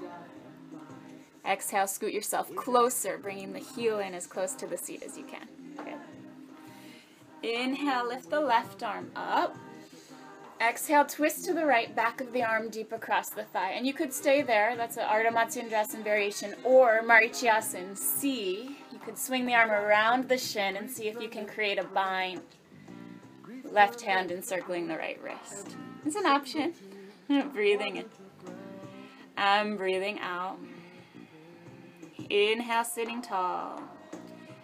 Exhale, 1.45 1.87
scoot 1.87 2.13
yourself 2.13 2.53
closer, 2.55 3.17
bringing 3.17 3.53
the 3.53 3.59
heel 3.59 3.99
in 3.99 4.13
as 4.13 4.27
close 4.27 4.53
to 4.55 4.67
the 4.67 4.77
seat 4.77 5.03
as 5.03 5.17
you 5.17 5.25
can. 5.25 5.47
Inhale, 7.43 8.07
lift 8.07 8.29
the 8.29 8.39
left 8.39 8.83
arm 8.83 9.11
up. 9.15 9.55
Exhale, 10.59 11.05
twist 11.05 11.45
to 11.45 11.53
the 11.53 11.65
right, 11.65 11.95
back 11.95 12.19
of 12.19 12.33
the 12.33 12.43
arm 12.43 12.69
deep 12.69 12.91
across 12.91 13.29
the 13.29 13.43
thigh. 13.43 13.71
And 13.71 13.85
you 13.85 13.93
could 13.93 14.11
stay 14.11 14.41
there. 14.41 14.75
That's 14.75 14.97
an 14.97 15.03
Ardha 15.03 15.31
Matsyendrasana 15.31 16.03
variation. 16.03 16.55
Or 16.63 17.01
Marichyasana 17.03 17.95
C. 17.95 18.77
You 18.91 18.99
could 18.99 19.17
swing 19.17 19.45
the 19.45 19.53
arm 19.53 19.69
around 19.69 20.27
the 20.27 20.37
shin 20.37 20.75
and 20.75 20.89
see 20.89 21.07
if 21.07 21.21
you 21.21 21.29
can 21.29 21.45
create 21.45 21.77
a 21.77 21.83
bind. 21.83 22.41
Left 23.63 24.01
hand 24.01 24.31
encircling 24.31 24.87
the 24.87 24.97
right 24.97 25.21
wrist. 25.21 25.75
It's 26.05 26.15
an 26.15 26.25
option. 26.25 26.73
breathing 27.53 27.97
in. 27.97 28.05
I'm 29.37 29.77
breathing 29.77 30.19
out. 30.19 30.57
Inhale, 32.29 32.83
sitting 32.83 33.21
tall. 33.21 33.81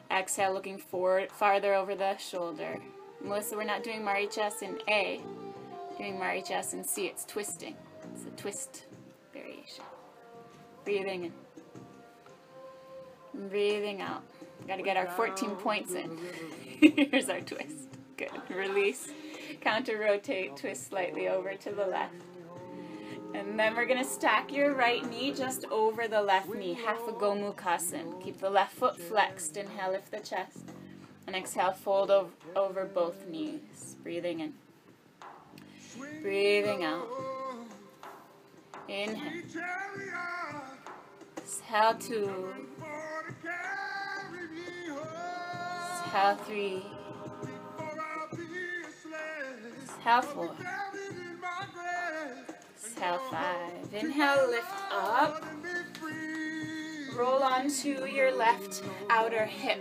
Exhale, 0.09 0.53
looking 0.53 0.77
forward, 0.79 1.31
farther 1.31 1.75
over 1.75 1.93
the 1.93 2.17
shoulder. 2.17 2.79
Melissa, 3.21 3.55
we're 3.55 3.63
not 3.63 3.83
doing 3.83 4.01
Marichyasana 4.01 4.79
A. 4.89 5.21
Doing 5.97 6.17
Marichyasana 6.17 6.85
C 6.85 7.05
it's 7.05 7.25
twisting. 7.25 7.75
It's 8.13 8.25
a 8.25 8.31
twist 8.31 8.85
variation. 9.31 9.83
Breathing 10.85 11.25
in. 11.25 11.33
Breathing 13.49 14.01
out. 14.01 14.23
Got 14.67 14.77
to 14.77 14.83
get 14.83 14.97
our 14.97 15.07
14 15.07 15.51
points 15.57 15.93
in. 15.93 16.17
Here's 17.11 17.29
our 17.29 17.41
twist. 17.41 17.89
Good. 18.17 18.29
Release. 18.49 19.09
Counter 19.61 19.99
rotate. 19.99 20.57
Twist 20.57 20.89
slightly 20.89 21.27
over 21.27 21.53
to 21.53 21.71
the 21.71 21.85
left. 21.85 22.15
And 23.33 23.59
then 23.59 23.75
we're 23.75 23.85
going 23.85 24.03
to 24.03 24.09
stack 24.09 24.53
your 24.53 24.75
right 24.75 25.07
knee 25.09 25.33
just 25.33 25.65
over 25.65 26.07
the 26.07 26.21
left 26.21 26.53
knee. 26.53 26.77
Half 26.85 27.07
a 27.07 27.11
Gomukhasana. 27.11 28.23
Keep 28.23 28.39
the 28.39 28.49
left 28.49 28.75
foot 28.75 28.99
flexed. 28.99 29.57
Inhale, 29.57 29.91
lift 29.91 30.11
the 30.11 30.19
chest. 30.19 30.69
And 31.25 31.35
exhale, 31.35 31.71
fold 31.71 32.11
over, 32.11 32.29
over 32.55 32.85
both 32.85 33.27
knees. 33.27 33.95
Breathing 34.03 34.41
in. 34.41 34.53
Breathing 36.21 36.83
out. 36.83 37.07
Inhale. 38.87 39.43
Exhale 41.37 41.95
two. 41.95 42.53
Exhale 46.05 46.35
three. 46.45 46.83
Exhale 49.83 50.21
four. 50.21 50.55
Exhale 52.75 53.19
five. 53.31 53.93
Inhale, 53.93 54.49
lift 54.49 54.67
up. 54.91 55.43
Roll 57.15 57.43
onto 57.43 58.05
your 58.05 58.35
left 58.35 58.81
outer 59.09 59.45
hip. 59.45 59.79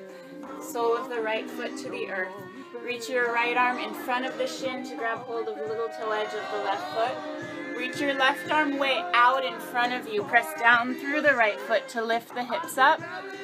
Sole 0.62 0.96
of 0.96 1.08
the 1.08 1.20
right 1.20 1.48
foot 1.50 1.76
to 1.78 1.88
the 1.88 2.10
earth. 2.10 2.51
Reach 2.84 3.08
your 3.08 3.32
right 3.32 3.56
arm 3.56 3.78
in 3.78 3.94
front 3.94 4.26
of 4.26 4.36
the 4.38 4.46
shin 4.46 4.84
to 4.88 4.96
grab 4.96 5.18
hold 5.18 5.48
of 5.48 5.56
the 5.56 5.66
little 5.66 5.88
toe 5.88 6.10
edge 6.10 6.26
of 6.26 6.50
the 6.52 6.64
left 6.64 6.92
foot. 6.94 7.78
Reach 7.78 8.00
your 8.00 8.14
left 8.14 8.50
arm 8.50 8.78
way 8.78 9.02
out 9.14 9.44
in 9.44 9.58
front 9.58 9.92
of 9.92 10.12
you. 10.12 10.22
Press 10.24 10.46
down 10.58 10.94
through 10.94 11.20
the 11.20 11.34
right 11.34 11.60
foot 11.60 11.88
to 11.90 12.02
lift 12.02 12.34
the 12.34 12.44
hips 12.44 12.78
up. 12.78 13.00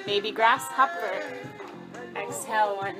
Baby 0.06 0.32
grasshopper. 0.32 1.22
Exhale 2.16 2.76
one. 2.76 2.96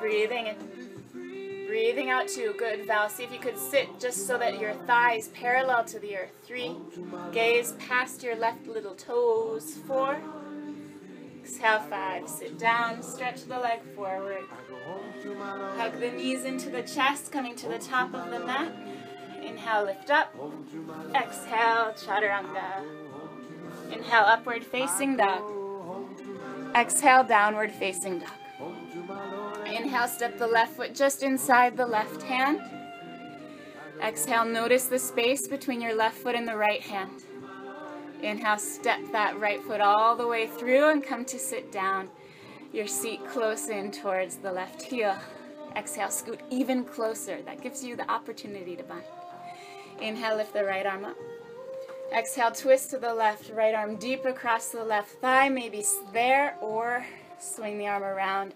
Breathing 0.00 0.46
in. 0.46 1.66
Breathing 1.66 2.10
out 2.10 2.28
two. 2.28 2.54
Good, 2.56 2.86
Val. 2.86 3.08
See 3.08 3.24
if 3.24 3.32
you 3.32 3.38
could 3.38 3.58
sit 3.58 3.98
just 3.98 4.26
so 4.26 4.38
that 4.38 4.60
your 4.60 4.74
thighs 4.86 5.28
parallel 5.28 5.84
to 5.86 5.98
the 5.98 6.16
earth. 6.16 6.32
Three. 6.44 6.76
Gaze 7.32 7.72
past 7.72 8.22
your 8.22 8.36
left 8.36 8.66
little 8.66 8.94
toes. 8.94 9.78
Four. 9.86 10.20
Exhale 11.42 11.80
five. 11.80 12.28
Sit 12.28 12.58
down. 12.58 13.02
Stretch 13.02 13.44
the 13.44 13.58
leg 13.58 13.80
forward. 13.96 14.44
Hug 15.76 15.98
the 16.00 16.10
knees 16.10 16.44
into 16.44 16.70
the 16.70 16.82
chest, 16.82 17.32
coming 17.32 17.56
to 17.56 17.68
the 17.68 17.78
top 17.78 18.14
of 18.14 18.30
the 18.30 18.40
mat. 18.44 18.72
Inhale, 19.42 19.84
lift 19.84 20.10
up. 20.10 20.34
Exhale, 21.14 21.94
chaturanga. 21.96 22.82
Inhale, 23.92 24.24
upward 24.24 24.64
facing 24.64 25.16
dog. 25.16 25.42
Exhale, 26.74 27.24
downward 27.24 27.72
facing 27.72 28.20
dog. 28.20 28.30
Inhale, 29.66 30.08
step 30.08 30.38
the 30.38 30.46
left 30.46 30.76
foot 30.76 30.94
just 30.94 31.22
inside 31.22 31.76
the 31.76 31.86
left 31.86 32.22
hand. 32.22 32.60
Exhale, 34.02 34.44
notice 34.44 34.86
the 34.86 34.98
space 34.98 35.46
between 35.48 35.80
your 35.80 35.94
left 35.94 36.16
foot 36.16 36.34
and 36.34 36.46
the 36.46 36.56
right 36.56 36.80
hand. 36.80 37.24
Inhale, 38.22 38.58
step 38.58 39.00
that 39.12 39.38
right 39.38 39.62
foot 39.62 39.80
all 39.80 40.16
the 40.16 40.26
way 40.26 40.46
through 40.46 40.90
and 40.90 41.02
come 41.04 41.24
to 41.26 41.38
sit 41.38 41.70
down. 41.70 42.08
Your 42.74 42.88
seat 42.88 43.24
close 43.28 43.68
in 43.68 43.92
towards 43.92 44.38
the 44.38 44.50
left 44.50 44.82
heel. 44.82 45.16
Exhale, 45.76 46.10
scoot 46.10 46.40
even 46.50 46.84
closer. 46.84 47.40
That 47.42 47.62
gives 47.62 47.84
you 47.84 47.94
the 47.94 48.10
opportunity 48.10 48.74
to 48.74 48.82
bind. 48.82 49.04
Inhale, 50.00 50.38
lift 50.38 50.52
the 50.52 50.64
right 50.64 50.84
arm 50.84 51.04
up. 51.04 51.16
Exhale, 52.12 52.50
twist 52.50 52.90
to 52.90 52.98
the 52.98 53.14
left, 53.14 53.50
right 53.50 53.76
arm 53.76 53.94
deep 53.94 54.24
across 54.24 54.70
the 54.70 54.82
left 54.82 55.20
thigh, 55.20 55.48
maybe 55.48 55.84
there, 56.12 56.56
or 56.60 57.06
swing 57.38 57.78
the 57.78 57.86
arm 57.86 58.02
around 58.02 58.54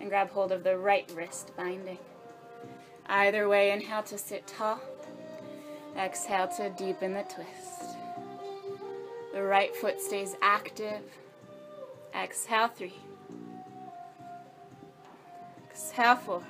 and 0.00 0.08
grab 0.08 0.30
hold 0.30 0.50
of 0.50 0.64
the 0.64 0.76
right 0.76 1.08
wrist, 1.14 1.52
binding. 1.56 1.98
Either 3.06 3.48
way, 3.48 3.70
inhale 3.70 4.02
to 4.02 4.18
sit 4.18 4.48
tall. 4.48 4.80
Exhale 5.96 6.48
to 6.56 6.70
deepen 6.70 7.14
the 7.14 7.22
twist. 7.22 7.96
The 9.32 9.44
right 9.44 9.76
foot 9.76 10.00
stays 10.00 10.34
active. 10.42 11.02
Exhale, 12.12 12.66
three. 12.66 12.94
Exhale, 15.80 16.16
four. 16.16 16.42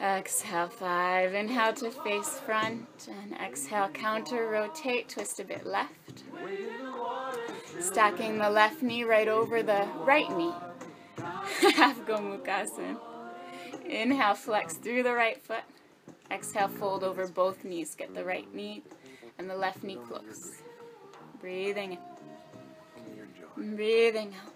Exhale, 0.00 0.68
five. 0.68 1.34
Inhale 1.34 1.72
to 1.74 1.90
face 1.90 2.38
front. 2.46 3.08
And 3.08 3.34
exhale, 3.34 3.88
counter, 3.88 4.48
rotate, 4.48 5.08
twist 5.08 5.40
a 5.40 5.44
bit 5.44 5.66
left. 5.66 6.22
Stacking 7.80 8.38
the 8.38 8.48
left 8.48 8.82
knee 8.82 9.02
right 9.02 9.26
over 9.26 9.64
the 9.64 9.88
right 10.02 10.30
knee. 10.36 10.54
Half 11.74 12.06
Gomukhasana. 12.06 12.98
Inhale, 13.84 14.34
flex 14.34 14.74
through 14.74 15.02
the 15.02 15.12
right 15.12 15.42
foot. 15.42 15.64
Exhale, 16.30 16.68
fold 16.68 17.02
over 17.02 17.26
both 17.26 17.64
knees. 17.64 17.96
Get 17.96 18.14
the 18.14 18.24
right 18.24 18.52
knee 18.54 18.84
and 19.38 19.50
the 19.50 19.56
left 19.56 19.82
knee 19.82 19.98
close. 20.06 20.62
Breathing 21.40 21.98
in. 23.56 23.74
Breathing 23.74 24.32
out. 24.46 24.53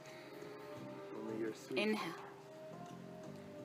Inhale. 1.76 2.14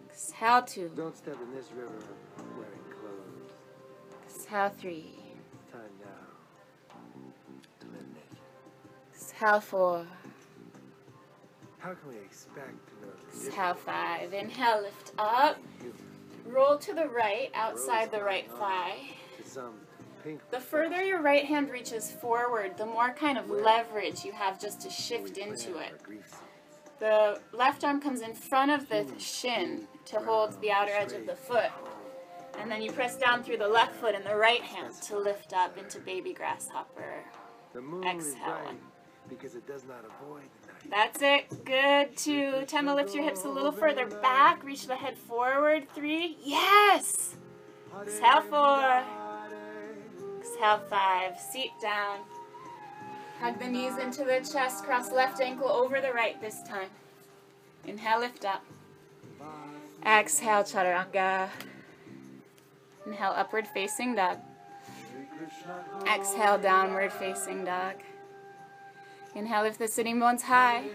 Exhale 0.10 0.62
two. 0.64 0.92
Don't 0.96 1.18
step 1.18 1.38
in 1.42 1.56
this 1.56 1.72
river 1.76 1.92
wearing 2.56 2.84
clothes. 3.00 3.52
Exhale 4.26 4.70
three. 4.78 5.16
Time 5.72 5.82
now 6.00 6.96
to 7.80 7.86
live 7.88 8.08
naked. 8.14 8.38
Exhale 9.14 9.60
four. 9.60 10.06
How 11.80 11.94
can 11.94 12.10
we 12.10 12.16
expect 12.18 12.88
to 12.88 13.06
know 13.06 13.14
Exhale 13.48 13.74
five. 13.74 14.34
Inhale, 14.34 14.84
lift 14.84 15.12
up. 15.18 15.58
Roll 16.46 16.78
to 16.78 16.94
the 16.94 17.08
right, 17.08 17.52
outside 17.54 18.12
the 18.12 18.22
right 18.22 18.50
thigh. 18.52 18.98
difference 19.38 19.48
to 19.48 19.50
some 19.50 19.74
pink 20.24 20.50
The 20.52 20.60
further 20.60 21.02
your 21.04 21.22
right 21.22 21.46
hand 21.46 21.70
reaches 21.70 22.12
forward, 22.12 22.78
the 22.78 22.86
more 22.86 23.12
kind 23.12 23.38
of 23.38 23.50
leverage 23.50 24.24
you 24.24 24.32
have 24.32 24.60
just 24.60 24.82
to 24.82 24.90
shift 24.90 25.38
into 25.38 25.78
it. 25.78 26.02
The 27.04 27.38
left 27.52 27.84
arm 27.84 28.00
comes 28.00 28.22
in 28.22 28.34
front 28.34 28.72
of 28.72 28.88
the 28.88 29.06
shin 29.18 29.90
to 30.06 30.20
hold 30.20 30.62
the 30.62 30.72
outer 30.72 30.94
edge 30.94 31.12
of 31.12 31.26
the 31.26 31.36
foot. 31.36 31.70
And 32.58 32.72
then 32.72 32.82
you 32.82 32.94
press 32.94 33.18
down 33.18 33.44
through 33.44 33.58
the 33.58 33.68
left 33.68 33.94
foot 33.96 34.16
and 34.16 34.26
the 34.26 34.38
right 34.38 34.62
hand 34.62 34.94
to 35.08 35.20
lift 35.20 35.52
up 35.52 35.78
into 35.78 36.00
baby 36.00 36.32
grasshopper. 36.32 37.26
Exhale. 38.06 38.78
because 39.28 39.54
it 39.56 39.68
does 39.68 39.84
not 39.84 40.06
avoid. 40.06 40.44
That's 40.90 41.22
it. 41.22 41.66
Good. 41.66 42.16
Two. 42.16 42.64
Ten 42.68 42.86
to 42.86 42.96
lift 42.96 43.14
your 43.14 43.26
hips 43.26 43.44
a 43.44 43.50
little 43.50 43.74
further 43.74 44.08
back. 44.08 44.64
Reach 44.64 44.88
the 44.88 44.96
head 44.96 45.18
forward. 45.18 45.90
Three. 45.94 46.38
Yes. 46.42 47.36
Exhale 48.02 48.44
four. 48.44 49.04
Exhale 50.40 50.82
five. 50.90 51.38
Seat 51.38 51.72
down. 51.82 52.20
Hug 53.44 53.60
the 53.60 53.68
knees 53.68 53.98
into 53.98 54.24
the 54.24 54.40
chest. 54.40 54.86
Cross 54.86 55.12
left 55.12 55.42
ankle 55.42 55.68
over 55.68 56.00
the 56.00 56.14
right 56.14 56.40
this 56.40 56.64
time. 56.64 56.88
Inhale, 57.86 58.22
lift 58.22 58.46
up. 58.46 58.64
Exhale, 60.06 60.64
chaturanga. 60.64 61.50
Inhale, 63.06 63.34
upward 63.36 63.68
facing 63.68 64.16
dog. 64.16 64.38
Exhale, 66.08 66.58
downward 66.58 67.12
facing 67.12 67.66
dog. 67.66 67.96
Inhale, 69.36 69.64
lift 69.64 69.78
the 69.78 69.90
sitting 69.90 70.22
bones 70.22 70.44
high. 70.44 70.86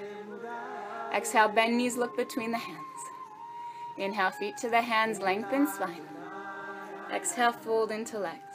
Exhale, 1.14 1.48
bend 1.48 1.76
knees, 1.76 1.98
look 1.98 2.16
between 2.16 2.52
the 2.52 2.56
hands. 2.56 3.00
Inhale, 3.98 4.30
feet 4.30 4.56
to 4.56 4.70
the 4.70 4.80
hands, 4.80 5.20
lengthen 5.20 5.66
spine. 5.66 6.00
Exhale, 7.12 7.52
fold 7.52 7.90
into 7.90 8.18
legs. 8.18 8.47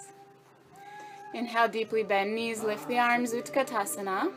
Inhale, 1.33 1.67
deeply 1.67 2.03
bend 2.03 2.35
knees, 2.35 2.63
lift 2.63 2.87
the 2.87 2.99
arms, 2.99 3.33
Utkatasana. 3.33 4.31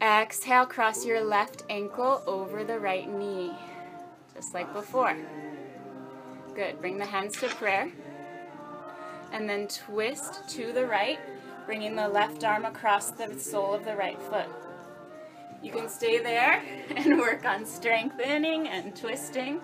Exhale, 0.00 0.66
cross 0.66 1.04
your 1.04 1.22
left 1.22 1.64
ankle 1.68 2.22
over 2.26 2.64
the 2.64 2.78
right 2.78 3.08
knee, 3.08 3.52
just 4.34 4.54
like 4.54 4.72
before. 4.72 5.16
Good. 6.54 6.80
Bring 6.80 6.96
the 6.96 7.04
hands 7.04 7.38
to 7.40 7.48
prayer. 7.48 7.90
And 9.30 9.48
then 9.48 9.68
twist 9.68 10.48
to 10.50 10.72
the 10.72 10.86
right, 10.86 11.18
bringing 11.66 11.96
the 11.96 12.08
left 12.08 12.44
arm 12.44 12.64
across 12.64 13.10
the 13.10 13.38
sole 13.38 13.74
of 13.74 13.84
the 13.84 13.94
right 13.94 14.20
foot. 14.22 14.48
You 15.62 15.70
can 15.70 15.88
stay 15.88 16.18
there 16.18 16.62
and 16.96 17.18
work 17.18 17.44
on 17.44 17.66
strengthening 17.66 18.68
and 18.68 18.96
twisting, 18.96 19.60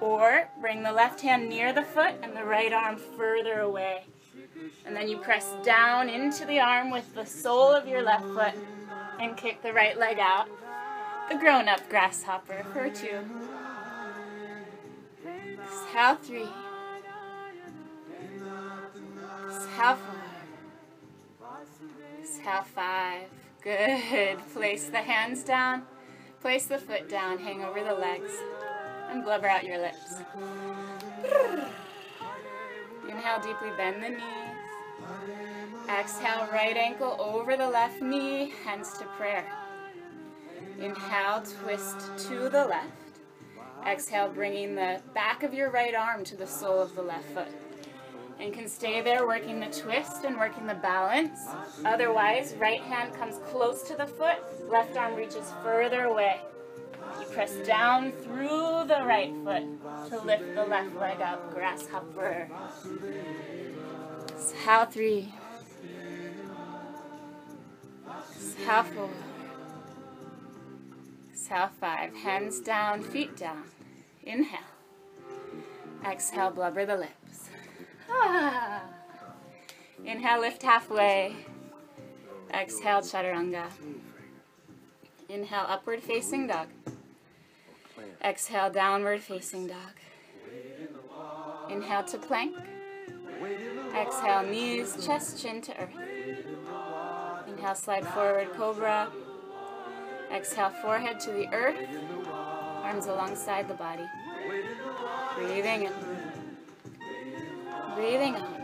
or 0.00 0.48
bring 0.60 0.84
the 0.84 0.92
left 0.92 1.20
hand 1.20 1.48
near 1.48 1.72
the 1.72 1.82
foot 1.82 2.14
and 2.22 2.36
the 2.36 2.44
right 2.44 2.72
arm 2.72 2.96
further 2.96 3.60
away. 3.60 4.04
And 4.84 4.96
then 4.96 5.08
you 5.08 5.18
press 5.18 5.52
down 5.64 6.08
into 6.08 6.44
the 6.44 6.60
arm 6.60 6.90
with 6.90 7.14
the 7.14 7.24
sole 7.24 7.72
of 7.72 7.86
your 7.86 8.02
left 8.02 8.24
foot 8.24 8.54
and 9.20 9.36
kick 9.36 9.62
the 9.62 9.72
right 9.72 9.98
leg 9.98 10.18
out. 10.18 10.48
The 11.30 11.36
grown 11.36 11.68
up 11.68 11.88
grasshopper 11.88 12.64
for 12.72 12.90
two. 12.90 13.20
Exhale 15.62 16.16
three. 16.16 16.48
Exhale 19.46 19.96
four. 19.96 20.16
Exhale 22.20 22.62
five. 22.62 23.28
Good. 23.62 24.38
Place 24.52 24.88
the 24.88 24.98
hands 24.98 25.42
down. 25.42 25.82
Place 26.40 26.66
the 26.66 26.78
foot 26.78 27.08
down. 27.08 27.38
Hang 27.38 27.62
over 27.62 27.84
the 27.84 27.94
legs. 27.94 28.32
And 29.10 29.22
blubber 29.22 29.48
out 29.48 29.64
your 29.64 29.78
lips. 29.78 30.22
Inhale 33.08 33.40
deeply, 33.40 33.70
bend 33.76 34.02
the 34.02 34.10
knees. 34.10 34.49
Exhale, 35.88 36.48
right 36.52 36.76
ankle 36.76 37.16
over 37.18 37.56
the 37.56 37.68
left 37.68 38.00
knee, 38.00 38.52
hands 38.64 38.96
to 38.98 39.04
prayer. 39.16 39.44
Inhale, 40.78 41.42
twist 41.62 42.10
to 42.28 42.48
the 42.48 42.64
left. 42.64 42.92
Exhale, 43.86 44.28
bringing 44.28 44.74
the 44.74 45.00
back 45.14 45.42
of 45.42 45.52
your 45.52 45.70
right 45.70 45.94
arm 45.94 46.24
to 46.24 46.36
the 46.36 46.46
sole 46.46 46.80
of 46.80 46.94
the 46.94 47.02
left 47.02 47.26
foot. 47.34 47.48
And 48.38 48.52
can 48.54 48.68
stay 48.68 49.02
there 49.02 49.26
working 49.26 49.60
the 49.60 49.66
twist 49.66 50.24
and 50.24 50.36
working 50.36 50.66
the 50.66 50.74
balance. 50.74 51.38
Otherwise, 51.84 52.54
right 52.58 52.80
hand 52.80 53.12
comes 53.14 53.38
close 53.50 53.82
to 53.82 53.96
the 53.96 54.06
foot, 54.06 54.38
left 54.70 54.96
arm 54.96 55.14
reaches 55.14 55.52
further 55.62 56.04
away. 56.04 56.40
You 57.18 57.26
press 57.26 57.54
down 57.66 58.12
through 58.12 58.84
the 58.86 59.02
right 59.04 59.32
foot 59.44 59.64
to 60.10 60.20
lift 60.24 60.54
the 60.54 60.64
left 60.64 60.94
leg 60.96 61.20
up, 61.20 61.52
grasshopper. 61.52 62.48
Exhale 64.40 64.86
three. 64.86 65.28
Exhale 68.08 68.82
four. 68.84 69.10
Exhale 71.30 71.68
five. 71.78 72.14
Hands 72.16 72.60
down, 72.60 73.02
feet 73.02 73.36
down. 73.36 73.64
Inhale. 74.22 74.60
Exhale, 76.06 76.50
blubber 76.50 76.86
the 76.86 76.96
lips. 76.96 77.50
Ah. 78.08 78.82
Inhale, 80.06 80.40
lift 80.40 80.62
halfway. 80.62 81.36
Exhale, 82.54 83.02
chaturanga. 83.02 83.66
Inhale, 85.28 85.66
upward 85.68 86.02
facing 86.02 86.46
dog. 86.46 86.68
Exhale, 88.24 88.70
downward 88.70 89.20
facing 89.20 89.66
dog. 89.66 89.94
Inhale 91.68 92.04
to 92.04 92.16
plank. 92.16 92.56
Exhale, 93.94 94.42
knees, 94.42 95.04
chest, 95.04 95.42
chin 95.42 95.60
to 95.62 95.72
earth. 95.80 95.96
Inhale, 97.48 97.74
slide 97.74 98.06
forward, 98.08 98.52
cobra. 98.54 99.08
Exhale, 100.32 100.70
forehead 100.82 101.18
to 101.20 101.32
the 101.32 101.52
earth. 101.52 101.76
Arms 102.82 103.06
alongside 103.06 103.68
the 103.68 103.74
body. 103.74 104.04
Breathing 105.36 105.84
in. 105.84 105.92
Breathing 107.94 108.36
out. 108.36 108.60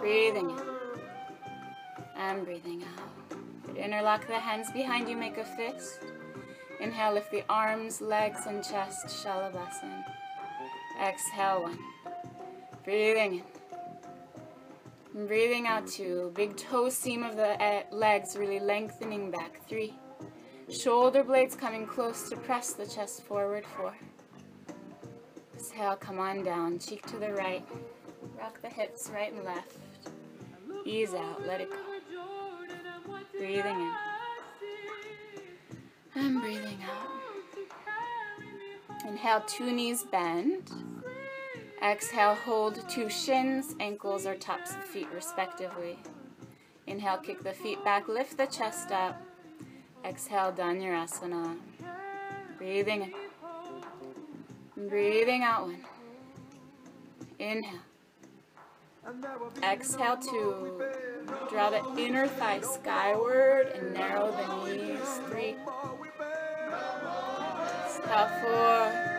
Breathing 0.00 0.50
in. 0.50 0.60
And 2.16 2.44
breathing 2.44 2.82
out. 2.82 3.76
Interlock 3.76 4.26
the 4.26 4.38
hands 4.38 4.70
behind 4.72 5.08
you, 5.08 5.16
make 5.16 5.38
a 5.38 5.44
fist. 5.44 6.00
Inhale, 6.80 7.14
lift 7.14 7.30
the 7.30 7.44
arms, 7.48 8.00
legs, 8.00 8.46
and 8.46 8.64
chest, 8.64 9.06
Shalabhasana. 9.06 10.04
Exhale, 11.00 11.62
one. 11.62 11.78
Breathing 12.90 13.44
in. 15.14 15.26
Breathing 15.28 15.68
out 15.68 15.86
two. 15.86 16.32
Big 16.34 16.56
toe 16.56 16.88
seam 16.88 17.22
of 17.22 17.36
the 17.36 17.62
eh, 17.62 17.84
legs 17.92 18.36
really 18.36 18.58
lengthening 18.58 19.30
back. 19.30 19.64
Three. 19.68 19.94
Shoulder 20.68 21.22
blades 21.22 21.54
coming 21.54 21.86
close 21.86 22.28
to 22.30 22.36
press 22.36 22.72
the 22.72 22.84
chest 22.84 23.22
forward. 23.22 23.64
Four. 23.64 23.94
Exhale, 25.54 25.94
come 25.94 26.18
on 26.18 26.42
down. 26.42 26.80
Cheek 26.80 27.06
to 27.06 27.16
the 27.16 27.32
right. 27.32 27.64
Rock 28.36 28.60
the 28.60 28.68
hips 28.68 29.08
right 29.14 29.32
and 29.32 29.44
left. 29.44 29.76
Ease 30.84 31.14
out. 31.14 31.46
Let 31.46 31.60
it 31.60 31.70
go. 31.70 31.76
Breathing 33.38 33.66
in. 33.66 33.94
And 36.16 36.40
breathing 36.42 36.78
out. 36.82 37.06
Inhale, 39.06 39.44
two 39.46 39.70
knees 39.70 40.02
bend. 40.02 40.72
Exhale, 41.82 42.34
hold 42.34 42.86
two 42.90 43.08
shins, 43.08 43.74
ankles, 43.80 44.26
or 44.26 44.34
tops 44.34 44.72
of 44.74 44.84
feet 44.84 45.08
respectively. 45.14 45.98
Inhale, 46.86 47.16
kick 47.18 47.42
the 47.42 47.52
feet 47.52 47.82
back, 47.84 48.06
lift 48.06 48.36
the 48.36 48.46
chest 48.46 48.90
up. 48.92 49.20
Exhale, 50.04 50.52
Dhanurasana. 50.52 51.56
Breathing 52.58 53.02
in. 54.76 54.88
Breathing 54.88 55.42
out 55.42 55.66
one. 55.68 55.84
Inhale. 57.38 57.80
Exhale 59.62 60.18
two. 60.18 60.82
Draw 61.48 61.70
the 61.70 61.82
inner 61.98 62.26
thigh 62.26 62.60
skyward 62.60 63.68
and 63.68 63.94
narrow 63.94 64.30
the 64.30 64.64
knees. 64.66 65.20
Three. 65.30 65.56
Exhale 67.86 68.28
four. 68.42 69.09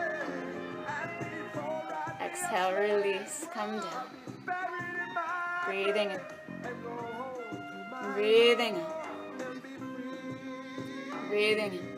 Exhale, 2.32 2.72
release, 2.72 3.46
come 3.52 3.78
down. 3.78 4.06
Breathing 5.66 6.12
in. 6.12 6.20
Breathing 8.14 8.76
out. 8.76 9.06
Breathing 11.28 11.72
in. 11.74 11.88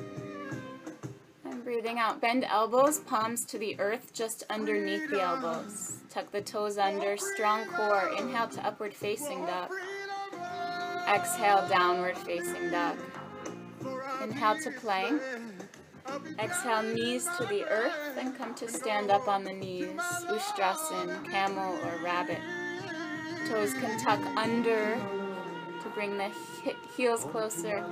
And 1.45 1.63
breathing 1.63 2.01
out. 2.01 2.21
Bend 2.21 2.45
elbows, 2.45 2.99
palms 2.99 3.45
to 3.45 3.59
the 3.59 3.79
earth, 3.79 4.13
just 4.13 4.43
underneath 4.51 5.09
the 5.09 5.23
elbows. 5.23 5.99
Tuck 6.11 6.33
the 6.33 6.41
toes 6.41 6.79
under, 6.79 7.17
strong 7.17 7.67
core. 7.67 8.11
Inhale 8.19 8.49
to 8.49 8.67
upward 8.67 8.93
facing 8.93 9.47
dog. 9.47 9.71
Exhale, 11.09 11.65
downward 11.69 12.19
facing 12.19 12.73
dog. 12.73 12.97
Inhale 14.21 14.59
to 14.65 14.73
plank. 14.81 15.23
Exhale, 16.39 16.83
knees 16.83 17.29
to 17.39 17.47
the 17.47 17.65
earth 17.65 18.15
then 18.15 18.35
come 18.35 18.55
to 18.55 18.69
stand 18.69 19.11
up 19.11 19.27
on 19.29 19.45
the 19.45 19.53
knees. 19.53 20.01
Ustrasana, 20.29 21.25
camel, 21.31 21.79
or 21.85 22.03
rabbit. 22.03 22.39
Toes 23.49 23.73
can 23.75 23.99
tuck 23.99 24.21
under 24.37 24.97
to 25.83 25.89
bring 25.91 26.17
the 26.17 26.31
heels 26.97 27.25
closer. 27.25 27.85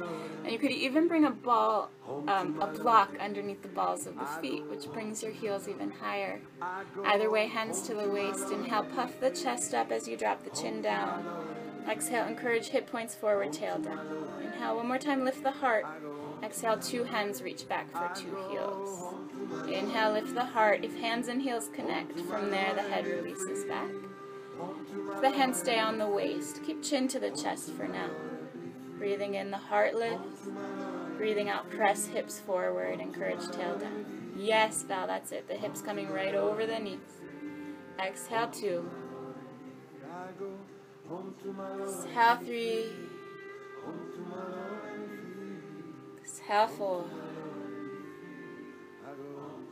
And 0.42 0.50
you 0.50 0.58
could 0.58 0.70
even 0.70 1.08
bring 1.08 1.24
a 1.24 1.30
ball, 1.30 1.90
um, 2.26 2.60
a 2.60 2.66
block 2.66 3.14
underneath 3.20 3.62
the 3.62 3.68
balls 3.68 4.06
of 4.06 4.18
the 4.18 4.26
feet, 4.40 4.64
which 4.66 4.90
brings 4.92 5.22
your 5.22 5.32
heels 5.32 5.68
even 5.68 5.90
higher. 5.90 6.40
Either 7.04 7.30
way, 7.30 7.46
hands 7.46 7.82
to 7.82 7.94
the 7.94 8.08
waist. 8.08 8.50
Inhale, 8.50 8.84
puff 8.84 9.20
the 9.20 9.30
chest 9.30 9.74
up 9.74 9.90
as 9.90 10.08
you 10.08 10.16
drop 10.16 10.42
the 10.42 10.50
chin 10.50 10.82
down. 10.82 11.24
Exhale, 11.88 12.26
encourage 12.26 12.68
hip 12.68 12.90
points 12.90 13.14
forward, 13.14 13.52
tail 13.52 13.78
down. 13.78 14.06
Inhale, 14.42 14.76
one 14.76 14.88
more 14.88 14.98
time, 14.98 15.24
lift 15.24 15.42
the 15.42 15.50
heart. 15.50 15.84
Exhale, 16.42 16.78
two 16.78 17.04
hands 17.04 17.40
reach 17.40 17.68
back 17.68 17.90
for 17.92 18.10
two 18.20 18.36
heels. 18.50 19.14
Inhale, 19.68 20.12
lift 20.12 20.34
the 20.34 20.44
heart. 20.44 20.84
If 20.84 20.98
hands 20.98 21.28
and 21.28 21.40
heels 21.40 21.70
connect, 21.72 22.18
from 22.20 22.50
there 22.50 22.74
the 22.74 22.82
head 22.82 23.06
releases 23.06 23.64
back. 23.64 23.88
If 25.14 25.20
the 25.20 25.30
hands 25.30 25.58
stay 25.58 25.78
on 25.78 25.98
the 25.98 26.08
waist, 26.08 26.62
keep 26.64 26.82
chin 26.82 27.06
to 27.08 27.20
the 27.20 27.30
chest 27.30 27.70
for 27.70 27.86
now. 27.86 28.10
Breathing 28.98 29.34
in, 29.34 29.50
the 29.50 29.56
heart 29.56 29.94
lifts. 29.94 30.48
Breathing 31.16 31.48
out, 31.48 31.70
press 31.70 32.06
hips 32.06 32.40
forward, 32.40 33.00
encourage 33.00 33.48
tail 33.50 33.76
down. 33.78 34.32
Yes, 34.36 34.82
Val, 34.82 35.06
that's 35.06 35.30
it. 35.30 35.46
The 35.46 35.54
hips 35.54 35.80
coming 35.80 36.10
right 36.10 36.34
over 36.34 36.66
the 36.66 36.78
knees. 36.78 36.98
Exhale, 38.00 38.48
two. 38.48 38.90
Exhale, 41.80 42.36
three. 42.44 42.86
Exhale 46.42 46.66
four. 46.66 47.04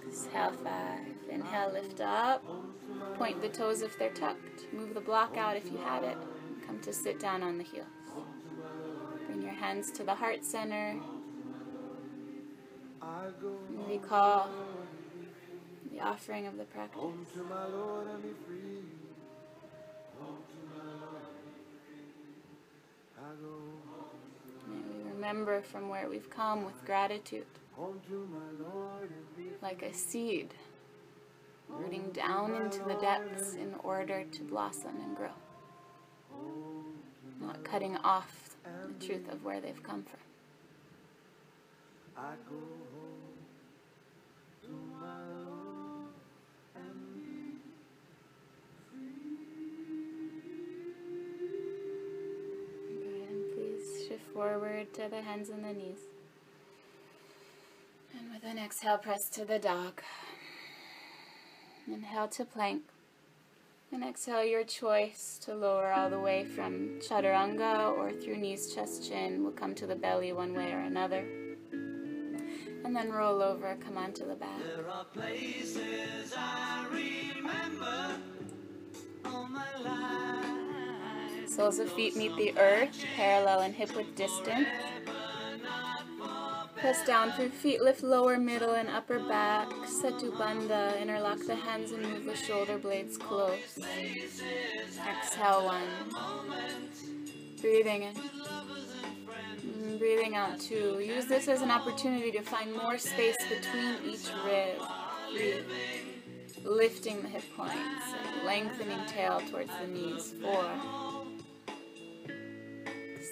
Exhale 0.06 0.52
five. 0.52 1.00
Inhale, 1.28 1.72
lift 1.72 2.00
up. 2.00 2.44
Point 3.16 3.42
the 3.42 3.48
toes 3.48 3.82
if 3.82 3.98
they're 3.98 4.10
tucked. 4.10 4.72
Move 4.72 4.94
the 4.94 5.00
block 5.00 5.36
out 5.36 5.56
if 5.56 5.70
you 5.70 5.78
had 5.78 6.04
it. 6.04 6.16
Come 6.64 6.78
to 6.80 6.92
sit 6.92 7.18
down 7.18 7.42
on 7.42 7.58
the 7.58 7.64
heels. 7.64 7.86
Bring 9.26 9.42
your 9.42 9.52
hands 9.52 9.90
to 9.92 10.04
the 10.04 10.14
heart 10.14 10.44
center. 10.44 10.96
And 13.02 13.88
recall 13.88 14.48
the 15.92 16.00
offering 16.00 16.46
of 16.46 16.56
the 16.56 16.64
practice. 16.64 17.00
Remember 25.20 25.60
from 25.60 25.90
where 25.90 26.08
we've 26.08 26.30
come 26.30 26.64
with 26.64 26.82
gratitude. 26.86 27.44
Like 29.60 29.82
a 29.82 29.92
seed 29.92 30.54
rooting 31.68 32.10
down 32.12 32.54
into 32.54 32.78
the 32.84 32.94
depths 32.94 33.54
in 33.54 33.74
order 33.84 34.24
to 34.32 34.42
blossom 34.42 34.96
and 35.04 35.14
grow. 35.14 35.36
Not 37.38 37.62
cutting 37.64 37.98
off 37.98 38.56
the 38.64 39.06
truth 39.06 39.30
of 39.30 39.44
where 39.44 39.60
they've 39.60 39.82
come 39.82 40.04
from. 40.04 40.20
Forward 54.32 54.92
to 54.94 55.08
the 55.08 55.22
hands 55.22 55.48
and 55.48 55.64
the 55.64 55.72
knees. 55.72 56.00
And 58.18 58.32
with 58.32 58.44
an 58.44 58.58
exhale, 58.58 58.98
press 58.98 59.28
to 59.32 59.44
the 59.44 59.58
dog. 59.58 60.02
Inhale 61.86 62.28
to 62.28 62.44
plank. 62.44 62.82
And 63.92 64.04
exhale 64.04 64.44
your 64.44 64.62
choice 64.62 65.38
to 65.42 65.54
lower 65.54 65.92
all 65.92 66.10
the 66.10 66.20
way 66.20 66.44
from 66.44 67.00
chaturanga 67.00 67.96
or 67.96 68.12
through 68.12 68.36
knees, 68.36 68.72
chest, 68.72 69.08
chin. 69.08 69.42
We'll 69.42 69.52
come 69.52 69.74
to 69.74 69.86
the 69.86 69.96
belly 69.96 70.32
one 70.32 70.54
way 70.54 70.72
or 70.72 70.78
another. 70.80 71.24
And 71.72 72.94
then 72.94 73.10
roll 73.10 73.42
over, 73.42 73.76
come 73.84 73.98
onto 73.98 74.26
the 74.26 74.36
back. 74.36 74.58
There 74.76 74.88
are 74.88 75.04
places 75.04 76.32
I 76.36 76.86
remember 76.90 78.16
all 79.24 79.48
my 79.48 79.66
life. 79.82 80.59
Soles 81.50 81.80
of 81.80 81.92
feet 81.92 82.14
meet 82.14 82.36
the 82.36 82.56
earth, 82.58 83.04
parallel 83.16 83.62
and 83.62 83.74
hip 83.74 83.94
width 83.96 84.14
distance. 84.14 84.68
Press 86.76 87.04
down 87.04 87.32
through 87.32 87.48
feet, 87.48 87.82
lift 87.82 88.04
lower, 88.04 88.38
middle, 88.38 88.74
and 88.74 88.88
upper 88.88 89.18
back. 89.18 89.68
Setu 89.84 90.30
Bandha, 90.38 90.98
interlock 91.02 91.40
the 91.46 91.56
hands 91.56 91.90
and 91.90 92.02
move 92.02 92.24
the 92.24 92.36
shoulder 92.36 92.78
blades 92.78 93.18
close. 93.18 93.78
Exhale 95.08 95.64
one. 95.64 95.82
Breathing 97.60 98.04
in. 98.04 98.14
Mm, 99.66 99.98
breathing 99.98 100.36
out 100.36 100.60
too. 100.60 101.02
Use 101.04 101.26
this 101.26 101.48
as 101.48 101.62
an 101.62 101.70
opportunity 101.72 102.30
to 102.30 102.42
find 102.42 102.72
more 102.74 102.96
space 102.96 103.36
between 103.48 103.96
each 104.06 104.30
rib. 104.46 104.80
Breathe. 105.32 105.64
Lifting 106.64 107.22
the 107.22 107.28
hip 107.28 107.44
points 107.56 107.74
lengthening 108.44 109.04
tail 109.06 109.40
towards 109.50 109.70
the 109.80 109.86
knees. 109.86 110.34
Four. 110.40 111.19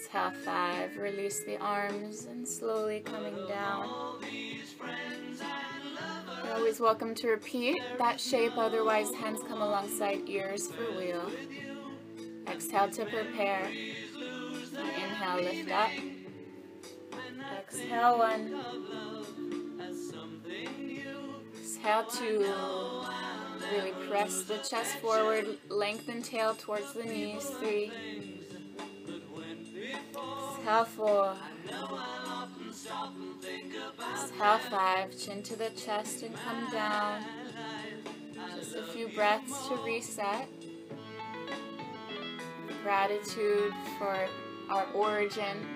Exhale, 0.08 0.30
five. 0.42 0.96
Release 0.96 1.44
the 1.44 1.58
arms 1.58 2.24
and 2.24 2.48
slowly 2.48 3.00
coming 3.00 3.36
down. 3.46 3.90
You're 6.44 6.54
always 6.54 6.80
welcome 6.80 7.14
to 7.16 7.28
repeat 7.28 7.76
that 7.98 8.18
shape, 8.18 8.56
otherwise 8.56 9.12
hands 9.12 9.40
come 9.46 9.60
alongside 9.60 10.22
ears 10.26 10.68
for 10.68 10.96
wheel. 10.96 11.30
Exhale 12.46 12.88
to 12.88 13.04
prepare. 13.04 13.66
Inhale, 13.66 15.42
lift 15.42 15.70
up. 15.70 15.90
Exhale, 17.58 18.18
one. 18.18 18.60
Exhale, 21.60 22.04
two. 22.04 22.54
Really 23.72 23.92
press 24.08 24.42
the 24.44 24.56
chest 24.58 24.96
forward, 24.96 25.58
lengthen 25.68 26.22
tail 26.22 26.54
towards 26.54 26.94
the 26.94 27.04
knees. 27.04 27.44
Three. 27.60 28.37
Exhale, 30.14 30.84
four. 30.84 31.36
Exhale, 34.00 34.58
five. 34.70 35.18
Chin 35.18 35.42
to 35.42 35.56
the 35.56 35.70
chest 35.70 36.22
and 36.22 36.34
come 36.34 36.70
down. 36.70 37.24
Just 38.56 38.76
a 38.76 38.82
few 38.84 39.08
breaths 39.08 39.68
to 39.68 39.76
reset. 39.84 40.48
Gratitude 42.82 43.72
for 43.98 44.28
our 44.70 44.86
origin. 44.94 45.66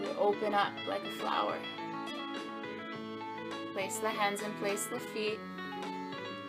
We 0.00 0.08
open 0.18 0.54
up 0.54 0.72
like 0.88 1.04
a 1.04 1.12
flower. 1.12 1.56
Place 3.72 3.98
the 3.98 4.10
hands 4.10 4.42
and 4.42 4.56
place 4.58 4.86
the 4.86 5.00
feet. 5.00 5.38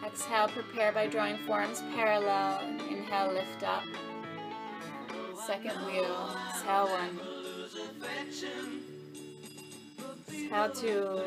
Exhale, 0.06 0.48
prepare 0.48 0.92
by 0.92 1.08
drawing 1.08 1.38
forearms 1.46 1.82
parallel. 1.96 2.62
Inhale, 2.90 3.34
lift 3.34 3.64
up. 3.64 3.84
Second 5.46 5.86
wheel. 5.86 6.30
Exhale, 6.50 6.88
one. 6.88 7.20
Exhale, 10.28 10.70
two. 10.72 11.22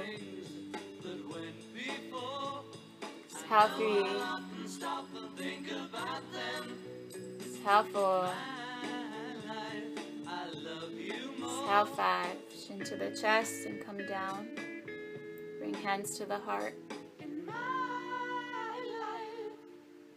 Exhale, 3.30 3.68
three. 3.76 4.06
Exhale, 7.40 7.84
four. 7.92 8.28
Exhale, 11.38 11.86
five. 11.86 12.36
into 12.70 12.96
the 12.96 13.10
chest 13.20 13.66
and 13.66 13.84
come 13.84 13.98
down. 14.06 14.48
Bring 15.58 15.74
hands 15.74 16.16
to 16.18 16.24
the 16.26 16.38
heart. 16.38 16.74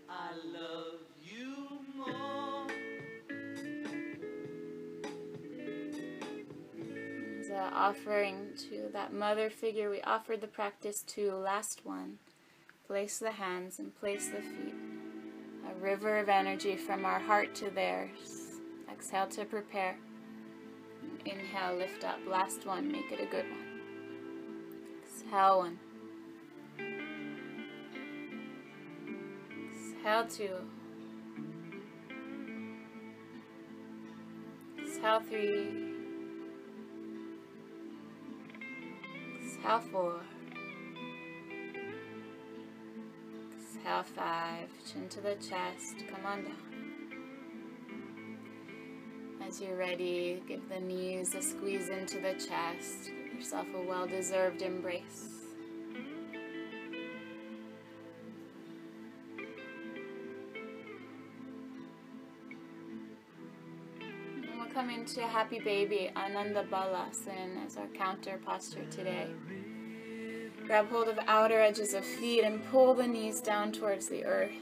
As 0.10 0.38
an 7.56 7.74
offering 7.74 8.50
to 8.70 8.90
that 8.94 9.14
mother 9.14 9.50
figure 9.50 9.90
we 9.90 10.02
offered 10.02 10.42
the 10.42 10.48
practice 10.48 11.02
to, 11.04 11.34
last 11.34 11.86
one. 11.86 12.18
Place 12.88 13.18
the 13.18 13.32
hands 13.32 13.80
and 13.80 13.96
place 14.00 14.28
the 14.28 14.42
feet. 14.42 14.76
A 15.70 15.74
river 15.82 16.18
of 16.18 16.30
energy 16.30 16.76
from 16.76 17.06
our 17.06 17.20
heart 17.20 17.56
to 17.56 17.70
theirs. 17.70 18.60
Exhale 18.92 19.28
to 19.28 19.46
prepare. 19.46 19.96
Inhale, 21.26 21.78
lift 21.78 22.04
up. 22.04 22.20
Last 22.28 22.66
one, 22.66 22.92
make 22.92 23.12
it 23.12 23.20
a 23.20 23.26
good 23.26 23.46
one. 23.50 23.66
Exhale, 25.04 25.58
one. 25.60 25.80
Exhale, 29.98 30.28
two. 30.28 30.56
Exhale, 34.80 35.22
three. 35.22 35.85
Exhale, 39.66 39.80
four. 39.92 40.22
Exhale, 43.58 44.04
five. 44.04 44.70
Chin 44.86 45.10
to 45.10 45.22
the 45.22 45.34
chest. 45.36 46.06
Come 46.08 46.24
on 46.24 46.44
down. 46.44 46.54
As 49.48 49.60
you're 49.60 49.76
ready, 49.76 50.44
give 50.48 50.70
the 50.70 50.80
knees 50.80 51.34
a 51.34 51.42
squeeze 51.42 51.90
into 51.90 52.20
the 52.20 52.34
chest. 52.34 53.10
Give 53.24 53.40
yourself 53.40 53.66
a 53.76 53.82
well 53.82 54.06
deserved 54.06 54.62
embrace. 54.62 55.35
We'll 65.14 65.28
Happy 65.28 65.60
Baby 65.60 66.10
Ananda 66.16 66.64
Balasana 66.64 67.66
as 67.66 67.78
our 67.78 67.88
counter 67.88 68.40
posture 68.44 68.86
today. 68.90 69.28
Grab 70.66 70.90
hold 70.90 71.10
of 71.10 71.20
outer 71.28 71.62
edges 71.62 71.94
of 71.94 72.04
feet 72.04 72.44
and 72.44 72.66
pull 72.72 72.96
the 72.96 73.06
knees 73.06 73.40
down 73.40 73.72
towards 73.72 74.08
the 74.08 74.26
earth. 74.26 74.56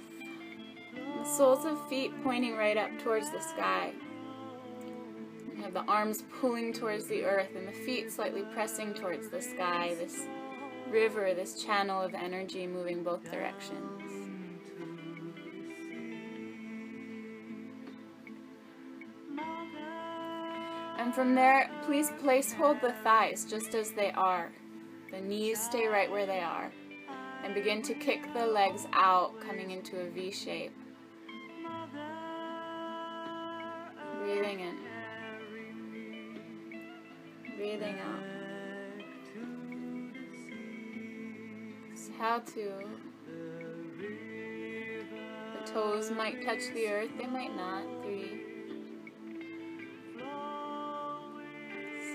The 0.93 1.23
soles 1.23 1.65
of 1.65 1.87
feet 1.87 2.11
pointing 2.23 2.57
right 2.57 2.75
up 2.75 2.89
towards 2.99 3.31
the 3.31 3.39
sky. 3.39 3.93
You 5.55 5.63
have 5.63 5.73
the 5.73 5.85
arms 5.85 6.23
pulling 6.41 6.73
towards 6.73 7.05
the 7.05 7.23
earth 7.23 7.55
and 7.55 7.67
the 7.67 7.71
feet 7.71 8.11
slightly 8.11 8.43
pressing 8.53 8.93
towards 8.93 9.29
the 9.29 9.41
sky. 9.41 9.95
This 9.97 10.23
river, 10.89 11.33
this 11.33 11.63
channel 11.63 12.01
of 12.01 12.13
energy 12.13 12.67
moving 12.67 13.01
both 13.01 13.23
directions. 13.31 14.22
From 21.13 21.35
there, 21.35 21.69
please 21.85 22.11
place 22.21 22.51
hold 22.53 22.81
the 22.81 22.93
thighs 23.03 23.45
just 23.45 23.75
as 23.75 23.91
they 23.91 24.11
are. 24.11 24.51
The 25.11 25.21
knees 25.21 25.61
stay 25.61 25.85
right 25.87 26.09
where 26.09 26.25
they 26.25 26.39
are. 26.39 26.71
And 27.43 27.53
begin 27.53 27.81
to 27.83 27.93
kick 27.93 28.33
the 28.33 28.47
legs 28.47 28.87
out, 28.93 29.39
coming 29.39 29.71
into 29.71 29.99
a 29.99 30.09
V 30.09 30.31
shape. 30.31 30.73
Breathing 34.23 34.59
in. 34.61 34.77
Breathing 37.57 37.99
out. 37.99 38.23
How 42.17 42.39
to? 42.39 42.71
The 45.59 45.71
toes 45.71 46.09
might 46.09 46.45
touch 46.45 46.61
the 46.73 46.87
earth, 46.87 47.11
they 47.17 47.27
might 47.27 47.53
not. 47.55 47.83
Three. 48.01 48.32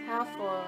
Exhale 0.09 0.25
four. 0.39 0.65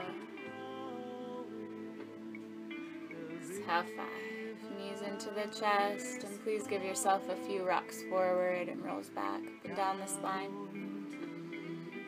Exhale 3.41 3.85
five. 3.97 4.77
Knees 4.77 5.01
into 5.01 5.31
the 5.31 5.47
chest, 5.59 6.25
and 6.25 6.45
please 6.45 6.67
give 6.67 6.85
yourself 6.85 7.27
a 7.31 7.37
few 7.47 7.67
rocks 7.67 8.03
forward 8.11 8.69
and 8.69 8.85
rolls 8.85 9.09
back 9.09 9.41
and 9.65 9.75
down 9.75 9.99
the 9.99 10.07
spine. 10.07 10.51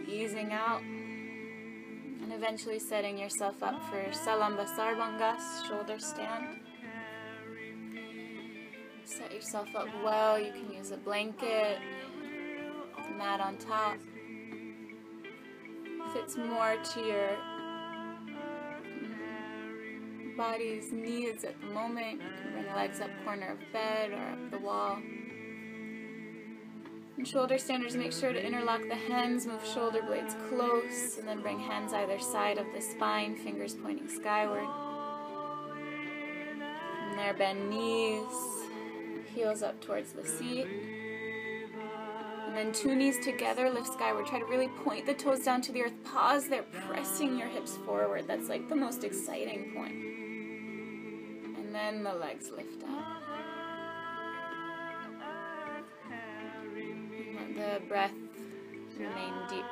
Easing 0.06 0.52
out, 0.52 0.82
and 0.82 2.34
eventually 2.34 2.78
setting 2.78 3.16
yourself 3.16 3.62
up 3.62 3.82
for 3.88 4.02
Salamba 4.10 4.66
Sarvangas, 4.66 5.66
shoulder 5.66 5.98
stand. 5.98 6.60
Set 9.06 9.32
yourself 9.32 9.68
up 9.74 9.88
well. 10.04 10.38
You 10.38 10.52
can 10.52 10.70
use 10.70 10.90
a 10.90 10.98
blanket, 10.98 11.78
mat 13.16 13.40
on 13.40 13.56
top. 13.56 13.96
Fits 16.12 16.36
more 16.36 16.76
to 16.94 17.00
your 17.00 17.30
body's 20.36 20.92
needs 20.92 21.44
at 21.44 21.58
the 21.60 21.66
moment. 21.68 22.20
Bring 22.52 22.66
legs 22.74 23.00
up 23.00 23.10
corner 23.24 23.52
of 23.52 23.58
bed 23.72 24.10
or 24.10 24.32
up 24.32 24.50
the 24.50 24.58
wall. 24.58 24.98
And 27.16 27.26
shoulder 27.26 27.56
standers, 27.58 27.96
make 27.96 28.12
sure 28.12 28.32
to 28.32 28.44
interlock 28.44 28.82
the 28.88 28.94
hands, 28.94 29.46
move 29.46 29.64
shoulder 29.64 30.02
blades 30.02 30.34
close, 30.48 31.18
and 31.18 31.28
then 31.28 31.40
bring 31.40 31.58
hands 31.58 31.92
either 31.92 32.18
side 32.18 32.58
of 32.58 32.66
the 32.74 32.80
spine, 32.80 33.36
fingers 33.36 33.74
pointing 33.74 34.08
skyward. 34.08 34.66
From 36.98 37.16
there, 37.16 37.34
bend 37.34 37.70
knees, 37.70 38.26
heels 39.34 39.62
up 39.62 39.80
towards 39.80 40.12
the 40.12 40.26
seat. 40.26 40.66
And 42.52 42.66
then 42.66 42.72
two 42.74 42.94
knees 42.94 43.18
together, 43.18 43.70
lift 43.70 43.94
skyward. 43.94 44.26
Try 44.26 44.38
to 44.38 44.44
really 44.44 44.68
point 44.84 45.06
the 45.06 45.14
toes 45.14 45.38
down 45.38 45.62
to 45.62 45.72
the 45.72 45.84
earth. 45.84 45.94
Pause 46.04 46.48
there, 46.48 46.64
pressing 46.86 47.38
your 47.38 47.48
hips 47.48 47.78
forward. 47.78 48.26
That's 48.28 48.50
like 48.50 48.68
the 48.68 48.76
most 48.76 49.04
exciting 49.04 49.72
point. 49.74 49.94
And 51.56 51.74
then 51.74 52.02
the 52.02 52.12
legs 52.12 52.50
lift 52.50 52.84
up. 52.84 53.22
The 57.54 57.80
breath 57.88 58.12
remain 58.98 59.32
deep. 59.48 59.64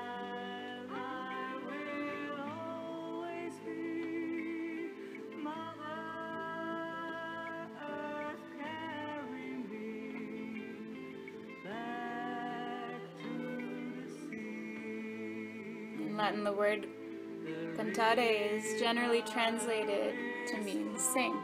Latin, 16.30 16.44
the 16.44 16.52
word 16.52 16.86
cantare 17.76 18.54
is 18.54 18.78
generally 18.80 19.20
translated 19.22 20.14
to 20.46 20.58
mean 20.58 20.96
sing. 20.96 21.36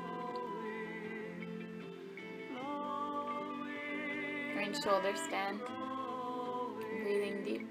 We're 4.55 4.73
shoulder 4.75 5.13
stand, 5.17 5.59
breathing 7.03 7.43
deep. 7.43 7.69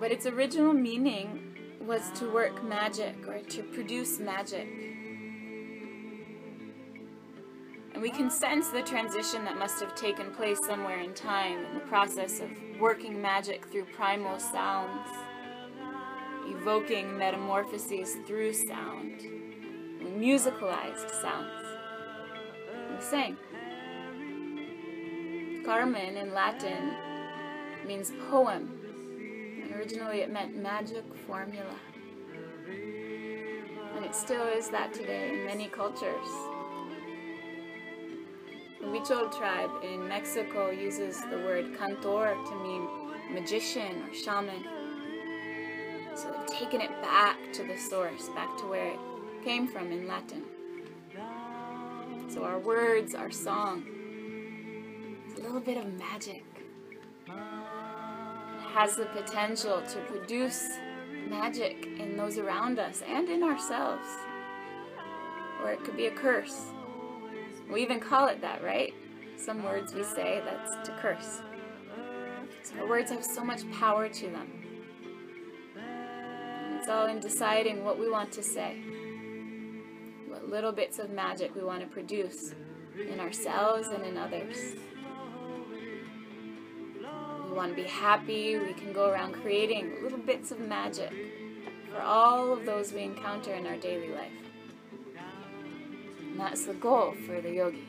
But 0.00 0.10
its 0.10 0.26
original 0.26 0.72
meaning 0.72 1.78
was 1.80 2.10
to 2.18 2.28
work 2.28 2.64
magic 2.64 3.14
or 3.28 3.38
to 3.38 3.62
produce 3.62 4.18
magic. 4.18 4.93
We 8.04 8.10
can 8.10 8.28
sense 8.28 8.68
the 8.68 8.82
transition 8.82 9.46
that 9.46 9.56
must 9.56 9.80
have 9.80 9.94
taken 9.94 10.30
place 10.30 10.58
somewhere 10.66 11.00
in 11.00 11.14
time 11.14 11.64
in 11.64 11.72
the 11.72 11.80
process 11.80 12.38
of 12.38 12.50
working 12.78 13.18
magic 13.22 13.64
through 13.72 13.86
primal 13.96 14.38
sounds, 14.38 15.08
evoking 16.44 17.16
metamorphoses 17.16 18.16
through 18.26 18.52
sound, 18.52 19.22
musicalized 20.18 21.10
sounds. 21.22 21.64
We 22.90 23.00
sang. 23.00 23.38
Carmen 25.64 26.18
in 26.18 26.34
Latin 26.34 26.92
means 27.86 28.12
poem, 28.28 28.68
originally 29.74 30.18
it 30.18 30.30
meant 30.30 30.54
magic 30.54 31.04
formula. 31.26 31.76
And 33.96 34.04
it 34.04 34.14
still 34.14 34.46
is 34.46 34.68
that 34.68 34.92
today 34.92 35.30
in 35.30 35.46
many 35.46 35.68
cultures. 35.68 36.53
The 38.94 39.00
Huichol 39.00 39.36
tribe 39.36 39.70
in 39.82 40.06
Mexico 40.06 40.70
uses 40.70 41.20
the 41.22 41.38
word 41.38 41.76
cantor 41.76 42.36
to 42.46 42.54
mean 42.62 42.88
magician 43.32 44.04
or 44.04 44.14
shaman. 44.14 44.62
So 46.14 46.30
they've 46.30 46.58
taken 46.60 46.80
it 46.80 46.90
back 47.02 47.36
to 47.54 47.64
the 47.64 47.76
source, 47.76 48.28
back 48.28 48.56
to 48.58 48.66
where 48.66 48.92
it 48.92 48.98
came 49.42 49.66
from 49.66 49.90
in 49.90 50.06
Latin. 50.06 50.44
So 52.28 52.44
our 52.44 52.60
words, 52.60 53.16
our 53.16 53.32
song, 53.32 53.82
it's 55.28 55.40
a 55.40 55.42
little 55.42 55.58
bit 55.60 55.76
of 55.76 55.92
magic. 55.94 56.44
It 57.26 57.32
has 58.74 58.94
the 58.94 59.06
potential 59.06 59.82
to 59.82 59.98
produce 60.02 60.68
magic 61.28 61.84
in 61.98 62.16
those 62.16 62.38
around 62.38 62.78
us 62.78 63.02
and 63.08 63.28
in 63.28 63.42
ourselves. 63.42 64.06
Or 65.64 65.72
it 65.72 65.82
could 65.82 65.96
be 65.96 66.06
a 66.06 66.12
curse. 66.12 66.73
We 67.70 67.82
even 67.82 68.00
call 68.00 68.28
it 68.28 68.40
that, 68.42 68.62
right? 68.62 68.94
Some 69.36 69.62
words 69.64 69.94
we 69.94 70.04
say 70.04 70.42
that's 70.44 70.88
to 70.88 70.94
curse. 70.96 71.40
So 72.62 72.78
our 72.78 72.88
words 72.88 73.10
have 73.10 73.24
so 73.24 73.44
much 73.44 73.70
power 73.72 74.08
to 74.08 74.30
them. 74.30 74.48
And 75.76 76.76
it's 76.76 76.88
all 76.88 77.06
in 77.06 77.20
deciding 77.20 77.84
what 77.84 77.98
we 77.98 78.10
want 78.10 78.32
to 78.32 78.42
say, 78.42 78.76
what 80.28 80.48
little 80.48 80.72
bits 80.72 80.98
of 80.98 81.10
magic 81.10 81.54
we 81.54 81.62
want 81.62 81.80
to 81.80 81.86
produce 81.86 82.54
in 82.98 83.20
ourselves 83.20 83.88
and 83.88 84.04
in 84.04 84.16
others. 84.16 84.76
We 87.48 87.52
want 87.56 87.76
to 87.76 87.82
be 87.82 87.88
happy, 87.88 88.58
we 88.58 88.72
can 88.72 88.92
go 88.92 89.10
around 89.10 89.34
creating 89.34 90.02
little 90.02 90.18
bits 90.18 90.50
of 90.50 90.60
magic 90.60 91.12
for 91.90 92.00
all 92.00 92.52
of 92.52 92.64
those 92.66 92.92
we 92.92 93.02
encounter 93.02 93.52
in 93.54 93.66
our 93.66 93.76
daily 93.76 94.10
life. 94.10 94.32
And 96.34 96.40
that's 96.40 96.64
the 96.64 96.74
goal 96.74 97.14
for 97.26 97.40
the 97.40 97.52
yogi. 97.52 97.86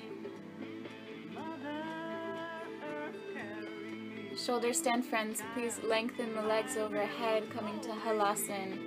Shoulder 4.37 4.71
stand, 4.71 5.03
friends. 5.03 5.41
Please 5.55 5.79
lengthen 5.83 6.35
the 6.35 6.43
legs 6.43 6.77
overhead, 6.77 7.49
coming 7.49 7.79
to 7.79 7.89
halasana. 7.89 8.77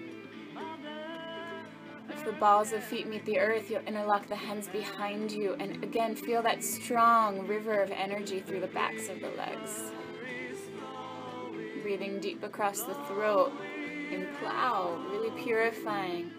If 2.08 2.24
the 2.24 2.32
balls 2.38 2.72
of 2.72 2.84
feet 2.84 3.08
meet 3.08 3.24
the 3.24 3.40
earth, 3.40 3.68
you'll 3.68 3.80
interlock 3.80 4.28
the 4.28 4.36
hands 4.36 4.68
behind 4.68 5.32
you. 5.32 5.56
And 5.58 5.82
again, 5.82 6.14
feel 6.14 6.40
that 6.44 6.62
strong 6.62 7.44
river 7.48 7.82
of 7.82 7.90
energy 7.90 8.38
through 8.38 8.60
the 8.60 8.68
backs 8.68 9.08
of 9.08 9.20
the 9.20 9.30
legs. 9.30 9.90
Breathing 11.82 12.20
deep 12.20 12.44
across 12.44 12.82
the 12.82 12.94
throat 13.08 13.50
in 14.12 14.28
plow, 14.38 15.04
really 15.10 15.30
purifying 15.42 16.30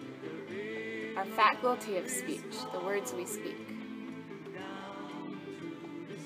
our 1.20 1.26
faculty 1.26 1.98
of 1.98 2.10
speech, 2.10 2.42
the 2.72 2.80
words 2.80 3.12
we 3.12 3.26
speak. 3.26 3.58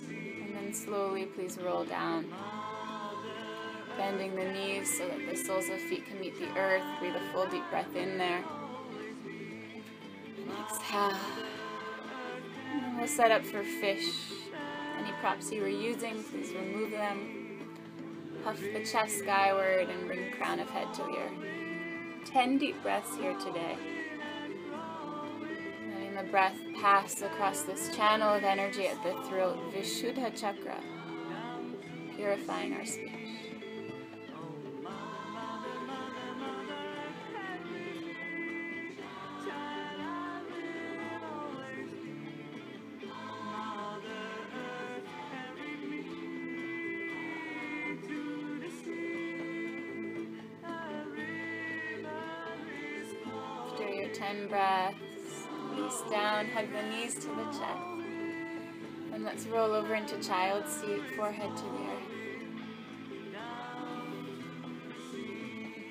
And 0.08 0.56
then 0.56 0.72
slowly, 0.72 1.26
please 1.26 1.58
roll 1.58 1.84
down. 1.84 2.32
Bending 3.98 4.36
the 4.36 4.46
knees 4.52 4.96
so 4.96 5.08
that 5.08 5.28
the 5.28 5.36
soles 5.36 5.68
of 5.70 5.80
feet 5.82 6.06
can 6.06 6.20
meet 6.20 6.40
the 6.40 6.48
earth. 6.60 6.84
Breathe 7.00 7.16
a 7.16 7.32
full 7.32 7.48
deep 7.48 7.64
breath 7.72 7.96
in 7.96 8.20
there. 8.20 8.44
And 10.38 10.52
exhale. 10.62 11.18
And 12.72 12.98
we'll 13.00 13.08
set 13.08 13.32
up 13.32 13.44
for 13.44 13.64
fish. 13.64 14.06
Any 15.00 15.12
props 15.22 15.52
you 15.52 15.62
were 15.62 15.70
using, 15.70 16.24
please 16.24 16.54
remove 16.54 16.92
them. 16.92 17.66
Puff 18.44 18.60
the 18.60 18.86
chest 18.86 19.20
skyward 19.20 19.90
and 19.90 20.06
bring 20.06 20.32
crown 20.34 20.60
of 20.60 20.70
head 20.70 20.94
to 20.94 21.02
the 21.02 21.18
earth. 21.18 22.26
Ten 22.26 22.60
deep 22.60 22.80
breaths 22.84 23.16
here 23.18 23.36
today 23.40 23.76
breath 26.34 26.58
pass 26.82 27.22
across 27.22 27.62
this 27.62 27.96
channel 27.96 28.34
of 28.34 28.44
energy 28.44 28.88
at 28.88 29.04
the 29.04 29.14
throat, 29.30 29.56
Vishuddha 29.72 30.36
Chakra, 30.36 30.82
purifying 32.16 32.74
our 32.74 32.84
speech. 32.84 33.23
Roll 59.54 59.74
over 59.74 59.94
into 59.94 60.18
child's 60.18 60.72
seat, 60.72 61.02
forehead 61.16 61.56
to 61.56 61.64
the 61.64 61.70
earth. 61.70 62.10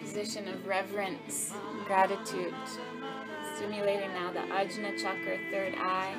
Position 0.01 0.49
of 0.49 0.67
reverence, 0.67 1.55
gratitude. 1.87 2.55
Stimulating 3.57 4.13
now 4.15 4.33
the 4.33 4.41
Ajna 4.41 5.01
Chakra, 5.01 5.39
third 5.53 5.75
eye. 5.79 6.13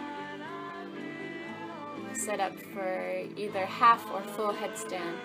And 2.08 2.18
set 2.18 2.40
up 2.40 2.58
for 2.74 3.24
either 3.36 3.66
half 3.66 4.10
or 4.10 4.22
full 4.22 4.54
headstand. 4.54 5.18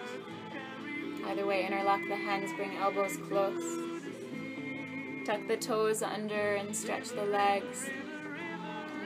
Either 1.24 1.46
way, 1.46 1.64
interlock 1.64 2.00
the 2.08 2.16
hands, 2.16 2.50
bring 2.56 2.76
elbows 2.78 3.16
close. 3.28 3.62
Tuck 5.24 5.46
the 5.46 5.56
toes 5.56 6.02
under 6.02 6.56
and 6.56 6.74
stretch 6.74 7.10
the 7.10 7.24
legs. 7.24 7.88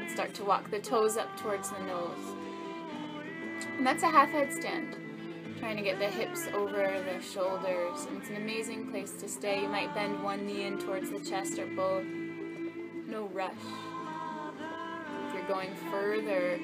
Start 0.08 0.32
to 0.34 0.44
walk 0.44 0.70
the 0.70 0.78
toes 0.78 1.18
up 1.18 1.36
towards 1.36 1.70
the 1.70 1.80
nose. 1.80 2.41
And 3.82 3.86
that's 3.88 4.04
a 4.04 4.08
half 4.08 4.30
headstand. 4.30 4.94
Trying 5.58 5.76
to 5.76 5.82
get 5.82 5.98
the 5.98 6.06
hips 6.06 6.46
over 6.54 7.02
the 7.04 7.20
shoulders. 7.20 8.06
And 8.06 8.18
it's 8.18 8.30
an 8.30 8.36
amazing 8.36 8.92
place 8.92 9.10
to 9.14 9.28
stay. 9.28 9.62
You 9.62 9.68
might 9.68 9.92
bend 9.92 10.22
one 10.22 10.46
knee 10.46 10.66
in 10.66 10.78
towards 10.78 11.10
the 11.10 11.18
chest 11.18 11.58
or 11.58 11.66
both. 11.66 12.04
No 13.08 13.28
rush. 13.32 13.50
If 15.26 15.34
you're 15.34 15.48
going 15.48 15.74
further 15.90 16.60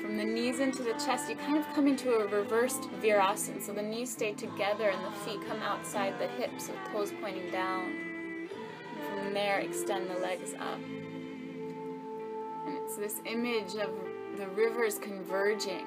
from 0.00 0.16
the 0.16 0.22
knees 0.22 0.60
into 0.60 0.84
the 0.84 0.92
chest, 0.92 1.28
you 1.28 1.34
kind 1.34 1.58
of 1.58 1.66
come 1.74 1.88
into 1.88 2.12
a 2.12 2.28
reversed 2.28 2.82
virasana. 3.02 3.60
So 3.60 3.72
the 3.72 3.82
knees 3.82 4.12
stay 4.12 4.32
together 4.34 4.90
and 4.90 5.04
the 5.04 5.10
feet 5.22 5.40
come 5.48 5.60
outside 5.60 6.20
the 6.20 6.28
hips 6.28 6.68
with 6.68 6.78
toes 6.92 7.12
pointing 7.20 7.50
down. 7.50 7.90
And 7.90 9.02
from 9.08 9.34
there, 9.34 9.58
extend 9.58 10.08
the 10.08 10.20
legs 10.20 10.54
up. 10.60 10.78
And 12.64 12.78
it's 12.84 12.96
this 12.96 13.20
image 13.26 13.74
of 13.74 13.90
the 14.36 14.46
rivers 14.50 15.00
converging. 15.00 15.84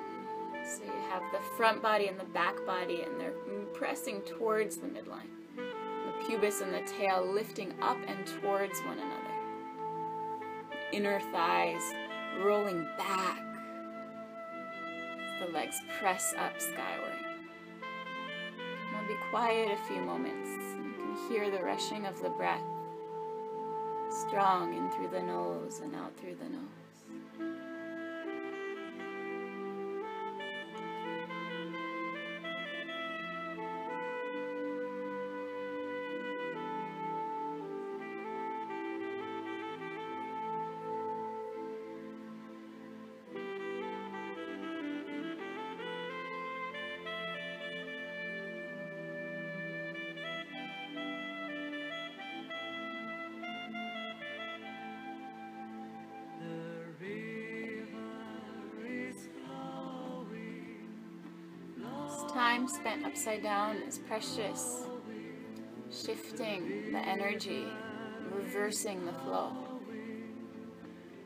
So 0.68 0.84
you 0.84 0.91
have 1.10 1.23
the 1.31 1.39
front 1.56 1.81
body 1.81 2.07
and 2.07 2.19
the 2.19 2.26
back 2.26 2.65
body, 2.65 3.03
and 3.03 3.19
they're 3.19 3.31
pressing 3.73 4.22
towards 4.23 4.76
the 4.76 4.88
midline. 4.88 5.30
The 5.56 6.26
pubis 6.26 6.60
and 6.60 6.73
the 6.73 6.81
tail 6.81 7.26
lifting 7.26 7.73
up 7.81 7.98
and 8.06 8.27
towards 8.27 8.77
one 8.81 8.99
another. 8.99 9.14
Inner 10.91 11.22
thighs 11.31 11.81
rolling 12.44 12.84
back. 12.98 13.41
the 15.39 15.53
legs 15.53 15.77
press 15.99 16.34
up 16.38 16.60
skyward. 16.60 17.14
We'll 18.91 19.07
be 19.07 19.15
quiet 19.30 19.72
a 19.72 19.88
few 19.88 20.02
moments. 20.02 20.49
You 20.49 20.94
can 20.98 21.30
hear 21.30 21.49
the 21.49 21.64
rushing 21.64 22.06
of 22.06 22.22
the 22.22 22.30
breath, 22.30 22.64
strong 24.10 24.73
in 24.76 24.89
through 24.91 25.10
the 25.10 25.22
nose 25.22 25.80
and 25.81 25.95
out 25.95 26.15
through 26.18 26.35
the 26.35 26.49
nose. 26.49 26.66
Time 62.58 62.68
spent 62.68 63.06
upside 63.06 63.44
down 63.44 63.76
is 63.88 64.00
precious. 64.00 64.84
Shifting 65.92 66.92
the 66.92 66.98
energy, 66.98 67.66
reversing 68.32 69.06
the 69.06 69.14
flow. 69.14 69.52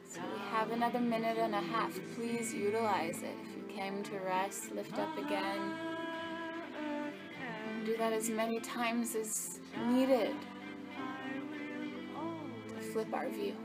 So 0.10 0.20
we 0.34 0.40
have 0.50 0.72
another 0.72 1.00
minute 1.00 1.38
and 1.38 1.56
a 1.56 1.62
half. 1.62 1.98
Please 2.16 2.54
utilize 2.54 3.22
it. 3.22 3.36
If 3.44 3.56
you 3.56 3.76
came 3.76 4.04
to 4.04 4.20
rest, 4.20 4.72
lift 4.74 4.98
up 5.00 5.18
again. 5.18 5.74
do 7.86 7.96
that 7.98 8.12
as 8.12 8.30
many 8.30 8.60
times 8.60 9.16
as 9.16 9.60
needed 9.88 10.36
to 12.76 12.82
flip 12.92 13.14
our 13.14 13.30
view. 13.30 13.56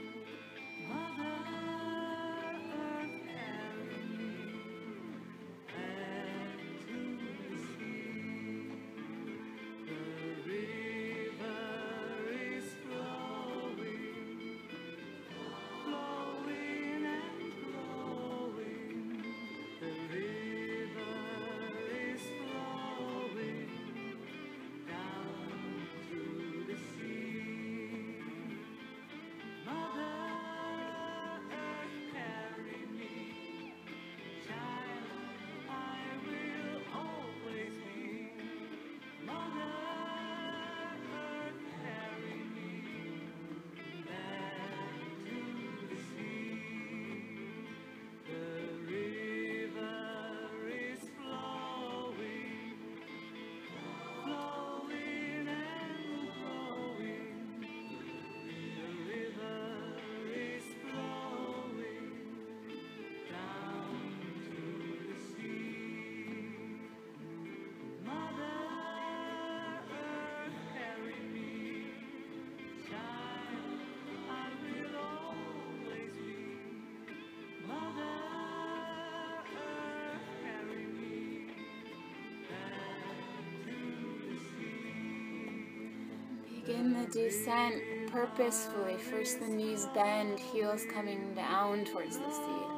Begin 86.77 86.93
the 86.93 87.07
descent 87.07 87.83
purposefully. 88.11 88.97
First 88.99 89.41
the 89.41 89.47
knees 89.47 89.87
bend, 89.95 90.39
heels 90.39 90.85
coming 90.93 91.33
down 91.35 91.87
towards 91.87 92.19
the 92.19 92.31
seat. 92.31 92.69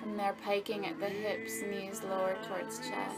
From 0.00 0.16
there, 0.16 0.34
piking 0.44 0.86
at 0.86 0.98
the 0.98 1.06
hips, 1.06 1.62
knees 1.62 2.02
lower 2.02 2.36
towards 2.48 2.78
chest. 2.78 3.16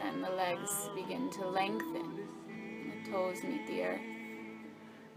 Then 0.00 0.22
the 0.22 0.30
legs 0.30 0.88
begin 0.94 1.28
to 1.32 1.46
lengthen. 1.46 2.20
The 3.04 3.10
toes 3.10 3.44
meet 3.44 3.66
the 3.66 3.82
earth. 3.82 4.00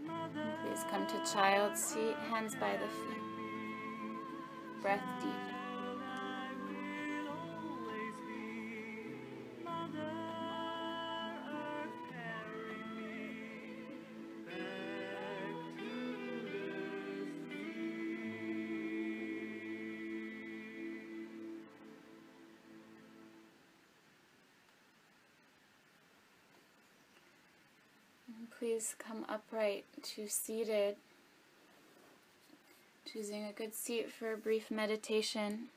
Please 0.04 0.84
come 0.90 1.06
to 1.06 1.32
child's 1.32 1.82
seat, 1.82 2.14
hands 2.28 2.54
by 2.60 2.72
the 2.72 2.88
feet. 2.88 3.25
Please 28.58 28.94
come 28.98 29.24
upright 29.28 29.84
to 30.02 30.28
seated. 30.28 30.96
Choosing 33.12 33.44
a 33.44 33.52
good 33.52 33.74
seat 33.74 34.10
for 34.10 34.32
a 34.32 34.36
brief 34.36 34.70
meditation. 34.70 35.68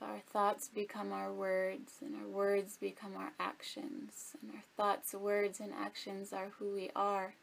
Our 0.00 0.20
thoughts 0.32 0.68
become 0.68 1.12
our 1.12 1.32
words, 1.32 1.92
and 2.00 2.14
our 2.16 2.26
words 2.26 2.78
become 2.80 3.16
our 3.16 3.32
actions, 3.38 4.34
and 4.40 4.52
our 4.54 4.62
thoughts, 4.76 5.12
words, 5.12 5.60
and 5.60 5.72
actions 5.72 6.32
are 6.32 6.52
who 6.58 6.74
we 6.74 6.90
are. 6.96 7.34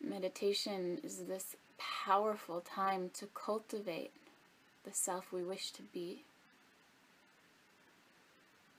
Meditation 0.00 1.00
is 1.02 1.24
this 1.28 1.56
powerful 1.78 2.60
time 2.60 3.10
to 3.14 3.26
cultivate 3.34 4.12
the 4.84 4.92
self 4.92 5.32
we 5.32 5.42
wish 5.42 5.70
to 5.72 5.82
be. 5.82 6.22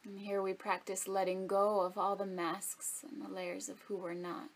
And 0.06 0.20
here 0.20 0.42
we 0.42 0.54
practice 0.54 1.08
letting 1.08 1.48
go 1.48 1.82
of 1.82 1.98
all 1.98 2.16
the 2.16 2.26
masks 2.26 3.04
and 3.10 3.24
the 3.24 3.34
layers 3.34 3.70
of 3.70 3.80
who 3.82 3.96
we're 3.96 4.14
not. 4.14 4.50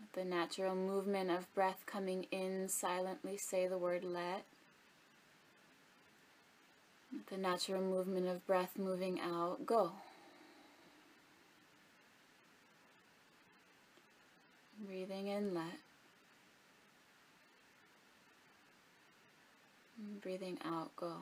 With 0.00 0.12
the 0.12 0.24
natural 0.24 0.74
movement 0.74 1.30
of 1.30 1.52
breath 1.54 1.84
coming 1.86 2.26
in, 2.32 2.68
silently 2.68 3.36
say 3.36 3.68
the 3.68 3.78
word 3.78 4.04
let. 4.04 4.44
With 7.12 7.26
the 7.26 7.38
natural 7.38 7.82
movement 7.82 8.26
of 8.26 8.46
breath 8.46 8.76
moving 8.76 9.20
out, 9.20 9.64
go. 9.64 9.92
Breathing 14.84 15.28
in, 15.28 15.54
let. 15.54 15.78
breathing 20.20 20.58
out, 20.64 20.94
go. 20.96 21.14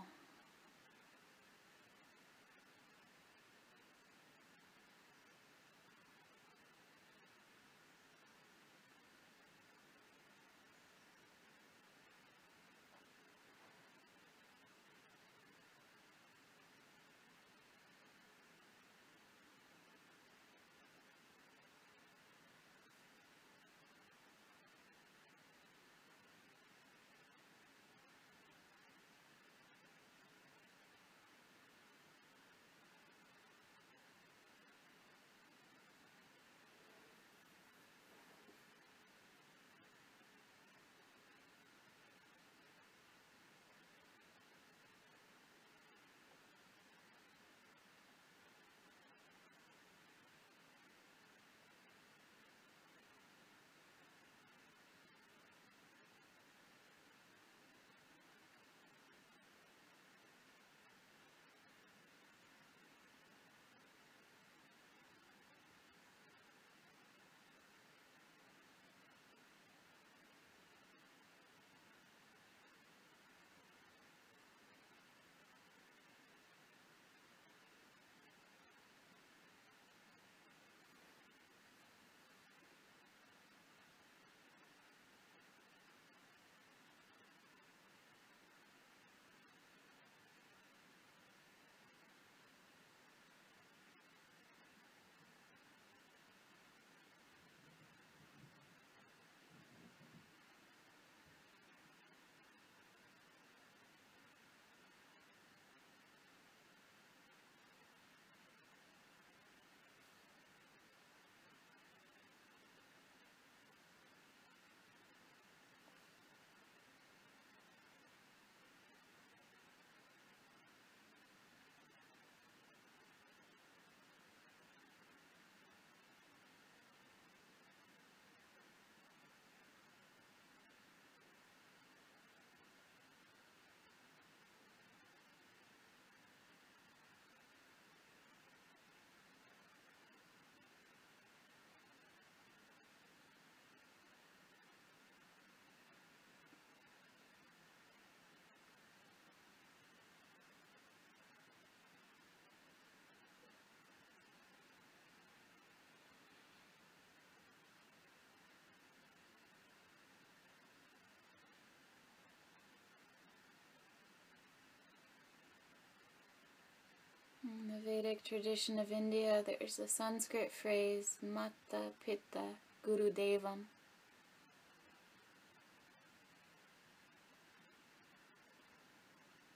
The 167.64 167.80
Vedic 167.84 168.22
tradition 168.22 168.78
of 168.78 168.92
India, 168.92 169.42
there's 169.44 169.78
a 169.78 169.88
Sanskrit 169.88 170.52
phrase, 170.52 171.16
Mata 171.22 171.92
Pita 172.04 172.56
Guru 172.82 173.10
Devam. 173.10 173.64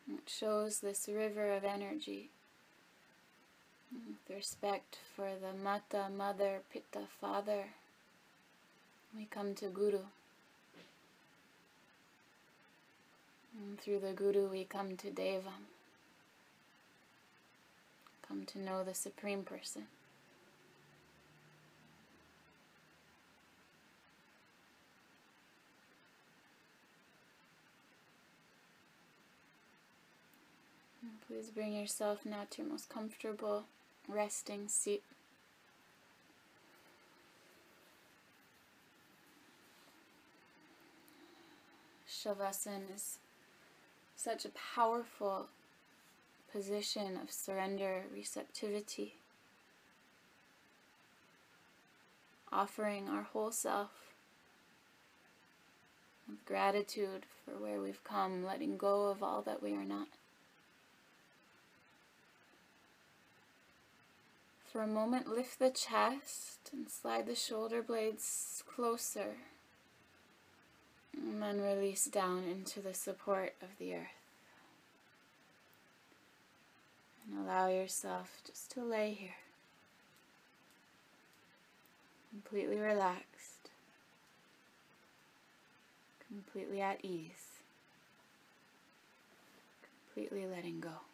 It 0.09 0.29
shows 0.29 0.81
this 0.81 1.09
river 1.09 1.53
of 1.53 1.65
energy 1.65 2.31
with 3.93 4.35
respect 4.35 4.97
for 5.15 5.33
the 5.41 5.53
Mata, 5.63 6.07
Mother, 6.11 6.63
Pita, 6.73 7.07
Father. 7.21 7.65
We 9.15 9.27
come 9.27 9.55
to 9.57 9.67
Guru. 9.67 10.05
And 13.59 13.79
through 13.79 14.01
the 14.01 14.13
Guru, 14.13 14.49
we 14.49 14.65
come 14.65 14.97
to 14.97 15.11
Devam. 15.11 15.67
Come 18.31 18.47
to 18.47 18.61
know 18.61 18.85
the 18.85 18.95
Supreme 18.95 19.43
Person. 19.43 19.89
Please 31.27 31.51
bring 31.51 31.73
yourself 31.73 32.25
now 32.25 32.47
to 32.51 32.63
your 32.63 32.71
most 32.71 32.89
comfortable 32.89 33.65
resting 34.07 34.69
seat. 34.69 35.03
Shavasana 42.09 42.95
is 42.95 43.19
such 44.15 44.45
a 44.45 44.51
powerful 44.51 45.49
position 46.53 47.19
of 47.23 47.31
surrender, 47.31 48.05
receptivity, 48.13 49.15
offering 52.53 53.09
our 53.09 53.23
whole 53.23 53.53
self 53.53 53.91
with 56.29 56.45
gratitude 56.45 57.27
for 57.45 57.53
where 57.53 57.81
we've 57.81 58.05
come, 58.05 58.45
letting 58.45 58.77
go 58.77 59.09
of 59.09 59.23
all 59.23 59.43
that 59.43 59.63
we 59.63 59.73
are 59.75 59.85
not. 59.85 60.09
For 64.73 64.83
a 64.83 64.87
moment, 64.87 65.27
lift 65.27 65.59
the 65.59 65.71
chest 65.71 66.71
and 66.73 66.89
slide 66.89 67.27
the 67.27 67.35
shoulder 67.35 67.83
blades 67.83 68.63
closer. 68.73 69.35
And 71.13 71.43
then 71.43 71.61
release 71.61 72.05
down 72.05 72.45
into 72.45 72.81
the 72.81 72.95
support 72.95 73.55
of 73.61 73.71
the 73.81 73.95
earth. 73.95 74.20
And 77.27 77.39
allow 77.39 77.69
yourself 77.69 78.41
just 78.47 78.71
to 78.73 78.85
lay 78.85 79.13
here, 79.13 79.31
completely 82.31 82.79
relaxed, 82.79 83.71
completely 86.29 86.81
at 86.81 87.05
ease, 87.05 87.61
completely 90.15 90.47
letting 90.47 90.81
go. 90.81 91.10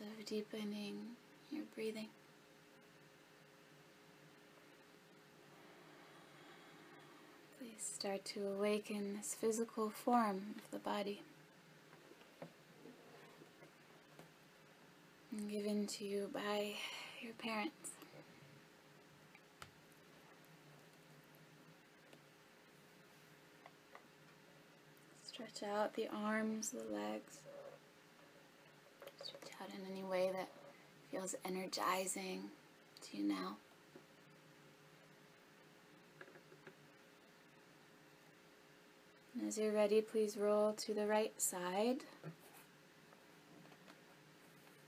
Of 0.00 0.24
deepening 0.24 0.96
your 1.50 1.64
breathing. 1.74 2.08
Please 7.58 7.82
start 7.82 8.24
to 8.24 8.46
awaken 8.46 9.16
this 9.16 9.34
physical 9.34 9.90
form 9.90 10.54
of 10.56 10.70
the 10.70 10.78
body. 10.78 11.22
Given 15.48 15.86
to 15.86 16.04
you 16.04 16.30
by 16.32 16.72
your 17.20 17.34
parents. 17.34 17.90
Stretch 25.24 25.62
out 25.62 25.94
the 25.94 26.08
arms, 26.08 26.70
the 26.70 26.94
legs. 26.94 27.38
In 29.68 29.92
any 29.92 30.02
way 30.02 30.30
that 30.32 30.48
feels 31.10 31.36
energizing 31.44 32.44
to 33.02 33.16
you 33.16 33.24
now. 33.24 33.56
And 39.34 39.46
as 39.46 39.58
you're 39.58 39.72
ready, 39.72 40.00
please 40.00 40.36
roll 40.36 40.72
to 40.72 40.94
the 40.94 41.06
right 41.06 41.40
side. 41.40 41.98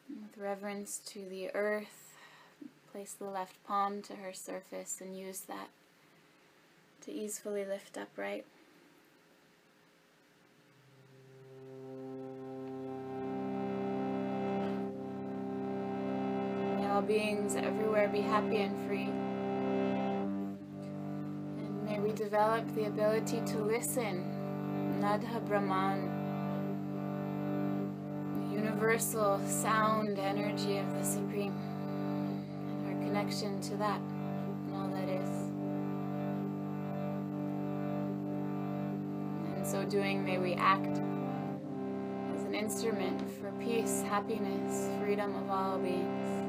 And 0.08 0.22
with 0.22 0.36
reverence 0.36 1.00
to 1.06 1.20
the 1.28 1.54
earth, 1.54 2.16
place 2.90 3.12
the 3.12 3.30
left 3.30 3.62
palm 3.64 4.02
to 4.02 4.14
her 4.14 4.32
surface 4.32 5.00
and 5.00 5.16
use 5.16 5.40
that 5.40 5.68
to 7.02 7.12
easily 7.12 7.64
lift 7.64 7.96
upright. 7.96 8.46
Be 18.12 18.20
happy 18.20 18.58
and 18.58 18.76
free. 18.86 19.08
And 21.56 21.84
may 21.86 21.98
we 21.98 22.12
develop 22.12 22.68
the 22.74 22.84
ability 22.84 23.40
to 23.46 23.58
listen. 23.58 25.00
Nada 25.00 25.40
Brahman. 25.46 26.10
The 28.34 28.54
universal 28.54 29.40
sound 29.46 30.18
energy 30.18 30.76
of 30.76 30.92
the 30.92 31.02
Supreme. 31.02 31.54
And 32.68 32.86
our 32.86 32.92
connection 33.02 33.58
to 33.62 33.76
that 33.76 34.02
and 34.02 34.74
all 34.76 34.88
that 34.88 35.08
is. 35.08 35.30
In 39.56 39.64
so 39.64 39.86
doing, 39.86 40.22
may 40.22 40.36
we 40.36 40.52
act 40.52 41.00
as 42.34 42.44
an 42.44 42.54
instrument 42.54 43.22
for 43.40 43.50
peace, 43.52 44.02
happiness, 44.02 44.90
freedom 45.00 45.34
of 45.34 45.50
all 45.50 45.78
beings. 45.78 46.41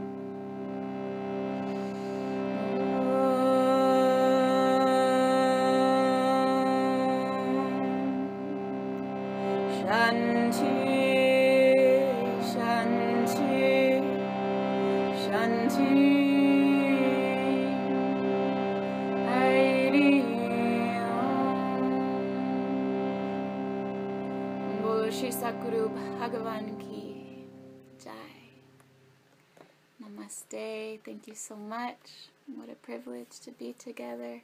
Sadguru 25.64 25.88
Bhagavan 26.19 26.77
ki 26.77 27.45
jai. 28.03 28.49
Namaste. 30.02 30.99
Thank 31.06 31.27
you 31.27 31.35
so 31.35 31.56
much. 31.56 32.27
What 32.53 32.69
a 32.69 32.76
privilege 32.76 33.40
to 33.45 33.52
be 33.52 33.72
together. 33.72 34.41